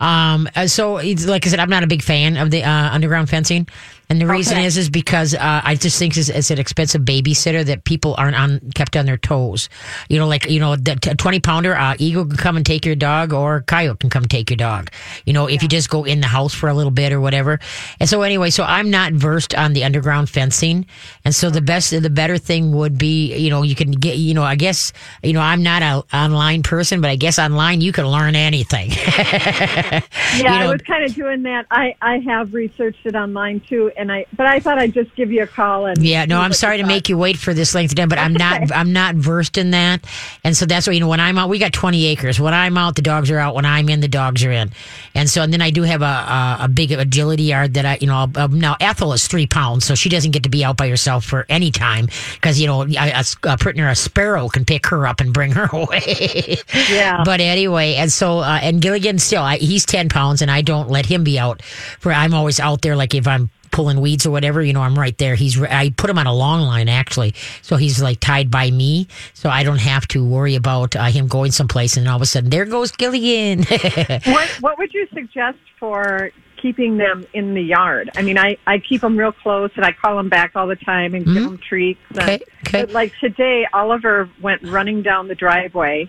Um, 0.00 0.48
uh, 0.54 0.66
so, 0.66 0.98
it's, 0.98 1.24
like 1.24 1.46
I 1.46 1.50
said, 1.50 1.60
I'm 1.60 1.70
not 1.70 1.82
a 1.82 1.86
big 1.86 2.02
fan 2.02 2.36
of 2.36 2.50
the 2.50 2.62
uh, 2.62 2.90
underground 2.92 3.30
fencing. 3.30 3.66
And 4.08 4.20
the 4.20 4.26
reason 4.26 4.58
Okay. 4.58 4.66
is, 4.66 4.76
is 4.76 4.88
because 4.88 5.34
uh, 5.34 5.62
I 5.64 5.74
just 5.74 5.98
think 5.98 6.16
it's, 6.16 6.28
it's 6.28 6.52
an 6.52 6.58
expensive 6.60 7.02
babysitter 7.02 7.64
that 7.64 7.82
people 7.84 8.14
aren't 8.18 8.36
on 8.36 8.60
kept 8.76 8.96
on 8.96 9.04
their 9.04 9.16
toes. 9.16 9.68
You 10.08 10.18
know, 10.18 10.28
like 10.28 10.48
you 10.48 10.60
know, 10.60 10.76
the 10.76 10.94
t- 10.94 11.12
20 11.14 11.40
pounder 11.40 11.74
uh, 11.74 11.96
Eagle 11.98 12.24
can 12.26 12.36
come 12.36 12.56
and 12.56 12.64
take 12.64 12.86
your 12.86 12.94
dog, 12.94 13.32
or 13.32 13.62
Coyote 13.62 13.98
can 13.98 14.10
come 14.10 14.24
take 14.26 14.48
your 14.48 14.56
dog. 14.58 14.90
You 15.24 15.32
know, 15.32 15.46
if 15.48 15.60
you 15.60 15.68
just 15.68 15.90
go 15.90 16.04
in 16.04 16.20
the 16.20 16.28
house 16.28 16.54
for 16.54 16.68
a 16.68 16.74
little 16.74 16.92
bit 16.92 17.12
or 17.12 17.20
whatever. 17.20 17.58
And 17.98 18.08
so, 18.08 18.22
anyway, 18.22 18.50
so 18.50 18.62
I'm 18.62 18.90
not 18.90 19.12
versed 19.12 19.56
on 19.56 19.72
the 19.72 19.82
underground 19.82 20.30
fencing, 20.30 20.86
and 21.24 21.34
so 21.34 21.50
the 21.50 21.60
best, 21.60 21.90
the 21.90 22.10
better 22.10 22.38
thing 22.38 22.72
would 22.76 22.98
be, 22.98 23.34
you 23.36 23.50
know, 23.50 23.62
you 23.62 23.74
can 23.74 23.90
get, 23.90 24.18
you 24.18 24.34
know, 24.34 24.44
I 24.44 24.54
guess, 24.54 24.92
you 25.24 25.32
know, 25.32 25.40
I'm 25.40 25.64
not 25.64 25.82
a 25.82 26.04
online 26.16 26.62
person, 26.62 27.00
but 27.00 27.10
I 27.10 27.16
guess 27.16 27.40
online 27.40 27.75
you 27.80 27.92
can 27.92 28.06
learn 28.06 28.34
anything. 28.36 28.90
Yeah, 30.36 30.64
You 30.64 30.68
I 30.68 30.72
was 30.72 30.82
kind 30.82 31.04
of 31.04 31.14
doing 31.14 31.42
that. 31.44 31.66
I 31.70 31.94
I 32.02 32.18
have 32.18 32.52
researched 32.52 33.06
it 33.06 33.14
online 33.14 33.60
too, 33.60 33.90
and 33.96 34.12
I 34.12 34.26
but 34.36 34.46
I 34.46 34.60
thought 34.60 34.78
I'd 34.78 34.92
just 34.92 35.14
give 35.14 35.32
you 35.32 35.42
a 35.42 35.46
call 35.46 35.86
and 35.86 35.96
Yeah, 36.02 36.24
no, 36.26 36.40
I'm 36.40 36.52
sorry 36.52 36.76
to 36.78 36.82
thought. 36.82 36.88
make 36.88 37.08
you 37.08 37.16
wait 37.16 37.38
for 37.38 37.54
this 37.54 37.74
length 37.74 37.92
of 37.92 37.96
time, 37.96 38.08
but 38.08 38.18
I'm 38.18 38.34
not. 38.34 38.70
I'm 38.72 38.92
not 38.92 39.14
versed 39.14 39.56
in 39.56 39.70
that, 39.70 40.04
and 40.44 40.56
so 40.56 40.66
that's 40.66 40.86
why 40.86 40.92
you 40.92 41.00
know 41.00 41.08
when 41.08 41.20
I'm 41.20 41.38
out, 41.38 41.48
we 41.48 41.58
got 41.58 41.72
20 41.72 42.06
acres. 42.06 42.38
When 42.38 42.52
I'm 42.52 42.76
out, 42.76 42.96
the 42.96 43.02
dogs 43.02 43.30
are 43.30 43.38
out. 43.38 43.54
When 43.54 43.64
I'm 43.64 43.88
in, 43.88 44.00
the 44.00 44.08
dogs 44.08 44.44
are 44.44 44.50
in, 44.52 44.72
and 45.14 45.28
so 45.30 45.42
and 45.42 45.52
then 45.52 45.62
I 45.62 45.70
do 45.70 45.82
have 45.82 46.02
a 46.02 46.04
a, 46.04 46.56
a 46.62 46.68
big 46.68 46.92
agility 46.92 47.44
yard 47.44 47.74
that 47.74 47.86
I 47.86 47.98
you 48.00 48.06
know 48.06 48.30
uh, 48.34 48.48
now 48.50 48.76
Ethel 48.80 49.12
is 49.12 49.26
three 49.26 49.46
pounds, 49.46 49.84
so 49.84 49.94
she 49.94 50.08
doesn't 50.08 50.32
get 50.32 50.42
to 50.42 50.48
be 50.50 50.64
out 50.64 50.76
by 50.76 50.88
herself 50.88 51.24
for 51.24 51.46
any 51.48 51.70
time 51.70 52.06
because 52.34 52.60
you 52.60 52.66
know 52.66 52.82
a, 52.82 52.86
a, 52.96 53.24
a 53.44 53.56
a 53.86 53.94
sparrow 53.94 54.48
can 54.48 54.64
pick 54.64 54.86
her 54.88 55.06
up 55.06 55.20
and 55.20 55.32
bring 55.32 55.52
her 55.52 55.68
away. 55.72 56.56
Yeah. 56.90 57.22
But 57.24 57.40
anyway, 57.40 57.65
and 57.74 58.12
so 58.12 58.38
uh, 58.38 58.58
and 58.62 58.80
Gilligan 58.80 59.18
still, 59.18 59.42
I, 59.42 59.56
he's 59.56 59.84
ten 59.84 60.08
pounds, 60.08 60.42
and 60.42 60.50
I 60.50 60.62
don't 60.62 60.88
let 60.88 61.06
him 61.06 61.24
be 61.24 61.38
out. 61.38 61.62
For 61.62 62.12
I'm 62.12 62.34
always 62.34 62.60
out 62.60 62.82
there, 62.82 62.94
like 62.96 63.14
if 63.14 63.26
I'm 63.26 63.50
pulling 63.72 64.00
weeds 64.00 64.24
or 64.24 64.30
whatever, 64.30 64.62
you 64.62 64.72
know, 64.72 64.80
I'm 64.80 64.98
right 64.98 65.16
there. 65.18 65.34
He's 65.34 65.60
I 65.60 65.90
put 65.90 66.08
him 66.08 66.18
on 66.18 66.26
a 66.26 66.34
long 66.34 66.62
line 66.62 66.88
actually, 66.88 67.34
so 67.62 67.76
he's 67.76 68.00
like 68.00 68.20
tied 68.20 68.50
by 68.50 68.70
me, 68.70 69.08
so 69.34 69.50
I 69.50 69.62
don't 69.64 69.80
have 69.80 70.06
to 70.08 70.24
worry 70.24 70.54
about 70.54 70.94
uh, 70.96 71.04
him 71.06 71.26
going 71.28 71.52
someplace, 71.52 71.96
and 71.96 72.08
all 72.08 72.16
of 72.16 72.22
a 72.22 72.26
sudden 72.26 72.50
there 72.50 72.64
goes 72.64 72.92
Gilligan. 72.92 73.64
What 74.26 74.48
what 74.60 74.78
would 74.78 74.94
you 74.94 75.06
suggest 75.12 75.58
for 75.78 76.30
keeping 76.60 76.96
them 76.96 77.26
in 77.34 77.54
the 77.54 77.62
yard? 77.62 78.10
I 78.16 78.22
mean, 78.22 78.38
I 78.38 78.56
I 78.66 78.78
keep 78.78 79.00
them 79.02 79.16
real 79.16 79.32
close, 79.32 79.70
and 79.76 79.84
I 79.84 79.92
call 79.92 80.16
them 80.16 80.28
back 80.28 80.52
all 80.54 80.66
the 80.66 80.76
time 80.76 81.14
and 81.14 81.24
give 81.24 81.34
them 81.34 81.58
treats. 81.58 82.00
And, 82.10 82.16
Mm-hmm. 82.16 82.28
Okay, 82.28 82.44
okay. 82.66 82.84
But 82.86 82.90
like 82.92 83.12
today, 83.20 83.66
Oliver 83.72 84.28
went 84.40 84.62
running 84.62 85.02
down 85.02 85.28
the 85.28 85.34
driveway, 85.34 86.08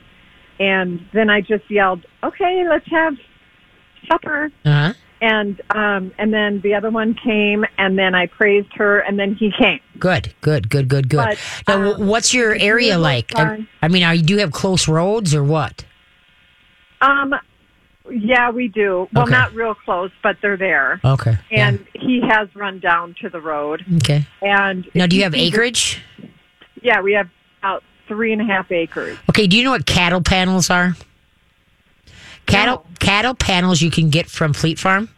and 0.60 1.06
then 1.14 1.30
I 1.30 1.42
just 1.42 1.70
yelled, 1.70 2.06
"Okay, 2.24 2.64
let's 2.70 2.88
have 2.92 3.16
supper." 4.10 4.52
uh-huh. 4.66 4.94
And 5.20 5.60
um 5.72 6.12
and 6.20 6.32
then 6.32 6.62
the 6.62 6.76
other 6.76 6.92
one 6.92 7.16
came, 7.16 7.66
and 7.80 7.98
then 7.98 8.14
I 8.14 8.28
praised 8.28 8.72
her, 8.76 9.00
and 9.00 9.18
then 9.18 9.34
he 9.34 9.52
came. 9.58 9.80
Good, 9.98 10.34
good, 10.42 10.70
good, 10.70 10.88
good, 10.88 11.10
good. 11.10 11.18
But, 11.18 11.40
now, 11.68 11.94
um, 11.96 12.06
what's 12.08 12.36
your 12.36 12.54
area 12.54 13.00
like? 13.00 13.32
I. 13.36 13.66
I 13.82 13.88
mean, 13.88 14.04
are 14.04 14.14
you 14.14 14.22
do 14.22 14.36
you 14.36 14.40
have 14.42 14.52
close 14.52 14.88
roads 14.88 15.34
or 15.34 15.44
what? 15.44 15.86
Um, 17.02 17.34
yeah, 18.12 18.52
we 18.52 18.68
do. 18.68 19.08
Well, 19.12 19.24
Okay. 19.24 19.32
not 19.32 19.54
real 19.54 19.74
close, 19.74 20.12
but 20.24 20.38
they're 20.42 20.56
there. 20.58 21.02
Okay, 21.04 21.36
yeah. 21.52 21.70
And 21.70 21.86
he 21.94 22.22
has 22.28 22.48
run 22.56 22.80
down 22.80 23.16
to 23.22 23.30
the 23.30 23.42
road. 23.42 23.84
okay. 23.98 24.26
And 24.42 24.88
Now, 24.94 25.08
do 25.08 25.16
you 25.16 25.24
have 25.24 25.34
acreage? 25.36 26.00
Yeah, 26.82 27.02
we 27.02 27.14
have 27.14 27.28
about 27.60 27.84
three 28.08 28.32
and 28.34 28.42
a 28.42 28.46
half 28.46 28.72
acres. 28.72 29.18
Okay, 29.30 29.48
do 29.48 29.58
you 29.58 29.64
know 29.64 29.72
what 29.72 29.86
cattle 29.86 30.22
panels 30.22 30.70
are? 30.70 30.96
Cattle 32.46 32.86
No. 32.88 32.96
cattle 33.00 33.34
panels 33.36 33.82
you 33.82 33.92
can 33.92 34.10
get 34.10 34.28
from 34.30 34.54
Fleet 34.54 34.80
Farm. 34.80 35.10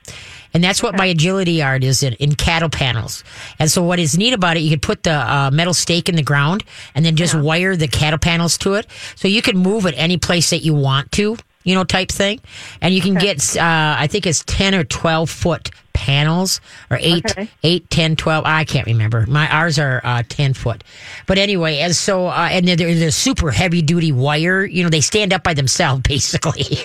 And 0.52 0.63
that's 0.63 0.82
what 0.82 0.95
my 0.97 1.06
agility 1.06 1.52
yard 1.52 1.84
is 1.84 2.02
in, 2.02 2.13
in 2.13 2.34
cattle 2.34 2.69
panels. 2.69 3.23
And 3.60 3.69
so 3.69 3.84
what 3.84 3.99
is 3.99 4.17
neat 4.17 4.34
about 4.34 4.58
it, 4.58 4.62
you 4.62 4.71
can 4.71 4.80
put 4.80 5.04
the 5.04 5.13
uh, 5.13 5.52
metal 5.54 5.75
stake 5.75 6.10
in 6.10 6.15
the 6.15 6.23
ground 6.23 6.63
and 6.95 7.06
then 7.06 7.15
just 7.15 7.36
wire 7.36 7.75
the 7.75 7.88
cattle 7.88 8.17
panels 8.17 8.58
to 8.60 8.73
it. 8.73 8.88
So 9.15 9.28
you 9.28 9.43
can 9.43 9.60
move 9.60 9.86
it 9.86 9.93
any 9.95 10.17
place 10.17 10.49
that 10.49 10.63
you 10.63 10.73
want 10.73 11.12
to, 11.13 11.38
you 11.63 11.75
know, 11.75 11.84
type 11.84 12.10
thing. 12.10 12.39
And 12.82 12.95
you 12.95 13.02
can 13.02 13.13
get, 13.13 13.56
uh, 13.58 13.95
I 13.99 14.08
think 14.08 14.25
it's 14.25 14.43
10 14.47 14.73
or 14.73 14.84
12 14.84 15.30
foot 15.30 15.69
panels 16.00 16.62
or 16.90 16.98
eight, 17.02 17.26
Okay. 17.30 17.50
eight, 17.64 17.90
10, 17.90 18.16
12. 18.16 18.46
I 18.46 18.64
can't 18.64 18.88
remember. 18.88 19.26
My 19.28 19.52
ours 19.54 19.78
are 19.78 20.00
uh, 20.06 20.24
10 20.30 20.54
foot. 20.54 20.82
But 21.28 21.38
anyway, 21.38 21.80
and 21.80 21.94
so, 21.94 22.28
uh, 22.28 22.48
and 22.50 22.66
they're, 22.66 22.96
they're 22.96 23.12
super 23.12 23.52
heavy 23.52 23.82
duty 23.82 24.14
wire. 24.14 24.64
You 24.64 24.84
know, 24.84 24.90
they 24.90 25.02
stand 25.02 25.34
up 25.34 25.44
by 25.44 25.54
themselves 25.54 26.02
basically. 26.08 26.78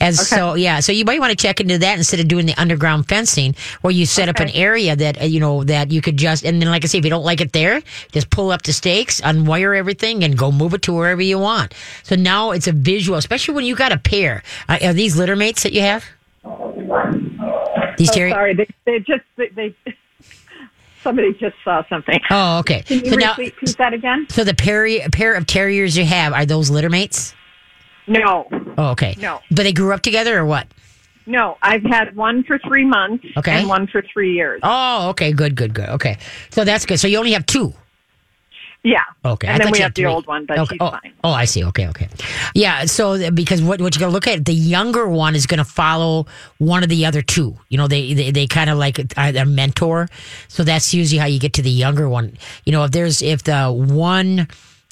And 0.00 0.14
so, 0.16 0.54
yeah, 0.54 0.80
so 0.80 0.90
you 0.92 1.04
might 1.04 1.20
want 1.20 1.30
to 1.30 1.36
check 1.36 1.60
into 1.60 1.76
that 1.78 1.98
instead 1.98 2.18
of 2.20 2.28
doing 2.28 2.46
the 2.46 2.58
underground 2.58 3.08
fencing 3.08 3.54
where 3.82 3.92
you 3.92 4.06
set 4.06 4.28
up 4.30 4.40
an 4.40 4.48
area 4.50 4.96
that, 4.96 5.20
uh, 5.20 5.24
you 5.26 5.38
know, 5.40 5.62
that 5.64 5.90
you 5.90 6.00
could 6.00 6.16
just, 6.16 6.44
and 6.44 6.60
then 6.62 6.70
like 6.70 6.82
I 6.84 6.88
say, 6.88 6.98
if 6.98 7.04
you 7.04 7.10
don't 7.10 7.24
like 7.24 7.42
it 7.42 7.52
there, 7.52 7.82
just 8.12 8.30
pull 8.30 8.50
up 8.50 8.62
the 8.62 8.72
stakes, 8.72 9.20
unwire 9.20 9.76
everything 9.76 10.24
and 10.24 10.36
go 10.38 10.50
move 10.50 10.72
it 10.72 10.82
to 10.82 10.94
wherever 10.94 11.20
you 11.22 11.38
want. 11.38 11.74
So 12.04 12.16
now 12.16 12.52
it's 12.52 12.66
a 12.66 12.72
visual, 12.72 13.18
especially 13.18 13.54
when 13.54 13.64
you 13.66 13.76
got 13.76 13.92
a 13.92 13.98
pair. 13.98 14.42
Uh, 14.68 14.78
are 14.82 14.92
these 14.94 15.16
litter 15.16 15.36
mates 15.36 15.62
that 15.64 15.72
you 15.74 15.82
have? 15.82 16.04
These 17.96 18.10
Oh, 18.10 18.14
Terry? 18.14 18.30
sorry, 18.30 18.54
they, 18.54 18.66
they 18.84 18.98
just 19.00 19.22
they, 19.36 19.48
they 19.48 19.74
somebody 21.02 21.32
just 21.34 21.56
saw 21.64 21.82
something. 21.88 22.18
Oh, 22.30 22.58
okay. 22.60 22.82
Can 22.82 23.04
you 23.04 23.10
So 23.12 23.16
now, 23.16 23.34
repeat, 23.36 23.54
that 23.78 23.92
again? 23.94 24.26
so 24.30 24.44
the 24.44 24.54
pair, 24.54 24.86
pair 25.10 25.34
of 25.34 25.46
terriers 25.46 25.96
you 25.96 26.04
have 26.04 26.32
are 26.32 26.44
those 26.46 26.70
litter 26.70 26.90
mates? 26.90 27.34
No, 28.08 28.48
Oh, 28.78 28.90
okay. 28.90 29.16
No. 29.18 29.40
But 29.50 29.64
they 29.64 29.72
grew 29.72 29.92
up 29.92 30.02
together 30.02 30.38
or 30.38 30.44
what? 30.46 30.68
no. 31.26 31.58
I've 31.62 31.82
had 31.82 32.14
one 32.14 32.44
for 32.44 32.58
three 32.60 32.84
months 32.84 33.24
Okay. 33.36 33.52
and 33.52 33.68
one 33.68 33.86
for 33.88 34.02
three 34.12 34.32
years. 34.34 34.60
Oh, 34.62 35.08
okay. 35.10 35.32
Good, 35.32 35.56
good, 35.56 35.74
good. 35.74 35.88
Okay. 35.88 36.18
So 36.50 36.64
that's 36.64 36.86
good. 36.86 37.00
So 37.00 37.08
you 37.08 37.18
only 37.18 37.32
have 37.32 37.46
two. 37.46 37.74
Yeah. 38.86 39.02
Okay. 39.24 39.48
I 39.48 39.54
And 39.54 39.64
then 39.64 39.72
we 39.72 39.80
have 39.80 39.94
the 39.94 40.02
three. 40.02 40.12
old 40.12 40.28
one, 40.28 40.46
but 40.46 40.60
okay. 40.60 40.76
oh, 40.78 40.90
fine. 40.92 41.12
Oh, 41.24 41.32
I 41.32 41.44
see. 41.44 41.64
Okay, 41.64 41.88
okay. 41.88 42.08
Yeah. 42.54 42.84
So 42.84 43.32
because 43.32 43.60
what 43.60 43.80
what 43.80 43.96
you're 43.96 44.00
gonna 44.00 44.12
look 44.12 44.28
at, 44.28 44.44
the 44.44 44.54
younger 44.54 45.08
one 45.08 45.34
is 45.34 45.44
gonna 45.44 45.64
follow 45.64 46.26
one 46.58 46.84
of 46.84 46.88
the 46.88 47.04
other 47.04 47.20
two. 47.20 47.56
You 47.68 47.78
know, 47.78 47.88
they 47.88 48.14
they, 48.14 48.30
they 48.30 48.46
kind 48.46 48.70
of 48.70 48.78
like 48.78 49.00
are 49.16 49.30
a 49.34 49.44
mentor. 49.44 50.06
So 50.46 50.62
that's 50.62 50.94
usually 50.94 51.18
how 51.18 51.26
you 51.26 51.40
get 51.40 51.52
to 51.54 51.62
the 51.62 51.70
younger 51.70 52.08
one. 52.08 52.38
You 52.64 52.70
know, 52.70 52.84
if 52.84 52.92
there's 52.92 53.22
if 53.22 53.42
the 53.42 53.72
one. 53.72 54.46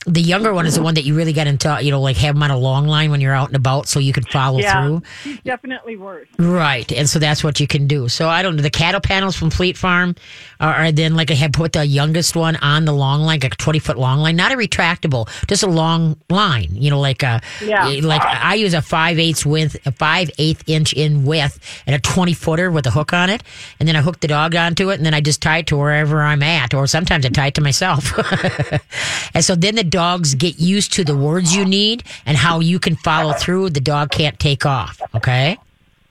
The 0.07 0.21
younger 0.21 0.53
one 0.53 0.67
is 0.67 0.75
the 0.75 0.83
one 0.83 0.95
that 0.95 1.05
you 1.05 1.15
really 1.15 1.33
get 1.33 1.47
into, 1.47 1.79
you 1.81 1.91
know, 1.91 2.01
like 2.01 2.17
have 2.19 2.35
them 2.35 2.43
on 2.43 2.51
a 2.51 2.57
long 2.59 2.87
line 2.87 3.11
when 3.11 3.21
you're 3.21 3.33
out 3.35 3.49
and 3.49 3.57
about 3.57 3.89
so 3.89 3.99
you 3.99 4.13
can 4.13 4.25
follow 4.25 4.59
Yeah. 4.59 4.83
through. 4.87 5.03
She's 5.23 5.39
definitely 5.41 5.97
worse. 5.97 6.29
Right, 6.39 6.91
and 6.93 7.09
so 7.09 7.19
that's 7.19 7.43
what 7.43 7.59
you 7.59 7.67
can 7.67 7.87
do. 7.87 8.09
So 8.09 8.29
I 8.29 8.43
don't 8.43 8.57
know 8.57 8.63
the 8.63 8.71
cattle 8.71 9.01
panels 9.01 9.35
from 9.37 9.51
Fleet 9.51 9.77
Farm, 9.79 10.15
are, 10.61 10.75
are 10.75 10.93
then 10.93 11.15
like 11.15 11.31
I 11.31 11.35
had 11.35 11.53
put 11.53 11.73
the 11.73 11.87
youngest 11.87 12.37
one 12.37 12.57
on 12.57 12.85
the 12.85 12.93
long 12.93 13.21
line, 13.21 13.41
like 13.41 13.45
a 13.45 13.57
twenty 13.57 13.79
foot 13.79 13.97
long 13.99 14.21
line, 14.21 14.37
not 14.37 14.53
a 14.53 14.57
retractable, 14.57 15.29
just 15.49 15.63
a 15.63 15.67
long 15.69 16.17
line. 16.29 16.69
You 16.73 16.91
know, 16.91 17.01
like 17.01 17.23
a 17.23 17.41
Yeah. 17.65 17.89
Eh, 17.89 18.01
like 18.03 18.23
I 18.23 18.55
use 18.55 18.75
a 18.75 18.83
five 18.83 19.19
eighths 19.19 19.47
width, 19.47 19.77
a 19.87 19.93
five 19.93 20.31
eighth 20.39 20.65
inch 20.69 20.93
in 20.93 21.25
width, 21.25 21.59
and 21.87 21.97
a 21.97 21.99
twenty 21.99 22.35
footer 22.35 22.71
with 22.71 22.87
a 22.87 22.91
hook 22.91 23.13
on 23.13 23.31
it, 23.31 23.43
and 23.81 23.89
then 23.89 23.97
I 23.97 24.01
hook 24.03 24.21
the 24.21 24.29
dog 24.29 24.55
onto 24.55 24.91
it, 24.91 24.97
and 24.97 25.07
then 25.07 25.15
I 25.15 25.21
just 25.21 25.41
tie 25.41 25.59
it 25.59 25.67
to 25.69 25.77
wherever 25.77 26.23
I'm 26.23 26.43
at, 26.43 26.75
or 26.75 26.87
sometimes 26.87 27.25
I 27.25 27.31
tie 27.31 27.47
it 27.49 27.55
to 27.55 27.61
myself. 27.63 28.13
and 29.35 29.45
so 29.45 29.55
then 29.55 29.75
the 29.77 29.85
dogs 29.95 30.35
get 30.35 30.59
used 30.59 30.93
to 30.95 31.05
the 31.05 31.17
words 31.17 31.55
you 31.55 31.65
need 31.65 32.03
and 32.27 32.37
how 32.37 32.59
you 32.59 32.81
can 32.81 32.97
follow 32.97 33.33
through. 33.33 33.71
The 33.71 33.81
dog 33.81 34.11
can't 34.11 34.37
take 34.41 34.67
off. 34.67 35.01
Okay. 35.15 35.57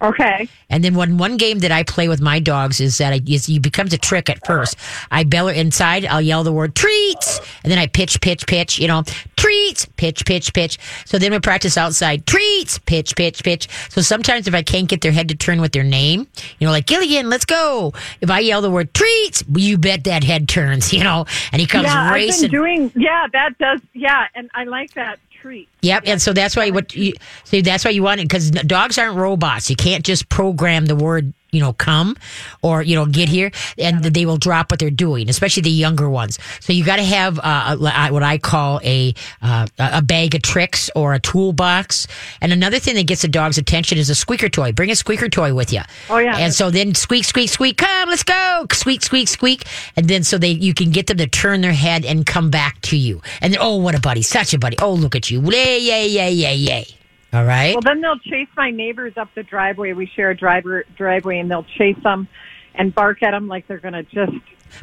Okay. 0.03 0.49
And 0.69 0.83
then 0.83 0.95
one 0.95 1.17
one 1.17 1.37
game 1.37 1.59
that 1.59 1.71
I 1.71 1.83
play 1.83 2.09
with 2.09 2.19
my 2.19 2.39
dogs 2.39 2.81
is 2.81 2.97
that 2.97 3.13
I, 3.13 3.21
is, 3.25 3.47
it 3.47 3.61
becomes 3.61 3.93
a 3.93 3.97
trick 3.97 4.29
at 4.29 4.45
first. 4.45 4.75
I 5.09 5.23
bell 5.23 5.47
her 5.47 5.53
inside. 5.53 6.05
I'll 6.05 6.21
yell 6.21 6.43
the 6.43 6.51
word 6.51 6.75
treats, 6.75 7.39
and 7.63 7.71
then 7.71 7.79
I 7.79 7.87
pitch, 7.87 8.19
pitch, 8.19 8.45
pitch. 8.45 8.79
You 8.79 8.89
know, 8.89 9.03
treats, 9.37 9.85
pitch, 9.85 10.25
pitch, 10.25 10.53
pitch. 10.53 10.77
So 11.05 11.17
then 11.17 11.31
we 11.31 11.39
practice 11.39 11.77
outside. 11.77 12.25
Treats, 12.25 12.79
pitch, 12.79 13.15
pitch, 13.15 13.45
pitch. 13.45 13.69
So 13.89 14.01
sometimes 14.01 14.45
if 14.47 14.53
I 14.53 14.61
can't 14.61 14.89
get 14.89 14.99
their 14.99 15.13
head 15.13 15.29
to 15.29 15.35
turn 15.35 15.61
with 15.61 15.71
their 15.71 15.83
name, 15.83 16.27
you 16.59 16.67
know, 16.67 16.71
like 16.71 16.85
Gilligan, 16.85 17.29
let's 17.29 17.45
go. 17.45 17.93
If 18.19 18.29
I 18.29 18.39
yell 18.39 18.61
the 18.61 18.71
word 18.71 18.93
treats, 18.93 19.41
you 19.55 19.77
bet 19.77 20.03
that 20.03 20.23
head 20.23 20.49
turns. 20.49 20.91
You 21.03 21.03
know, 21.03 21.25
and 21.51 21.59
he 21.59 21.65
comes 21.65 21.85
yeah, 21.85 22.13
racing. 22.13 22.45
I've 22.45 22.51
been 22.51 22.61
doing. 22.61 22.91
Yeah, 22.95 23.25
that 23.33 23.57
does. 23.57 23.81
Yeah, 23.93 24.27
and 24.35 24.49
I 24.53 24.65
like 24.65 24.93
that 24.93 25.17
treat. 25.43 25.69
Yep, 25.81 26.03
and 26.07 26.21
so 26.21 26.31
that's 26.31 26.55
why 26.55 26.69
what 26.71 26.95
you 26.95 27.13
see. 27.43 27.61
That's 27.61 27.83
why 27.83 27.91
you 27.91 28.01
want 28.01 28.21
it 28.21 28.23
because 28.23 28.49
dogs 28.49 28.97
aren't 28.97 29.17
robots. 29.17 29.69
You 29.69 29.75
can't 29.75 30.03
just 30.03 30.29
program 30.29 30.85
the 30.85 30.95
word, 30.95 31.33
you 31.53 31.61
know, 31.61 31.71
come 31.73 32.17
or 32.61 32.81
you 32.81 32.95
know 32.95 33.05
get 33.05 33.29
here, 33.29 33.51
and 33.77 34.03
they 34.03 34.25
will 34.25 34.37
drop 34.37 34.71
what 34.71 34.79
they're 34.79 34.89
doing, 34.89 35.29
especially 35.29 35.61
the 35.63 35.69
younger 35.69 36.09
ones. 36.09 36.39
So 36.59 36.73
you 36.73 36.83
got 36.83 36.97
to 36.97 37.03
have 37.03 37.39
uh, 37.39 37.77
a- 37.79 38.11
what 38.11 38.23
I 38.23 38.37
call 38.37 38.81
a 38.83 39.13
uh, 39.41 39.67
a 39.79 40.01
bag 40.01 40.35
of 40.35 40.41
tricks 40.41 40.89
or 40.95 41.13
a 41.13 41.19
toolbox. 41.19 42.07
And 42.41 42.51
another 42.51 42.79
thing 42.79 42.95
that 42.95 43.07
gets 43.07 43.21
the 43.21 43.27
dog's 43.27 43.57
attention 43.57 43.97
is 43.97 44.09
a 44.09 44.15
squeaker 44.15 44.49
toy. 44.49 44.71
Bring 44.71 44.91
a 44.91 44.95
squeaker 44.95 45.29
toy 45.29 45.53
with 45.53 45.71
you. 45.71 45.81
Oh, 46.09 46.17
yeah. 46.17 46.37
And 46.37 46.53
so 46.53 46.69
then 46.71 46.95
squeak, 46.95 47.25
squeak, 47.25 47.49
squeak, 47.49 47.77
come, 47.77 48.09
let's 48.09 48.23
go, 48.23 48.65
squeak, 48.71 49.01
squeak, 49.03 49.27
squeak, 49.27 49.63
and 49.95 50.07
then 50.07 50.23
so 50.23 50.37
they 50.37 50.49
you 50.49 50.73
can 50.73 50.89
get 50.91 51.07
them 51.07 51.17
to 51.17 51.27
turn 51.27 51.61
their 51.61 51.73
head 51.73 52.03
and 52.05 52.25
come 52.25 52.49
back 52.49 52.81
to 52.81 52.97
you. 52.97 53.21
And 53.41 53.53
then, 53.53 53.59
oh, 53.61 53.77
what 53.77 53.95
a 53.95 53.99
buddy, 54.01 54.21
such 54.21 54.53
a 54.53 54.59
buddy. 54.59 54.77
Oh, 54.81 54.93
look 54.93 55.15
at 55.15 55.29
you, 55.29 55.41
yay, 55.41 55.79
yay, 55.79 56.07
yay, 56.07 56.31
yay, 56.31 56.55
yay. 56.55 56.85
All 57.33 57.45
right. 57.45 57.73
Well, 57.73 57.81
then 57.81 58.01
they'll 58.01 58.19
chase 58.19 58.49
my 58.55 58.69
neighbors 58.69 59.13
up 59.17 59.29
the 59.33 59.41
driveway. 59.41 59.93
We 59.93 60.05
share 60.05 60.29
a 60.29 60.37
driver 60.37 60.83
driveway, 60.95 61.39
and 61.39 61.49
they'll 61.49 61.65
chase 61.77 61.97
them 62.03 62.27
and 62.75 62.93
bark 62.93 63.23
at 63.23 63.31
them 63.31 63.47
like 63.47 63.67
they're 63.67 63.79
going 63.79 63.93
to 63.93 64.03
just. 64.03 64.33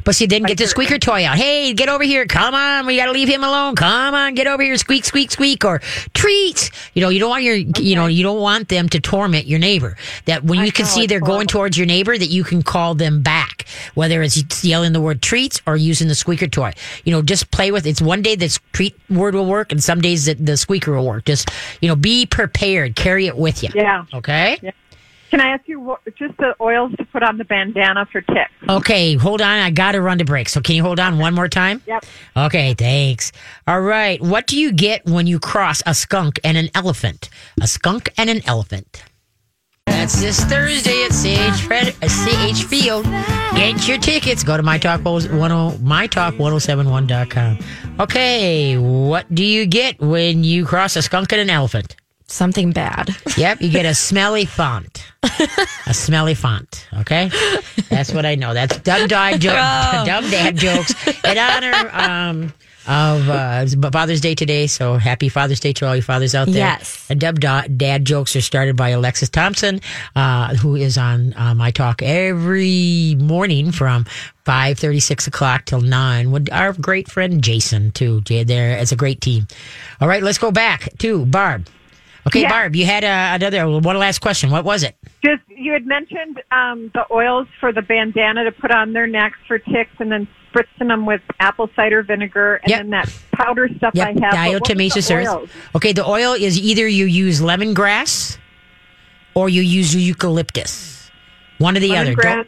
But 0.03 0.15
see, 0.15 0.25
then 0.25 0.43
get 0.43 0.57
the 0.57 0.67
squeaker 0.67 0.97
toy 0.97 1.25
out. 1.25 1.37
Hey, 1.37 1.73
get 1.73 1.89
over 1.89 2.03
here. 2.03 2.25
Come 2.25 2.53
on. 2.53 2.85
We 2.85 2.97
got 2.97 3.05
to 3.05 3.11
leave 3.11 3.27
him 3.27 3.43
alone. 3.43 3.75
Come 3.75 4.13
on. 4.13 4.33
Get 4.33 4.47
over 4.47 4.63
here. 4.63 4.75
Squeak, 4.77 5.05
squeak, 5.05 5.31
squeak. 5.31 5.63
Or 5.65 5.79
treats. 6.13 6.71
You 6.93 7.01
know, 7.01 7.09
you 7.09 7.19
don't 7.19 7.29
want 7.29 7.43
your, 7.43 7.55
you 7.55 7.95
know, 7.95 8.07
you 8.07 8.23
don't 8.23 8.41
want 8.41 8.69
them 8.69 8.89
to 8.89 8.99
torment 8.99 9.45
your 9.45 9.59
neighbor. 9.59 9.97
That 10.25 10.43
when 10.43 10.59
I 10.59 10.65
you 10.65 10.71
can 10.71 10.85
see 10.85 11.07
they're 11.07 11.19
going 11.19 11.47
towards 11.47 11.77
your 11.77 11.87
neighbor, 11.87 12.17
that 12.17 12.29
you 12.29 12.43
can 12.43 12.63
call 12.63 12.95
them 12.95 13.21
back. 13.21 13.65
Whether 13.93 14.21
it's 14.21 14.63
yelling 14.63 14.93
the 14.93 15.01
word 15.01 15.21
treats 15.21 15.61
or 15.65 15.77
using 15.77 16.07
the 16.07 16.15
squeaker 16.15 16.47
toy. 16.47 16.73
You 17.03 17.11
know, 17.11 17.21
just 17.21 17.51
play 17.51 17.71
with 17.71 17.85
It's 17.85 18.01
one 18.01 18.21
day 18.21 18.35
the 18.35 18.57
treat 18.73 18.95
word 19.09 19.35
will 19.35 19.45
work 19.45 19.71
and 19.71 19.83
some 19.83 20.01
days 20.01 20.25
the, 20.25 20.33
the 20.35 20.57
squeaker 20.57 20.93
will 20.93 21.05
work. 21.05 21.25
Just, 21.25 21.49
you 21.81 21.87
know, 21.87 21.95
be 21.95 22.25
prepared. 22.25 22.95
Carry 22.95 23.27
it 23.27 23.37
with 23.37 23.63
you. 23.63 23.69
Yeah. 23.73 24.05
Okay. 24.13 24.73
Can 25.31 25.39
I 25.39 25.47
ask 25.47 25.65
you 25.65 25.79
what, 25.79 26.01
just 26.17 26.35
the 26.37 26.53
oils 26.59 26.91
to 26.97 27.05
put 27.05 27.23
on 27.23 27.37
the 27.37 27.45
bandana 27.45 28.05
for 28.11 28.19
ticks? 28.19 28.51
Okay, 28.67 29.15
hold 29.15 29.41
on. 29.41 29.59
I 29.59 29.71
got 29.71 29.93
to 29.93 30.01
run 30.01 30.17
to 30.17 30.25
break. 30.25 30.49
So 30.49 30.59
can 30.59 30.75
you 30.75 30.83
hold 30.83 30.99
on 30.99 31.19
one 31.19 31.33
more 31.33 31.47
time? 31.47 31.81
Yep. 31.87 32.05
Okay, 32.35 32.73
thanks. 32.73 33.31
All 33.65 33.79
right. 33.79 34.21
What 34.21 34.45
do 34.45 34.59
you 34.59 34.73
get 34.73 35.05
when 35.05 35.27
you 35.27 35.39
cross 35.39 35.81
a 35.85 35.93
skunk 35.93 36.41
and 36.43 36.57
an 36.57 36.69
elephant? 36.75 37.29
A 37.61 37.67
skunk 37.67 38.09
and 38.17 38.29
an 38.29 38.41
elephant. 38.45 39.05
That's 39.85 40.19
this 40.19 40.43
Thursday 40.43 41.05
at 41.05 41.11
CH, 41.11 41.61
Fred, 41.61 41.95
uh, 42.01 42.07
CH 42.09 42.65
Field. 42.65 43.05
Get 43.55 43.87
your 43.87 43.99
tickets. 43.99 44.43
Go 44.43 44.57
to 44.57 44.63
mytalk, 44.63 45.01
10, 45.03 45.31
mytalk1071.com. 45.81 47.59
Okay, 47.99 48.77
what 48.77 49.33
do 49.33 49.45
you 49.45 49.65
get 49.65 49.97
when 50.01 50.43
you 50.43 50.65
cross 50.65 50.97
a 50.97 51.01
skunk 51.01 51.31
and 51.31 51.39
an 51.41 51.49
elephant? 51.49 51.95
Something 52.31 52.71
bad. 52.71 53.13
Yep, 53.35 53.61
you 53.61 53.69
get 53.69 53.85
a 53.85 53.93
smelly 53.93 54.45
font. 54.45 55.05
a 55.85 55.93
smelly 55.93 56.33
font. 56.33 56.87
Okay, 56.99 57.29
that's 57.89 58.13
what 58.13 58.25
I 58.25 58.35
know. 58.35 58.53
That's 58.53 58.79
dumb 58.79 59.07
dad 59.09 59.41
joke, 59.41 59.53
dumb 60.05 60.29
dad 60.31 60.55
jokes 60.55 60.93
in 61.25 61.37
honor 61.37 61.89
um, 61.91 62.53
of 62.87 63.29
uh, 63.29 63.65
Father's 63.91 64.21
Day 64.21 64.33
today. 64.33 64.67
So 64.67 64.93
happy 64.95 65.27
Father's 65.27 65.59
Day 65.59 65.73
to 65.73 65.87
all 65.87 65.95
you 65.95 66.01
fathers 66.01 66.33
out 66.33 66.45
there. 66.45 66.55
Yes. 66.55 67.05
And 67.09 67.19
dumb 67.19 67.35
da- 67.35 67.67
dad 67.67 68.05
jokes 68.05 68.33
are 68.37 68.41
started 68.41 68.77
by 68.77 68.89
Alexis 68.89 69.29
Thompson, 69.29 69.81
uh, 70.15 70.55
who 70.55 70.75
is 70.75 70.97
on 70.97 71.33
uh, 71.35 71.53
my 71.53 71.71
talk 71.71 72.01
every 72.01 73.15
morning 73.19 73.71
from. 73.71 74.05
5 74.43 74.79
6 74.79 75.27
o'clock 75.27 75.65
till 75.65 75.81
9 75.81 76.31
with 76.31 76.51
our 76.51 76.73
great 76.73 77.07
friend 77.07 77.43
Jason 77.43 77.91
too 77.91 78.21
Jay 78.21 78.43
there 78.43 78.75
it's 78.75 78.91
a 78.91 78.95
great 78.95 79.21
team 79.21 79.45
all 80.01 80.07
right 80.07 80.23
let's 80.23 80.39
go 80.39 80.49
back 80.49 80.89
to 80.97 81.27
Barb 81.27 81.67
Okay, 82.27 82.41
Yeah. 82.41 82.49
Barb, 82.49 82.75
you 82.75 82.85
had 82.85 83.03
uh, 83.03 83.31
another 83.35 83.67
one 83.79 83.97
last 83.97 84.19
question. 84.19 84.51
What 84.51 84.63
was 84.63 84.83
it? 84.83 84.95
Just 85.23 85.41
you 85.49 85.73
had 85.73 85.85
mentioned 85.85 86.41
um, 86.51 86.91
the 86.93 87.05
oils 87.11 87.47
for 87.59 87.71
the 87.73 87.81
bandana 87.81 88.43
to 88.43 88.51
put 88.51 88.71
on 88.71 88.93
their 88.93 89.07
necks 89.07 89.37
for 89.47 89.57
ticks, 89.57 89.91
and 89.99 90.11
then 90.11 90.27
spritzing 90.53 90.87
them 90.89 91.05
with 91.05 91.21
apple 91.39 91.69
cider 91.75 92.03
vinegar, 92.03 92.55
and 92.63 92.69
Yep. 92.69 92.79
then 92.79 92.89
that 92.91 93.13
powder 93.31 93.67
stuff 93.77 93.93
Yep, 93.95 94.07
I 94.07 94.09
have. 94.11 94.19
but 94.19 94.31
what 94.31 94.61
was 94.61 94.61
diatomaceous 94.69 95.15
earth. 95.43 95.51
Okay, 95.75 95.93
the 95.93 96.05
oil 96.07 96.33
is 96.33 96.59
either 96.59 96.87
you 96.87 97.05
use 97.05 97.41
lemongrass 97.41 98.37
or 99.33 99.49
you 99.49 99.61
use 99.61 99.95
eucalyptus. 99.95 101.09
One 101.57 101.75
or 101.77 101.79
the 101.79 101.95
other. 101.95 102.15
Don't- 102.15 102.47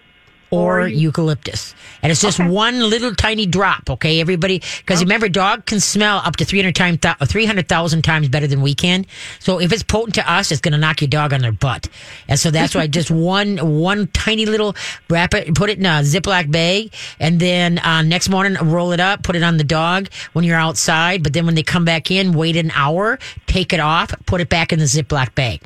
or 0.53 0.63
or 0.63 0.87
eucalyptus. 0.87 1.75
And 2.01 2.11
it's 2.11 2.21
just 2.21 2.39
one 2.39 2.79
little 2.79 3.13
tiny 3.15 3.45
drop, 3.45 3.89
okay, 3.89 4.19
everybody? 4.19 4.61
Because 4.77 5.01
remember, 5.01 5.29
dog 5.29 5.65
can 5.65 5.79
smell 5.79 6.17
up 6.17 6.35
to 6.37 6.45
300 6.45 6.75
times, 6.75 6.99
300,000 7.25 8.01
times 8.01 8.29
better 8.29 8.47
than 8.47 8.61
we 8.61 8.73
can. 8.75 9.05
So 9.39 9.59
if 9.59 9.71
it's 9.71 9.83
potent 9.83 10.15
to 10.15 10.31
us, 10.31 10.51
it's 10.51 10.61
going 10.61 10.73
to 10.73 10.77
knock 10.77 11.01
your 11.01 11.07
dog 11.07 11.33
on 11.33 11.41
their 11.41 11.51
butt. 11.51 11.89
And 12.27 12.39
so 12.39 12.51
that's 12.51 12.75
why 12.75 12.87
just 12.87 13.11
one, 13.33 13.57
one 13.79 14.07
tiny 14.07 14.45
little 14.45 14.75
wrap 15.09 15.33
it, 15.33 15.53
put 15.55 15.69
it 15.69 15.79
in 15.79 15.85
a 15.85 16.01
Ziploc 16.01 16.51
bag, 16.51 16.93
and 17.19 17.39
then 17.39 17.79
uh, 17.79 18.01
next 18.01 18.29
morning 18.29 18.57
roll 18.61 18.91
it 18.91 18.99
up, 18.99 19.23
put 19.23 19.35
it 19.35 19.43
on 19.43 19.57
the 19.57 19.63
dog 19.63 20.09
when 20.33 20.45
you're 20.45 20.57
outside. 20.57 21.23
But 21.23 21.33
then 21.33 21.45
when 21.45 21.55
they 21.55 21.63
come 21.63 21.85
back 21.85 22.11
in, 22.11 22.33
wait 22.33 22.55
an 22.57 22.71
hour, 22.71 23.19
take 23.47 23.73
it 23.73 23.79
off, 23.79 24.13
put 24.25 24.41
it 24.41 24.49
back 24.49 24.73
in 24.73 24.79
the 24.79 24.85
Ziploc 24.85 25.35
bag. 25.35 25.61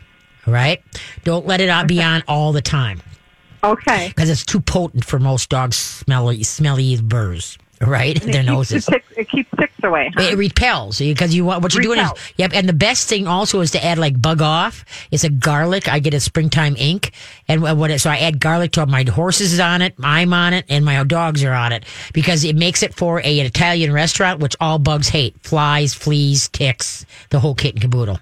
All 0.45 0.53
right? 0.53 0.81
Don't 1.23 1.45
let 1.45 1.59
it 1.59 1.69
out 1.69 1.87
be 1.87 2.01
on 2.01 2.23
all 2.27 2.53
the 2.53 2.61
time 2.61 3.01
Okay. 3.63 4.09
because 4.09 4.29
it's 4.29 4.45
too 4.45 4.59
potent 4.61 5.03
for 5.05 5.19
most 5.19 5.49
dogs' 5.49 5.77
smelly, 5.77 6.43
smelly 6.43 6.99
burrs. 7.01 7.57
Right, 7.79 8.19
their 8.19 8.29
It 8.29 8.33
keeps 8.33 8.37
the 8.37 8.43
noses. 8.51 8.85
ticks- 8.87 9.07
it 9.15 9.29
keeps 9.29 9.49
ticks 9.55 9.73
away. 9.83 10.11
Huh? 10.15 10.23
It 10.23 10.35
repels 10.37 10.97
because 10.97 11.35
you 11.35 11.45
want 11.45 11.61
what 11.61 11.75
you're 11.75 11.83
doing 11.83 11.99
is 11.99 12.09
yep. 12.35 12.49
And 12.55 12.67
the 12.67 12.73
best 12.73 13.07
thing 13.07 13.27
also 13.27 13.61
is 13.61 13.69
to 13.71 13.85
add 13.85 13.99
like 13.99 14.19
bug 14.19 14.41
off. 14.41 14.83
It's 15.11 15.23
a 15.23 15.29
garlic. 15.29 15.87
I 15.87 15.99
get 15.99 16.15
a 16.15 16.19
springtime 16.19 16.75
ink, 16.75 17.11
and 17.47 17.61
what 17.61 17.77
what 17.77 17.91
it, 17.91 17.99
so 17.99 18.09
I 18.09 18.17
add 18.17 18.39
garlic 18.39 18.71
to 18.71 18.85
my 18.87 19.03
horses 19.03 19.53
is 19.53 19.59
on 19.59 19.83
it, 19.83 19.93
I'm 20.01 20.33
on 20.33 20.53
it, 20.53 20.65
and 20.69 20.83
my 20.85 21.03
dogs 21.03 21.43
are 21.43 21.53
on 21.53 21.71
it 21.71 21.85
because 22.13 22.43
it 22.43 22.55
makes 22.55 22.81
it 22.81 22.95
for 22.95 23.19
a, 23.19 23.39
an 23.39 23.45
Italian 23.45 23.93
restaurant, 23.93 24.39
which 24.39 24.55
all 24.59 24.79
bugs 24.79 25.09
hate: 25.09 25.35
flies, 25.43 25.93
fleas, 25.93 26.49
ticks, 26.49 27.05
the 27.29 27.39
whole 27.39 27.53
kit 27.53 27.75
and 27.75 27.81
caboodle. 27.81 28.19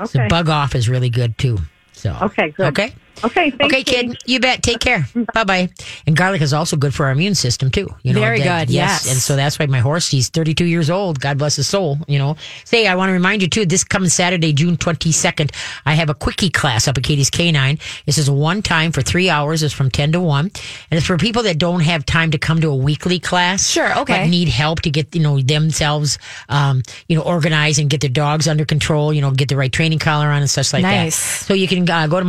Okay. 0.00 0.06
So 0.06 0.28
bug 0.28 0.48
off 0.48 0.74
is 0.74 0.88
really 0.88 1.10
good 1.10 1.38
too. 1.38 1.58
So 1.92 2.16
Okay, 2.20 2.50
good. 2.50 2.66
Okay. 2.68 2.94
Okay, 3.24 3.50
thanks, 3.50 3.64
Okay, 3.74 3.82
kid, 3.84 4.18
you 4.26 4.40
bet. 4.40 4.62
Take 4.62 4.80
care. 4.80 5.06
bye 5.34 5.44
bye. 5.44 5.68
And 6.06 6.16
garlic 6.16 6.40
is 6.42 6.52
also 6.52 6.76
good 6.76 6.94
for 6.94 7.06
our 7.06 7.12
immune 7.12 7.34
system 7.34 7.70
too. 7.70 7.88
You 8.02 8.12
know, 8.14 8.20
Very 8.20 8.40
that- 8.42 8.68
good, 8.68 8.72
yes. 8.74 9.08
And 9.10 9.18
so 9.18 9.36
that's 9.36 9.58
why 9.58 9.66
my 9.66 9.80
horse, 9.80 10.08
he's 10.08 10.28
32 10.28 10.64
years 10.64 10.90
old. 10.90 11.20
God 11.20 11.38
bless 11.38 11.56
his 11.56 11.68
soul. 11.68 11.98
You 12.06 12.18
know, 12.18 12.36
say 12.64 12.86
I 12.86 12.94
want 12.94 13.08
to 13.10 13.12
remind 13.12 13.42
you 13.42 13.48
too. 13.48 13.66
This 13.66 13.84
coming 13.84 14.08
Saturday, 14.10 14.52
June 14.52 14.76
22nd, 14.76 15.50
I 15.86 15.94
have 15.94 16.10
a 16.10 16.14
quickie 16.14 16.50
class 16.50 16.86
up 16.88 16.96
at 16.98 17.04
Katie's 17.04 17.30
Canine. 17.30 17.78
This 18.06 18.18
is 18.18 18.30
one 18.30 18.62
time 18.62 18.92
for 18.92 19.02
three 19.02 19.28
hours. 19.30 19.62
It's 19.62 19.74
from 19.74 19.90
10 19.90 20.12
to 20.12 20.20
1, 20.20 20.44
and 20.46 20.52
it's 20.98 21.06
for 21.06 21.16
people 21.18 21.42
that 21.44 21.58
don't 21.58 21.80
have 21.80 22.06
time 22.06 22.30
to 22.32 22.38
come 22.38 22.60
to 22.60 22.68
a 22.68 22.76
weekly 22.76 23.18
class. 23.18 23.68
Sure, 23.68 23.98
okay. 24.00 24.22
But 24.24 24.28
need 24.30 24.48
help 24.48 24.80
to 24.82 24.90
get 24.90 25.14
you 25.14 25.22
know 25.22 25.40
themselves, 25.40 26.18
um, 26.48 26.82
you 27.08 27.16
know, 27.16 27.22
organized 27.22 27.78
and 27.80 27.90
get 27.90 28.00
their 28.00 28.10
dogs 28.10 28.46
under 28.48 28.64
control. 28.64 29.12
You 29.12 29.20
know, 29.20 29.30
get 29.30 29.48
the 29.48 29.56
right 29.56 29.72
training 29.72 29.98
collar 29.98 30.28
on 30.28 30.40
and 30.42 30.50
such 30.50 30.72
like 30.72 30.82
Nice. 30.82 31.16
that. 31.18 31.46
So 31.46 31.54
you 31.54 31.68
can 31.68 31.88
uh, 31.88 32.06
go 32.06 32.18
to 32.20 32.24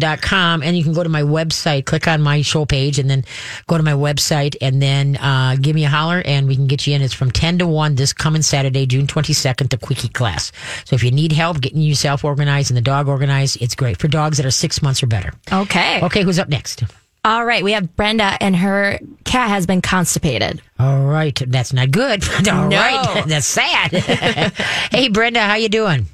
mytalk1071.com 0.00 0.62
and 0.62 0.76
you 0.76 0.84
can 0.84 0.92
go 0.92 1.02
to 1.02 1.08
my 1.08 1.22
website, 1.22 1.84
click 1.86 2.08
on 2.08 2.22
my 2.22 2.42
show 2.42 2.64
page, 2.64 2.98
and 2.98 3.08
then 3.10 3.24
go 3.66 3.76
to 3.76 3.82
my 3.82 3.92
website 3.92 4.56
and 4.60 4.80
then 4.82 5.16
uh, 5.16 5.56
give 5.60 5.74
me 5.74 5.84
a 5.84 5.88
holler 5.88 6.22
and 6.24 6.46
we 6.48 6.56
can 6.56 6.66
get 6.66 6.86
you 6.86 6.94
in. 6.94 7.02
It's 7.02 7.14
from 7.14 7.30
10 7.30 7.58
to 7.58 7.66
1 7.66 7.94
this 7.96 8.12
coming 8.12 8.42
Saturday, 8.42 8.86
June 8.86 9.06
22nd, 9.06 9.70
the 9.70 9.78
quickie 9.78 10.08
class. 10.08 10.52
So 10.84 10.94
if 10.94 11.02
you 11.02 11.10
need 11.10 11.32
help 11.32 11.60
getting 11.60 11.80
yourself 11.80 12.24
organized 12.24 12.70
and 12.70 12.76
the 12.76 12.82
dog 12.82 13.08
organized, 13.08 13.60
it's 13.60 13.74
great 13.74 13.98
for 13.98 14.08
dogs 14.08 14.36
that 14.38 14.46
are 14.46 14.50
six 14.50 14.82
months 14.82 15.02
or 15.02 15.06
better. 15.06 15.32
Okay. 15.52 16.00
Okay, 16.02 16.22
who's 16.22 16.38
up 16.38 16.48
next? 16.48 16.84
All 17.24 17.44
right. 17.44 17.62
We 17.62 17.70
have 17.72 17.94
Brenda, 17.94 18.36
and 18.40 18.56
her 18.56 18.98
cat 19.24 19.48
has 19.48 19.64
been 19.64 19.80
constipated. 19.80 20.60
All 20.80 21.04
right, 21.04 21.40
that's 21.46 21.72
not 21.72 21.92
good. 21.92 22.24
All 22.48 22.68
No. 22.68 22.76
right, 22.76 23.24
that's 23.28 23.46
sad. 23.46 23.92
hey, 24.90 25.08
Brenda, 25.08 25.40
how 25.40 25.54
you 25.54 25.68
doing? 25.68 26.06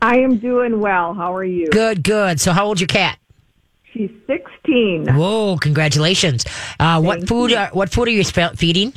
I 0.00 0.18
am 0.18 0.38
doing 0.38 0.78
well. 0.80 1.14
How 1.14 1.34
are 1.34 1.44
you? 1.44 1.68
Good, 1.70 2.04
good. 2.04 2.40
So, 2.40 2.52
how 2.52 2.66
old's 2.66 2.80
your 2.80 2.86
cat? 2.88 3.18
She's 3.92 4.10
16. 4.26 5.14
Whoa, 5.14 5.56
congratulations! 5.58 6.44
Uh, 6.80 7.00
what 7.00 7.28
food? 7.28 7.52
Are, 7.52 7.68
what 7.72 7.90
food 7.90 8.08
are 8.08 8.12
you 8.12 8.24
spe- 8.24 8.56
feeding? 8.56 8.92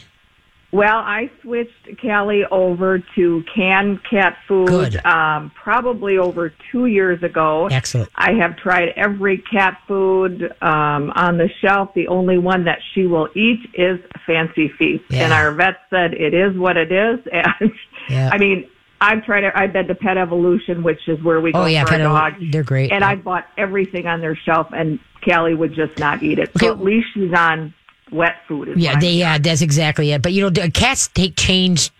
Well, 0.71 0.97
I 0.97 1.31
switched 1.41 2.01
Callie 2.01 2.43
over 2.51 3.01
to 3.15 3.43
canned 3.55 4.03
cat 4.03 4.37
food 4.45 4.67
Good. 4.67 5.05
um, 5.05 5.51
probably 5.55 6.17
over 6.17 6.53
two 6.69 6.87
years 6.87 7.23
ago. 7.23 7.67
Excellent. 7.67 8.09
I 8.15 8.33
have 8.33 8.57
tried 8.57 8.89
every 8.97 9.37
cat 9.37 9.79
food 9.87 10.53
um, 10.61 11.13
on 11.15 11.37
the 11.37 11.49
shelf. 11.61 11.93
The 11.93 12.09
only 12.09 12.37
one 12.39 12.65
that 12.65 12.79
she 12.93 13.05
will 13.05 13.29
eat 13.35 13.69
is 13.73 14.01
Fancy 14.25 14.67
Feast. 14.67 15.05
Yeah. 15.09 15.23
And 15.23 15.33
our 15.33 15.53
vet 15.53 15.77
said 15.89 16.13
it 16.13 16.33
is 16.33 16.57
what 16.57 16.75
it 16.75 16.91
is. 16.91 17.19
And 17.31 17.71
Yeah. 18.09 18.29
I 18.33 18.37
mean, 18.37 18.69
I've 19.05 19.23
tried. 19.23 19.43
I've 19.43 19.73
been 19.73 19.87
to 19.87 19.95
Pet 19.95 20.17
Evolution, 20.17 20.83
which 20.83 21.07
is 21.07 21.21
where 21.23 21.39
we 21.41 21.51
oh, 21.51 21.53
go 21.53 21.63
Oh 21.63 21.65
yeah, 21.65 21.83
for 21.83 21.91
Pet 21.91 22.01
a 22.01 22.05
Evo- 22.05 22.31
dog. 22.39 22.51
they're 22.51 22.63
great. 22.63 22.91
And 22.91 23.03
I 23.03 23.15
bought 23.15 23.45
everything 23.57 24.07
on 24.07 24.21
their 24.21 24.35
shelf, 24.35 24.67
and 24.71 24.99
Callie 25.23 25.55
would 25.55 25.73
just 25.73 25.97
not 25.99 26.23
eat 26.23 26.39
it. 26.39 26.49
Okay. 26.55 26.67
So 26.67 26.71
at 26.73 26.83
least 26.83 27.07
she's 27.13 27.33
on 27.33 27.73
wet 28.11 28.35
food. 28.47 28.73
yeah, 28.77 28.99
they 28.99 29.13
yeah, 29.13 29.37
that's 29.37 29.61
exactly 29.61 30.11
it. 30.11 30.21
But 30.21 30.33
you 30.33 30.49
know, 30.49 30.69
cats 30.69 31.07
take 31.09 31.35
change 31.35 31.89
yeah, 31.89 31.94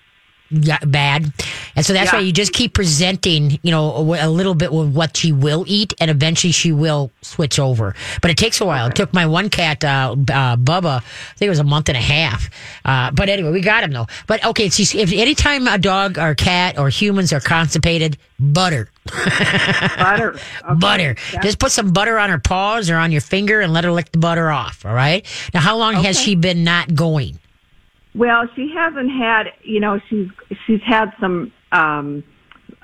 bad, 0.51 1.31
and 1.75 1.85
so 1.85 1.93
that's 1.93 2.11
Yeah. 2.11 2.19
why 2.19 2.23
you 2.23 2.31
just 2.31 2.53
keep 2.53 2.73
presenting, 2.73 3.59
you 3.63 3.71
know, 3.71 3.91
a, 4.13 4.27
a 4.27 4.29
little 4.29 4.53
bit 4.55 4.71
with 4.71 4.89
what 4.93 5.17
she 5.17 5.31
will 5.31 5.65
eat, 5.67 5.93
and 5.99 6.11
eventually 6.11 6.51
she 6.51 6.71
will 6.71 7.11
switch 7.21 7.59
over. 7.59 7.95
But 8.21 8.31
it 8.31 8.37
takes 8.37 8.61
a 8.61 8.65
while. 8.65 8.87
It 8.87 8.95
took 8.95 9.13
my 9.13 9.25
one 9.25 9.49
cat, 9.49 9.83
uh, 9.83 10.15
uh, 10.17 10.55
Bubba, 10.57 10.97
I 10.97 11.35
think 11.37 11.47
it 11.47 11.49
was 11.49 11.59
a 11.59 11.63
month 11.63 11.89
and 11.89 11.97
a 11.97 12.01
half. 12.01 12.49
Uh, 12.85 13.11
but 13.11 13.29
anyway, 13.29 13.51
we 13.51 13.61
got 13.61 13.83
him 13.83 13.91
though. 13.91 14.07
But 14.27 14.45
okay, 14.45 14.69
so 14.69 14.97
if 14.97 15.11
anytime 15.11 15.67
a 15.67 15.77
dog 15.77 16.17
or 16.19 16.35
cat 16.35 16.77
or 16.77 16.89
humans 16.89 17.33
are 17.33 17.39
constipated, 17.39 18.17
butter. 18.39 18.89
butter. 19.97 20.31
Okay. 20.35 20.73
butter. 20.79 21.15
Just 21.41 21.59
put 21.59 21.71
some 21.71 21.91
butter 21.91 22.17
on 22.17 22.29
her 22.29 22.39
paws 22.39 22.89
or 22.89 22.97
on 22.97 23.11
your 23.11 23.21
finger 23.21 23.61
and 23.61 23.73
let 23.73 23.83
her 23.83 23.91
lick 23.91 24.11
the 24.11 24.17
butter 24.19 24.49
off. 24.51 24.85
All 24.85 24.93
right. 24.93 25.25
Now, 25.53 25.59
how 25.61 25.77
long 25.77 25.95
has 25.95 26.19
she 26.19 26.35
been 26.35 26.63
not 26.63 26.93
going? 26.95 27.39
Well, 28.15 28.47
she 28.55 28.71
hasn't 28.73 29.11
had, 29.11 29.51
you 29.63 29.79
know, 29.79 29.99
she's 30.09 30.29
she's 30.65 30.81
had 30.81 31.11
some 31.19 31.51
um 31.71 32.23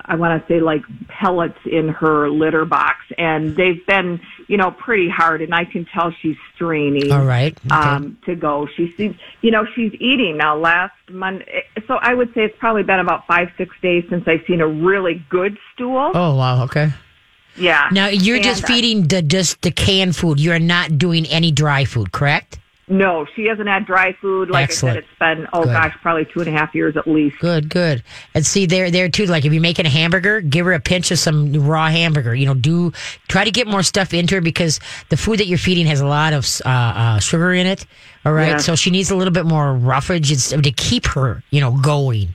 I 0.04 0.16
want 0.16 0.40
to 0.40 0.52
say 0.52 0.60
like 0.60 0.82
pellets 1.08 1.58
in 1.64 1.88
her 1.88 2.28
litter 2.28 2.64
box 2.64 2.98
and 3.16 3.54
they've 3.56 3.84
been, 3.86 4.20
you 4.48 4.56
know, 4.56 4.72
pretty 4.72 5.08
hard 5.08 5.40
and 5.42 5.54
I 5.54 5.64
can 5.64 5.84
tell 5.86 6.10
she's 6.20 6.36
straining. 6.54 7.10
All 7.12 7.24
right. 7.24 7.56
Okay. 7.66 7.74
Um 7.74 8.18
to 8.26 8.34
go. 8.34 8.66
She 8.76 8.92
seems, 8.96 9.16
you 9.40 9.50
know, 9.50 9.64
she's 9.74 9.92
eating 10.00 10.36
now 10.36 10.56
last 10.56 10.94
Monday. 11.08 11.64
So 11.86 11.94
I 11.94 12.14
would 12.14 12.34
say 12.34 12.44
it's 12.44 12.58
probably 12.58 12.82
been 12.82 13.00
about 13.00 13.26
5 13.26 13.48
6 13.56 13.76
days 13.80 14.04
since 14.10 14.26
I've 14.26 14.44
seen 14.46 14.60
a 14.60 14.66
really 14.68 15.24
good 15.30 15.56
stool. 15.72 16.10
oh 16.14 16.34
wow. 16.36 16.64
Okay. 16.64 16.90
Yeah. 17.56 17.88
Now 17.92 18.08
you're 18.08 18.40
just 18.40 18.62
And, 18.62 18.70
uh, 18.70 18.74
feeding 18.74 19.02
the 19.08 19.22
just 19.22 19.62
the 19.62 19.70
canned 19.70 20.16
food. 20.16 20.40
You're 20.40 20.58
not 20.58 20.98
doing 20.98 21.26
any 21.26 21.52
dry 21.52 21.84
food, 21.84 22.12
correct? 22.12 22.58
No, 22.92 23.26
she 23.34 23.46
hasn't 23.46 23.68
had 23.68 23.86
dry 23.86 24.12
food. 24.12 24.50
Like 24.50 24.64
Excellent. 24.64 24.98
I 24.98 25.00
said, 25.00 25.04
it's 25.08 25.18
been 25.18 25.48
oh 25.54 25.64
Good. 25.64 25.72
gosh, 25.72 25.96
probably 26.02 26.26
two 26.26 26.40
and 26.40 26.48
a 26.48 26.52
half 26.52 26.74
years 26.74 26.96
at 26.96 27.08
least. 27.08 27.38
Good, 27.38 27.70
good. 27.70 28.02
And 28.34 28.44
see, 28.44 28.66
there, 28.66 28.90
there 28.90 29.08
too. 29.08 29.24
Like 29.24 29.44
if 29.46 29.52
you're 29.52 29.62
making 29.62 29.86
a 29.86 29.90
hamburger, 29.90 30.40
give 30.42 30.66
her 30.66 30.72
a 30.74 30.80
pinch 30.80 31.10
of 31.10 31.18
some 31.18 31.52
raw 31.66 31.88
hamburger. 31.88 32.34
You 32.34 32.44
know, 32.46 32.54
do 32.54 32.92
try 33.28 33.44
to 33.44 33.50
get 33.50 33.66
more 33.66 33.82
stuff 33.82 34.12
into 34.12 34.34
her 34.34 34.40
because 34.42 34.78
the 35.08 35.16
food 35.16 35.38
that 35.38 35.46
you're 35.46 35.56
feeding 35.58 35.86
has 35.86 36.00
a 36.00 36.06
lot 36.06 36.34
of 36.34 36.46
uh, 36.66 36.68
uh, 36.68 37.18
sugar 37.18 37.52
in 37.54 37.66
it. 37.66 37.86
All 38.24 38.32
right, 38.32 38.50
Yeah. 38.50 38.56
so 38.58 38.76
she 38.76 38.90
needs 38.90 39.10
a 39.10 39.16
little 39.16 39.32
bit 39.32 39.46
more 39.46 39.74
roughage 39.74 40.28
to 40.48 40.70
keep 40.72 41.06
her, 41.06 41.42
you 41.50 41.60
know, 41.60 41.72
going. 41.72 42.28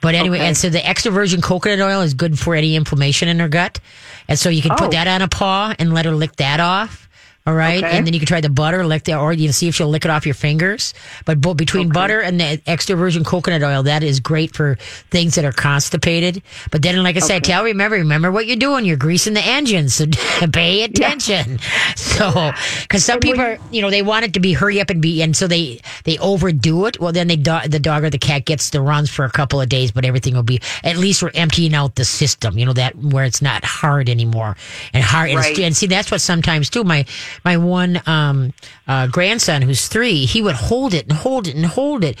But 0.00 0.14
anyway, 0.16 0.38
Okay. 0.38 0.46
and 0.48 0.56
so 0.56 0.68
the 0.68 0.84
extra 0.84 1.12
virgin 1.12 1.40
coconut 1.42 1.78
oil 1.80 2.00
is 2.00 2.14
good 2.14 2.36
for 2.38 2.56
any 2.56 2.74
inflammation 2.74 3.28
in 3.28 3.38
her 3.38 3.48
gut, 3.48 3.78
and 4.26 4.36
so 4.38 4.48
you 4.48 4.62
can 4.62 4.72
Oh. 4.72 4.76
put 4.76 4.90
that 4.92 5.06
on 5.06 5.22
a 5.22 5.28
paw 5.28 5.74
and 5.78 5.94
let 5.94 6.06
her 6.06 6.12
lick 6.12 6.34
that 6.36 6.58
off. 6.58 7.07
All 7.48 7.54
right, 7.54 7.82
Okay. 7.82 7.96
and 7.96 8.06
then 8.06 8.12
you 8.12 8.20
can 8.20 8.26
try 8.26 8.42
the 8.42 8.50
butter, 8.50 8.84
lick 8.84 9.04
the, 9.04 9.16
or 9.18 9.32
you 9.32 9.46
can 9.46 9.54
see 9.54 9.68
if 9.68 9.74
she'll 9.74 9.88
lick 9.88 10.04
it 10.04 10.10
off 10.10 10.26
your 10.26 10.34
fingers. 10.34 10.92
But 11.24 11.40
between 11.40 11.88
butter 11.88 12.20
and 12.20 12.38
the 12.38 12.60
extra 12.66 12.94
virgin 12.94 13.24
coconut 13.24 13.62
oil, 13.62 13.84
that 13.84 14.02
is 14.02 14.20
great 14.20 14.54
for 14.54 14.76
things 15.10 15.34
that 15.36 15.46
are 15.46 15.52
constipated. 15.52 16.42
But 16.70 16.82
then, 16.82 17.02
like 17.02 17.16
I 17.16 17.20
said, 17.20 17.44
tell 17.44 17.64
remember, 17.64 17.96
remember 17.96 18.30
what 18.30 18.46
you're 18.46 18.56
doing. 18.58 18.84
You're 18.84 18.98
greasing 18.98 19.32
the 19.32 19.40
engine, 19.40 19.88
so 19.88 20.04
pay 20.52 20.82
attention. 20.82 21.58
So, 21.96 22.52
because 22.82 23.04
some 23.04 23.20
people 23.20 23.40
are, 23.40 23.58
you 23.70 23.80
know, 23.80 23.90
they 23.90 24.02
want 24.02 24.24
it 24.24 24.34
to 24.34 24.40
be 24.40 24.52
hurry 24.52 24.80
up 24.80 24.90
and 24.90 25.00
be, 25.00 25.22
and 25.22 25.36
so 25.36 25.46
they 25.46 25.80
they 26.04 26.18
overdo 26.18 26.86
it. 26.86 26.98
Well, 26.98 27.12
then 27.12 27.28
they 27.28 27.36
do, 27.36 27.58
the 27.66 27.78
dog 27.78 28.02
or 28.02 28.10
the 28.10 28.18
cat 28.18 28.44
gets 28.44 28.70
the 28.70 28.80
runs 28.80 29.08
for 29.08 29.24
a 29.24 29.30
couple 29.30 29.60
of 29.60 29.68
days, 29.68 29.92
but 29.92 30.04
everything 30.04 30.34
will 30.34 30.42
be 30.42 30.60
at 30.82 30.96
least 30.96 31.22
we're 31.22 31.30
emptying 31.34 31.74
out 31.74 31.94
the 31.94 32.04
system. 32.04 32.58
You 32.58 32.66
know 32.66 32.72
that 32.72 32.96
where 32.96 33.24
it's 33.24 33.40
not 33.40 33.64
hard 33.64 34.08
anymore 34.08 34.56
and 34.92 35.04
hard. 35.04 35.30
And, 35.30 35.58
and 35.58 35.76
see, 35.76 35.86
that's 35.86 36.10
what 36.10 36.20
sometimes 36.20 36.70
too. 36.70 36.82
My 36.82 37.04
my 37.44 37.56
one 37.56 38.00
um, 38.06 38.52
uh, 38.86 39.06
grandson 39.06 39.62
who's 39.62 39.88
three, 39.88 40.24
he 40.24 40.42
would 40.42 40.54
hold 40.54 40.94
it 40.94 41.06
and 41.08 41.12
hold 41.12 41.48
it 41.48 41.54
and 41.54 41.66
hold 41.66 42.04
it, 42.04 42.18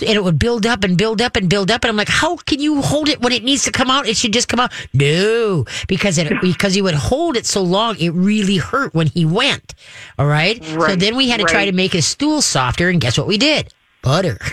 and 0.00 0.10
it 0.10 0.22
would 0.22 0.38
build 0.38 0.66
up 0.66 0.84
and 0.84 0.96
build 0.96 1.20
up 1.20 1.36
and 1.36 1.48
build 1.48 1.70
up. 1.70 1.84
And 1.84 1.90
I'm 1.90 1.96
like, 1.96 2.08
how 2.08 2.36
can 2.36 2.60
you 2.60 2.82
hold 2.82 3.08
it 3.08 3.20
when 3.20 3.32
it 3.32 3.44
needs 3.44 3.64
to 3.64 3.72
come 3.72 3.90
out? 3.90 4.06
It 4.06 4.16
should 4.16 4.32
just 4.32 4.48
come 4.48 4.60
out. 4.60 4.72
No, 4.92 5.64
because 5.86 6.18
it 6.18 6.32
because 6.42 6.74
he 6.74 6.82
would 6.82 6.94
hold 6.94 7.36
it 7.36 7.46
so 7.46 7.62
long, 7.62 7.96
it 7.98 8.10
really 8.10 8.56
hurt 8.56 8.94
when 8.94 9.06
he 9.06 9.24
went. 9.24 9.74
All 10.18 10.26
right. 10.26 10.62
So 10.64 10.96
then 10.96 11.16
we 11.16 11.28
had 11.28 11.38
to 11.40 11.46
try 11.46 11.64
to 11.66 11.72
make 11.72 11.92
his 11.92 12.06
stool 12.06 12.42
softer, 12.42 12.88
and 12.88 13.00
guess 13.00 13.18
what 13.18 13.26
we 13.26 13.38
did? 13.38 13.72
Butter. 14.02 14.38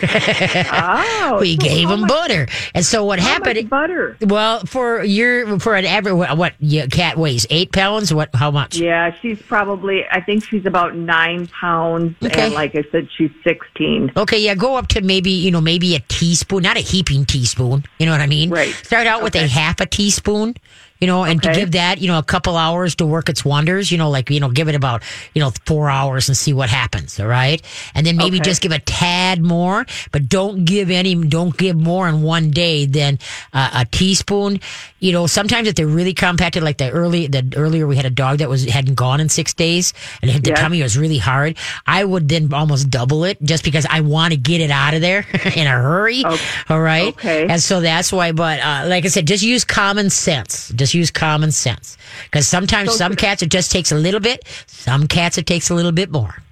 Oh, 1.28 1.38
we 1.40 1.56
gave 1.56 1.88
him 1.88 2.00
much- 2.02 2.08
butter, 2.08 2.46
and 2.74 2.84
so 2.84 3.04
what 3.04 3.18
happened? 3.18 3.68
butter. 3.68 4.16
Well, 4.20 4.60
for 4.60 5.02
your 5.02 5.58
for 5.58 5.74
an 5.74 5.84
average, 5.84 6.14
what, 6.36 6.54
your 6.60 6.86
cat 6.86 7.16
weighs 7.16 7.46
eight 7.50 7.72
pounds? 7.72 8.12
What? 8.14 8.30
How 8.34 8.50
much? 8.52 8.76
Yeah, 8.76 9.12
she's 9.20 9.40
probably. 9.42 10.04
I 10.10 10.20
think 10.20 10.44
she's 10.44 10.66
about 10.66 10.94
nine 10.94 11.46
pounds, 11.48 12.14
Okay. 12.22 12.42
and 12.46 12.54
like 12.54 12.76
I 12.76 12.84
said, 12.92 13.08
she's 13.16 13.30
sixteen. 13.42 14.12
Okay, 14.16 14.38
yeah, 14.38 14.54
go 14.54 14.76
up 14.76 14.86
to 14.88 15.00
maybe 15.00 15.30
you 15.30 15.50
know 15.50 15.60
maybe 15.60 15.96
a 15.96 16.00
teaspoon, 16.00 16.62
not 16.62 16.76
a 16.76 16.80
heaping 16.80 17.24
teaspoon. 17.24 17.84
You 17.98 18.06
know 18.06 18.12
what 18.12 18.20
I 18.20 18.26
mean? 18.26 18.50
Right. 18.50 18.72
Start 18.72 19.06
out 19.08 19.22
with 19.22 19.34
a 19.34 19.46
half 19.48 19.80
a 19.80 19.86
teaspoon. 19.86 20.54
You 21.00 21.06
know, 21.06 21.24
and 21.24 21.42
to 21.42 21.52
give 21.52 21.72
that 21.72 22.00
you 22.00 22.08
know 22.08 22.18
a 22.18 22.22
couple 22.22 22.56
hours 22.56 22.94
to 22.96 23.06
work 23.06 23.28
its 23.28 23.44
wonders. 23.44 23.92
You 23.92 23.98
know, 23.98 24.08
like 24.10 24.30
you 24.30 24.40
know, 24.40 24.50
give 24.50 24.68
it 24.68 24.74
about 24.74 25.02
you 25.34 25.40
know 25.42 25.50
four 25.66 25.90
hours 25.90 26.28
and 26.28 26.36
see 26.36 26.52
what 26.52 26.68
happens. 26.70 27.20
All 27.20 27.26
right, 27.26 27.60
and 27.94 28.06
then 28.06 28.16
maybe 28.16 28.36
Okay. 28.38 28.44
just 28.44 28.62
give 28.62 28.72
a 28.72 28.78
tad 28.78 29.42
more, 29.42 29.84
but 30.12 30.28
don't 30.28 30.64
give 30.64 30.90
any, 30.90 31.14
don't 31.14 31.56
give 31.56 31.76
more 31.76 32.08
in 32.08 32.22
one 32.22 32.50
day 32.50 32.86
than 32.86 33.18
uh, 33.52 33.70
a 33.74 33.84
teaspoon. 33.84 34.60
You 35.00 35.12
know, 35.12 35.26
sometimes 35.26 35.68
if 35.68 35.74
they're 35.74 35.86
really 35.86 36.14
compacted, 36.14 36.62
like 36.62 36.78
the 36.78 36.90
early 36.90 37.26
the 37.26 37.52
earlier 37.56 37.86
we 37.86 37.96
had 37.96 38.06
a 38.06 38.10
dog 38.10 38.38
that 38.38 38.48
was 38.48 38.64
hadn't 38.64 38.94
gone 38.94 39.20
in 39.20 39.28
six 39.28 39.52
days 39.54 39.92
and 40.22 40.30
the 40.30 40.50
Yes. 40.50 40.60
tummy 40.60 40.82
was 40.82 40.96
really 40.96 41.18
hard. 41.18 41.56
I 41.86 42.04
would 42.04 42.28
then 42.28 42.52
almost 42.54 42.88
double 42.90 43.24
it 43.24 43.40
just 43.42 43.64
because 43.64 43.86
I 43.88 44.00
want 44.00 44.32
to 44.32 44.38
get 44.38 44.60
it 44.60 44.70
out 44.70 44.94
of 44.94 45.00
there 45.02 45.26
in 45.54 45.66
a 45.66 45.70
hurry. 45.70 46.24
Okay. 46.24 46.44
All 46.70 46.80
right. 46.80 47.08
Okay. 47.08 47.46
And 47.46 47.60
so 47.60 47.80
that's 47.80 48.10
why, 48.12 48.32
but 48.32 48.60
uh, 48.60 48.84
like 48.88 49.04
I 49.04 49.08
said, 49.08 49.26
just 49.26 49.42
use 49.44 49.64
common 49.64 50.08
sense. 50.10 50.70
Just 50.70 50.85
use 50.94 51.10
common 51.10 51.52
sense. 51.52 51.96
Because 52.24 52.46
sometimes 52.48 52.90
So 52.90 52.96
some 52.96 53.16
cats 53.16 53.42
it 53.42 53.50
just 53.50 53.70
takes 53.70 53.92
a 53.92 53.96
little 53.96 54.20
bit. 54.20 54.44
Some 54.66 55.06
cats 55.06 55.38
it 55.38 55.46
takes 55.46 55.70
a 55.70 55.74
little 55.74 55.92
bit 55.92 56.10
more. 56.10 56.42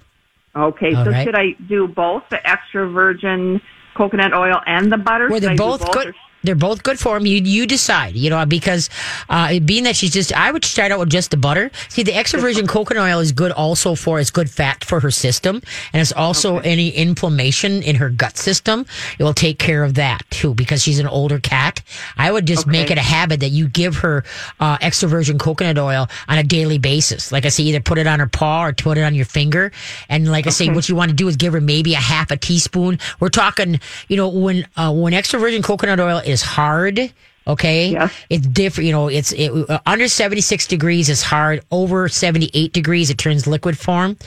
Okay, 0.55 0.93
All 0.93 1.03
so 1.03 1.11
right. 1.11 1.25
should 1.25 1.35
I 1.35 1.51
do 1.67 1.87
both 1.87 2.23
the 2.29 2.45
extra 2.47 2.89
virgin 2.89 3.61
coconut 3.95 4.33
oil 4.33 4.61
and 4.65 4.91
the 4.91 4.97
butter? 4.97 5.27
Well, 5.29 5.39
they're 5.39 5.51
I 5.51 5.55
both 5.55 5.91
good. 5.91 6.13
They're 6.45 6.55
both 6.55 6.83
good 6.83 6.99
for 6.99 7.17
them. 7.17 7.25
You 7.25 7.41
you 7.41 7.65
decide, 7.65 8.15
you 8.15 8.29
know, 8.29 8.45
because 8.45 8.89
uh, 9.29 9.59
being 9.59 9.83
that 9.83 9.95
she's 9.95 10.11
just, 10.11 10.33
I 10.33 10.51
would 10.51 10.65
start 10.65 10.91
out 10.91 10.99
with 10.99 11.09
just 11.09 11.31
the 11.31 11.37
butter. 11.37 11.71
See, 11.89 12.03
the 12.03 12.13
extra 12.13 12.39
virgin 12.39 12.67
coconut 12.67 13.03
oil 13.03 13.19
is 13.19 13.31
good 13.31 13.51
also 13.51 13.95
for 13.95 14.19
it's 14.19 14.31
good 14.31 14.49
fat 14.49 14.83
for 14.83 14.99
her 14.99 15.11
system, 15.11 15.61
and 15.93 16.01
it's 16.01 16.11
also 16.11 16.57
okay. 16.57 16.71
any 16.71 16.89
inflammation 16.89 17.83
in 17.83 17.95
her 17.95 18.09
gut 18.09 18.37
system. 18.37 18.85
It 19.19 19.23
will 19.23 19.33
take 19.33 19.59
care 19.59 19.83
of 19.83 19.95
that 19.95 20.23
too 20.29 20.53
because 20.53 20.81
she's 20.81 20.99
an 20.99 21.07
older 21.07 21.39
cat. 21.39 21.81
I 22.17 22.31
would 22.31 22.45
just 22.45 22.67
okay. 22.67 22.71
make 22.71 22.91
it 22.91 22.97
a 22.97 23.01
habit 23.01 23.39
that 23.41 23.49
you 23.49 23.67
give 23.67 23.97
her 23.97 24.23
uh, 24.59 24.77
extra 24.81 25.09
virgin 25.09 25.37
coconut 25.37 25.77
oil 25.77 26.07
on 26.27 26.37
a 26.37 26.43
daily 26.43 26.77
basis. 26.77 27.31
Like 27.31 27.45
I 27.45 27.49
say, 27.49 27.63
either 27.63 27.79
put 27.79 27.97
it 27.97 28.07
on 28.07 28.19
her 28.19 28.27
paw 28.27 28.65
or 28.65 28.73
put 28.73 28.97
it 28.97 29.01
on 29.03 29.15
your 29.15 29.25
finger, 29.25 29.71
and 30.09 30.31
like 30.31 30.47
I 30.47 30.51
say, 30.51 30.69
what 30.69 30.89
you 30.89 30.95
want 30.95 31.09
to 31.09 31.15
do 31.15 31.27
is 31.27 31.35
give 31.35 31.53
her 31.53 31.61
maybe 31.61 31.93
a 31.93 31.97
half 31.97 32.31
a 32.31 32.37
teaspoon. 32.37 32.99
We're 33.19 33.29
talking, 33.29 33.79
you 34.07 34.17
know, 34.17 34.29
when 34.29 34.67
uh, 34.75 34.93
when 34.93 35.13
extra 35.13 35.39
virgin 35.39 35.61
coconut 35.61 35.99
oil 35.99 36.17
is 36.17 36.34
hard. 36.41 37.11
Okay. 37.47 37.89
Yeah. 37.89 38.09
It's 38.29 38.47
different. 38.47 38.87
You 38.87 38.91
know, 38.91 39.07
it's 39.07 39.31
it, 39.33 39.51
uh, 39.69 39.79
under 39.85 40.07
76 40.07 40.67
degrees 40.67 41.09
is 41.09 41.21
hard. 41.21 41.63
Over 41.71 42.09
78 42.09 42.73
degrees, 42.73 43.09
it 43.09 43.17
turns 43.17 43.45
liquid 43.45 43.77
form. 43.77 44.17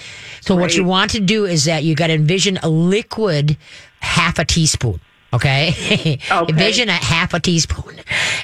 So 0.41 0.55
right. 0.55 0.63
what 0.63 0.77
you 0.77 0.85
want 0.85 1.11
to 1.13 1.21
do 1.21 1.45
is 1.45 1.65
that 1.65 1.83
you 1.83 1.95
got 1.95 2.09
to 2.09 2.15
envision 2.15 2.59
a 2.59 2.69
liquid 2.69 3.57
half 4.01 4.39
a 4.39 4.45
teaspoon. 4.45 5.01
Okay. 5.33 6.19
okay. 6.31 6.53
envision 6.53 6.89
a 6.89 6.93
half 6.93 7.35
a 7.35 7.41
teaspoon. 7.41 7.99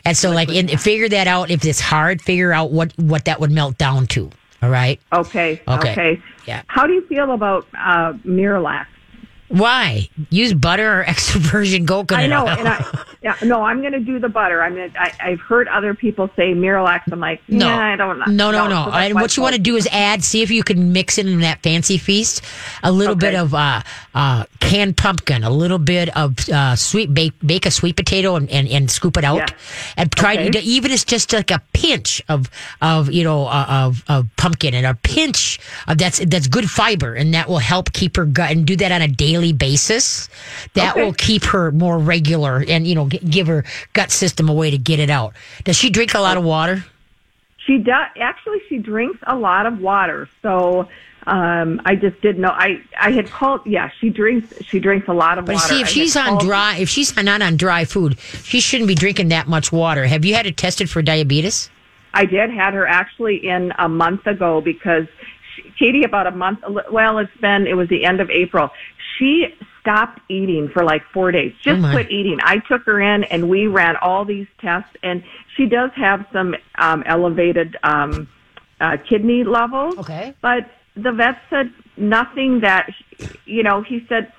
And 0.04 0.16
so 0.16 0.30
liquid 0.30 0.48
like 0.48 0.72
in, 0.72 0.78
figure 0.78 1.08
that 1.08 1.28
out. 1.28 1.50
If 1.50 1.64
it's 1.64 1.80
hard, 1.80 2.20
figure 2.20 2.52
out 2.52 2.72
what, 2.72 2.92
what 2.98 3.26
that 3.26 3.40
would 3.40 3.52
melt 3.52 3.78
down 3.78 4.08
to. 4.08 4.30
All 4.60 4.70
right. 4.70 5.00
Okay. 5.12 5.62
Okay. 5.68 5.92
okay. 5.92 6.22
Yeah. 6.46 6.62
How 6.66 6.86
do 6.86 6.94
you 6.94 7.06
feel 7.06 7.30
about 7.30 7.66
uh, 7.74 8.14
Miralax? 8.24 8.86
Why 9.48 10.08
use 10.30 10.54
butter 10.54 11.00
or 11.00 11.04
extra 11.08 11.40
virgin 11.40 11.86
coconut 11.86 12.24
I 12.24 12.26
know, 12.26 12.44
oil? 12.44 12.48
and 12.48 12.68
I, 12.68 13.04
yeah, 13.22 13.36
no, 13.42 13.62
I'm 13.62 13.80
going 13.80 13.92
to 13.92 14.00
do 14.00 14.18
the 14.18 14.28
butter. 14.28 14.62
I'm 14.62 14.74
gonna, 14.74 14.92
I, 14.98 15.12
I've 15.20 15.40
heard 15.40 15.68
other 15.68 15.94
people 15.94 16.28
say 16.36 16.52
Miralax. 16.52 17.10
I'm 17.10 17.20
like, 17.20 17.40
no, 17.48 17.68
nah, 17.68 17.92
I 17.92 17.96
don't 17.96 18.18
know. 18.18 18.24
No, 18.26 18.50
no, 18.50 18.68
no. 18.68 18.84
no. 18.86 18.90
So 18.90 18.96
and 18.96 19.14
what 19.14 19.36
you 19.36 19.42
want 19.42 19.54
to 19.54 19.60
do 19.60 19.76
is 19.76 19.88
add. 19.90 20.22
See 20.22 20.42
if 20.42 20.50
you 20.50 20.62
can 20.62 20.92
mix 20.92 21.18
it 21.18 21.26
in 21.26 21.40
that 21.40 21.62
fancy 21.62 21.98
feast. 21.98 22.42
A 22.82 22.92
little 22.92 23.14
okay. 23.14 23.30
bit 23.30 23.34
of 23.34 23.54
uh, 23.54 23.82
uh, 24.14 24.44
canned 24.60 24.96
pumpkin, 24.96 25.44
a 25.44 25.50
little 25.50 25.78
bit 25.78 26.14
of 26.16 26.48
uh, 26.48 26.76
sweet 26.76 27.12
bake, 27.14 27.32
bake 27.44 27.66
a 27.66 27.70
sweet 27.70 27.96
potato 27.96 28.36
and, 28.36 28.50
and, 28.50 28.68
and 28.68 28.90
scoop 28.90 29.16
it 29.16 29.24
out, 29.24 29.38
yeah. 29.38 29.56
and 29.96 30.12
try 30.12 30.34
okay. 30.34 30.50
to 30.50 30.60
even 30.60 30.90
it's 30.90 31.04
just 31.04 31.32
like 31.32 31.50
a 31.50 31.62
pinch 31.72 32.22
of 32.28 32.50
of 32.82 33.10
you 33.10 33.24
know 33.24 33.46
uh, 33.46 33.66
of 33.68 34.04
of 34.08 34.28
pumpkin 34.36 34.74
and 34.74 34.86
a 34.86 34.94
pinch 34.94 35.58
of 35.88 35.98
that's 35.98 36.18
that's 36.26 36.46
good 36.46 36.68
fiber, 36.68 37.14
and 37.14 37.32
that 37.34 37.48
will 37.48 37.58
help 37.58 37.92
keep 37.92 38.16
her 38.16 38.24
gut 38.24 38.50
and 38.50 38.66
do 38.66 38.76
that 38.76 38.92
on 38.92 39.02
a 39.02 39.08
daily 39.08 39.33
daily 39.34 39.52
basis. 39.52 40.28
That 40.74 40.92
okay. 40.92 41.04
will 41.04 41.12
keep 41.12 41.44
her 41.44 41.72
more 41.72 41.98
regular 41.98 42.64
and, 42.66 42.86
you 42.86 42.94
know, 42.94 43.06
give 43.06 43.46
her 43.46 43.64
gut 43.92 44.10
system 44.10 44.48
a 44.48 44.54
way 44.54 44.70
to 44.70 44.78
get 44.78 44.98
it 44.98 45.10
out. 45.10 45.34
Does 45.64 45.76
she 45.76 45.90
drink 45.90 46.14
a 46.14 46.20
lot 46.20 46.36
of 46.36 46.44
water? 46.44 46.84
She 47.66 47.78
does. 47.78 48.06
Actually, 48.20 48.60
she 48.68 48.78
drinks 48.78 49.18
a 49.26 49.36
lot 49.36 49.66
of 49.66 49.80
water. 49.80 50.28
So, 50.42 50.88
um, 51.26 51.80
I 51.86 51.94
just 51.96 52.20
didn't 52.20 52.42
know. 52.42 52.50
I 52.50 52.82
I 53.00 53.10
had 53.10 53.30
called. 53.30 53.62
Yeah, 53.64 53.90
she 53.98 54.10
drinks. 54.10 54.52
She 54.62 54.78
drinks 54.78 55.08
a 55.08 55.14
lot 55.14 55.38
of 55.38 55.46
but 55.46 55.54
water. 55.54 55.68
see, 55.68 55.80
if 55.80 55.88
she's 55.88 56.14
on 56.16 56.36
dry, 56.44 56.76
if 56.76 56.90
she's 56.90 57.16
not 57.16 57.40
on 57.40 57.56
dry 57.56 57.86
food, 57.86 58.18
she 58.20 58.60
shouldn't 58.60 58.88
be 58.88 58.94
drinking 58.94 59.28
that 59.28 59.48
much 59.48 59.72
water. 59.72 60.04
Have 60.04 60.26
you 60.26 60.34
had 60.34 60.44
it 60.44 60.58
tested 60.58 60.90
for 60.90 61.00
diabetes? 61.00 61.70
I 62.12 62.26
did. 62.26 62.50
Had 62.50 62.74
her 62.74 62.86
actually 62.86 63.36
in 63.36 63.72
a 63.78 63.88
month 63.88 64.26
ago 64.26 64.60
because 64.60 65.06
Katie 65.78 66.04
about 66.04 66.26
a 66.26 66.30
month. 66.30 66.60
Well, 66.90 67.18
it's 67.18 67.36
been. 67.40 67.66
It 67.66 67.74
was 67.74 67.88
the 67.88 68.04
end 68.04 68.20
of 68.20 68.30
April 68.30 68.70
she 69.18 69.54
stopped 69.80 70.20
eating 70.28 70.68
for 70.68 70.84
like 70.84 71.02
four 71.12 71.30
days, 71.30 71.52
just 71.60 71.84
oh 71.84 71.90
quit 71.90 72.10
eating. 72.10 72.38
I 72.42 72.58
took 72.58 72.84
her 72.84 73.00
in 73.00 73.24
and 73.24 73.48
we 73.48 73.66
ran 73.66 73.96
all 73.96 74.24
these 74.24 74.46
tests 74.60 74.96
and 75.02 75.22
she 75.56 75.66
does 75.66 75.90
have 75.94 76.26
some 76.32 76.54
um, 76.76 77.02
elevated 77.06 77.76
um, 77.82 78.28
uh, 78.80 78.96
kidney 79.08 79.44
levels. 79.44 79.98
Okay. 79.98 80.34
But 80.40 80.70
the 80.96 81.12
vet 81.12 81.40
said 81.50 81.72
nothing 81.96 82.60
that, 82.60 82.90
you 83.44 83.62
know, 83.62 83.82
he 83.82 84.04
said 84.08 84.32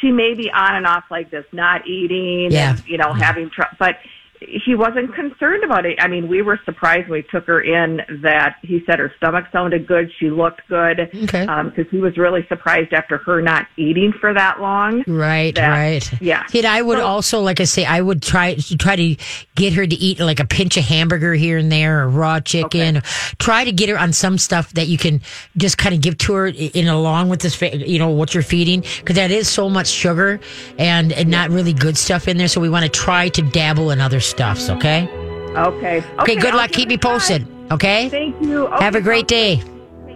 she 0.00 0.10
may 0.10 0.34
be 0.34 0.50
on 0.50 0.76
and 0.76 0.86
off 0.86 1.04
like 1.10 1.30
this, 1.30 1.44
not 1.52 1.86
eating 1.86 2.52
yeah. 2.52 2.70
and, 2.70 2.86
you 2.86 2.96
know, 2.96 3.08
yeah. 3.08 3.24
having 3.24 3.50
trouble. 3.50 3.76
But 3.78 3.96
he 4.40 4.74
wasn't 4.74 5.14
concerned 5.14 5.64
about 5.64 5.84
it. 5.84 5.98
I 6.00 6.08
mean, 6.08 6.26
we 6.26 6.40
were 6.40 6.58
surprised 6.64 7.08
when 7.08 7.18
we 7.18 7.26
took 7.30 7.46
her 7.46 7.60
in 7.60 8.00
that 8.22 8.56
he 8.62 8.82
said 8.86 8.98
her 8.98 9.12
stomach 9.18 9.44
sounded 9.52 9.86
good, 9.86 10.10
she 10.18 10.30
looked 10.30 10.62
good. 10.68 11.00
Okay. 11.00 11.42
Because 11.42 11.48
um, 11.48 11.86
he 11.90 11.98
was 11.98 12.16
really 12.16 12.46
surprised 12.48 12.92
after 12.94 13.18
her 13.18 13.42
not 13.42 13.66
eating 13.76 14.12
for 14.18 14.32
that 14.32 14.60
long. 14.60 15.04
Right, 15.06 15.54
that, 15.54 15.68
right. 15.68 16.22
Yeah. 16.22 16.44
Kid, 16.44 16.64
I 16.64 16.80
would 16.80 16.98
so, 16.98 17.06
also, 17.06 17.40
like 17.40 17.60
I 17.60 17.64
say, 17.64 17.84
I 17.84 18.00
would 18.00 18.22
try 18.22 18.54
try 18.54 18.96
to 18.96 19.16
get 19.56 19.74
her 19.74 19.86
to 19.86 19.96
eat 19.96 20.20
like 20.20 20.40
a 20.40 20.46
pinch 20.46 20.76
of 20.78 20.84
hamburger 20.84 21.34
here 21.34 21.58
and 21.58 21.70
there, 21.70 22.02
or 22.02 22.08
raw 22.08 22.40
chicken. 22.40 22.98
Okay. 22.98 23.06
Try 23.38 23.64
to 23.64 23.72
get 23.72 23.90
her 23.90 23.98
on 23.98 24.12
some 24.12 24.38
stuff 24.38 24.72
that 24.72 24.86
you 24.86 24.96
can 24.96 25.20
just 25.58 25.76
kind 25.76 25.94
of 25.94 26.00
give 26.00 26.16
to 26.18 26.32
her 26.32 26.46
in 26.46 26.88
along 26.88 27.28
with 27.28 27.40
this, 27.40 27.60
you 27.60 27.98
know, 27.98 28.08
what 28.08 28.32
you're 28.32 28.42
feeding, 28.42 28.80
because 28.80 29.16
that 29.16 29.30
is 29.30 29.48
so 29.48 29.68
much 29.68 29.88
sugar 29.88 30.40
and, 30.78 31.12
and 31.12 31.30
not 31.30 31.50
really 31.50 31.74
good 31.74 31.98
stuff 31.98 32.26
in 32.26 32.38
there. 32.38 32.48
So 32.48 32.60
we 32.60 32.70
want 32.70 32.84
to 32.84 32.90
try 32.90 33.28
to 33.28 33.42
dabble 33.42 33.90
in 33.90 34.00
other 34.00 34.20
stuffs, 34.30 34.70
okay? 34.70 35.08
Okay. 35.56 35.98
Okay, 35.98 36.04
okay 36.20 36.36
good 36.36 36.54
luck. 36.54 36.70
Keep 36.70 36.88
me 36.88 36.98
posted, 36.98 37.46
okay? 37.70 38.08
Thank 38.08 38.40
you. 38.40 38.66
Okay, 38.66 38.84
Have 38.84 38.94
a 38.94 39.00
great 39.00 39.28
day. 39.28 39.62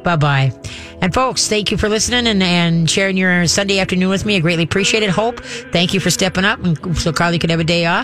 Bye 0.02 0.16
bye. 0.16 0.52
And 1.00 1.12
folks, 1.12 1.48
thank 1.48 1.70
you 1.70 1.76
for 1.76 1.88
listening 1.88 2.26
and, 2.26 2.42
and 2.42 2.88
sharing 2.88 3.16
your 3.16 3.46
Sunday 3.46 3.78
afternoon 3.78 4.10
with 4.10 4.24
me. 4.24 4.36
I 4.36 4.40
greatly 4.40 4.64
appreciate 4.64 5.02
it. 5.02 5.10
Hope, 5.10 5.40
thank 5.72 5.92
you 5.92 6.00
for 6.00 6.10
stepping 6.10 6.44
up 6.44 6.62
and 6.64 6.96
so 6.96 7.12
Carly 7.12 7.38
could 7.38 7.50
have 7.50 7.60
a 7.60 7.64
day 7.64 7.86
off. 7.86 8.02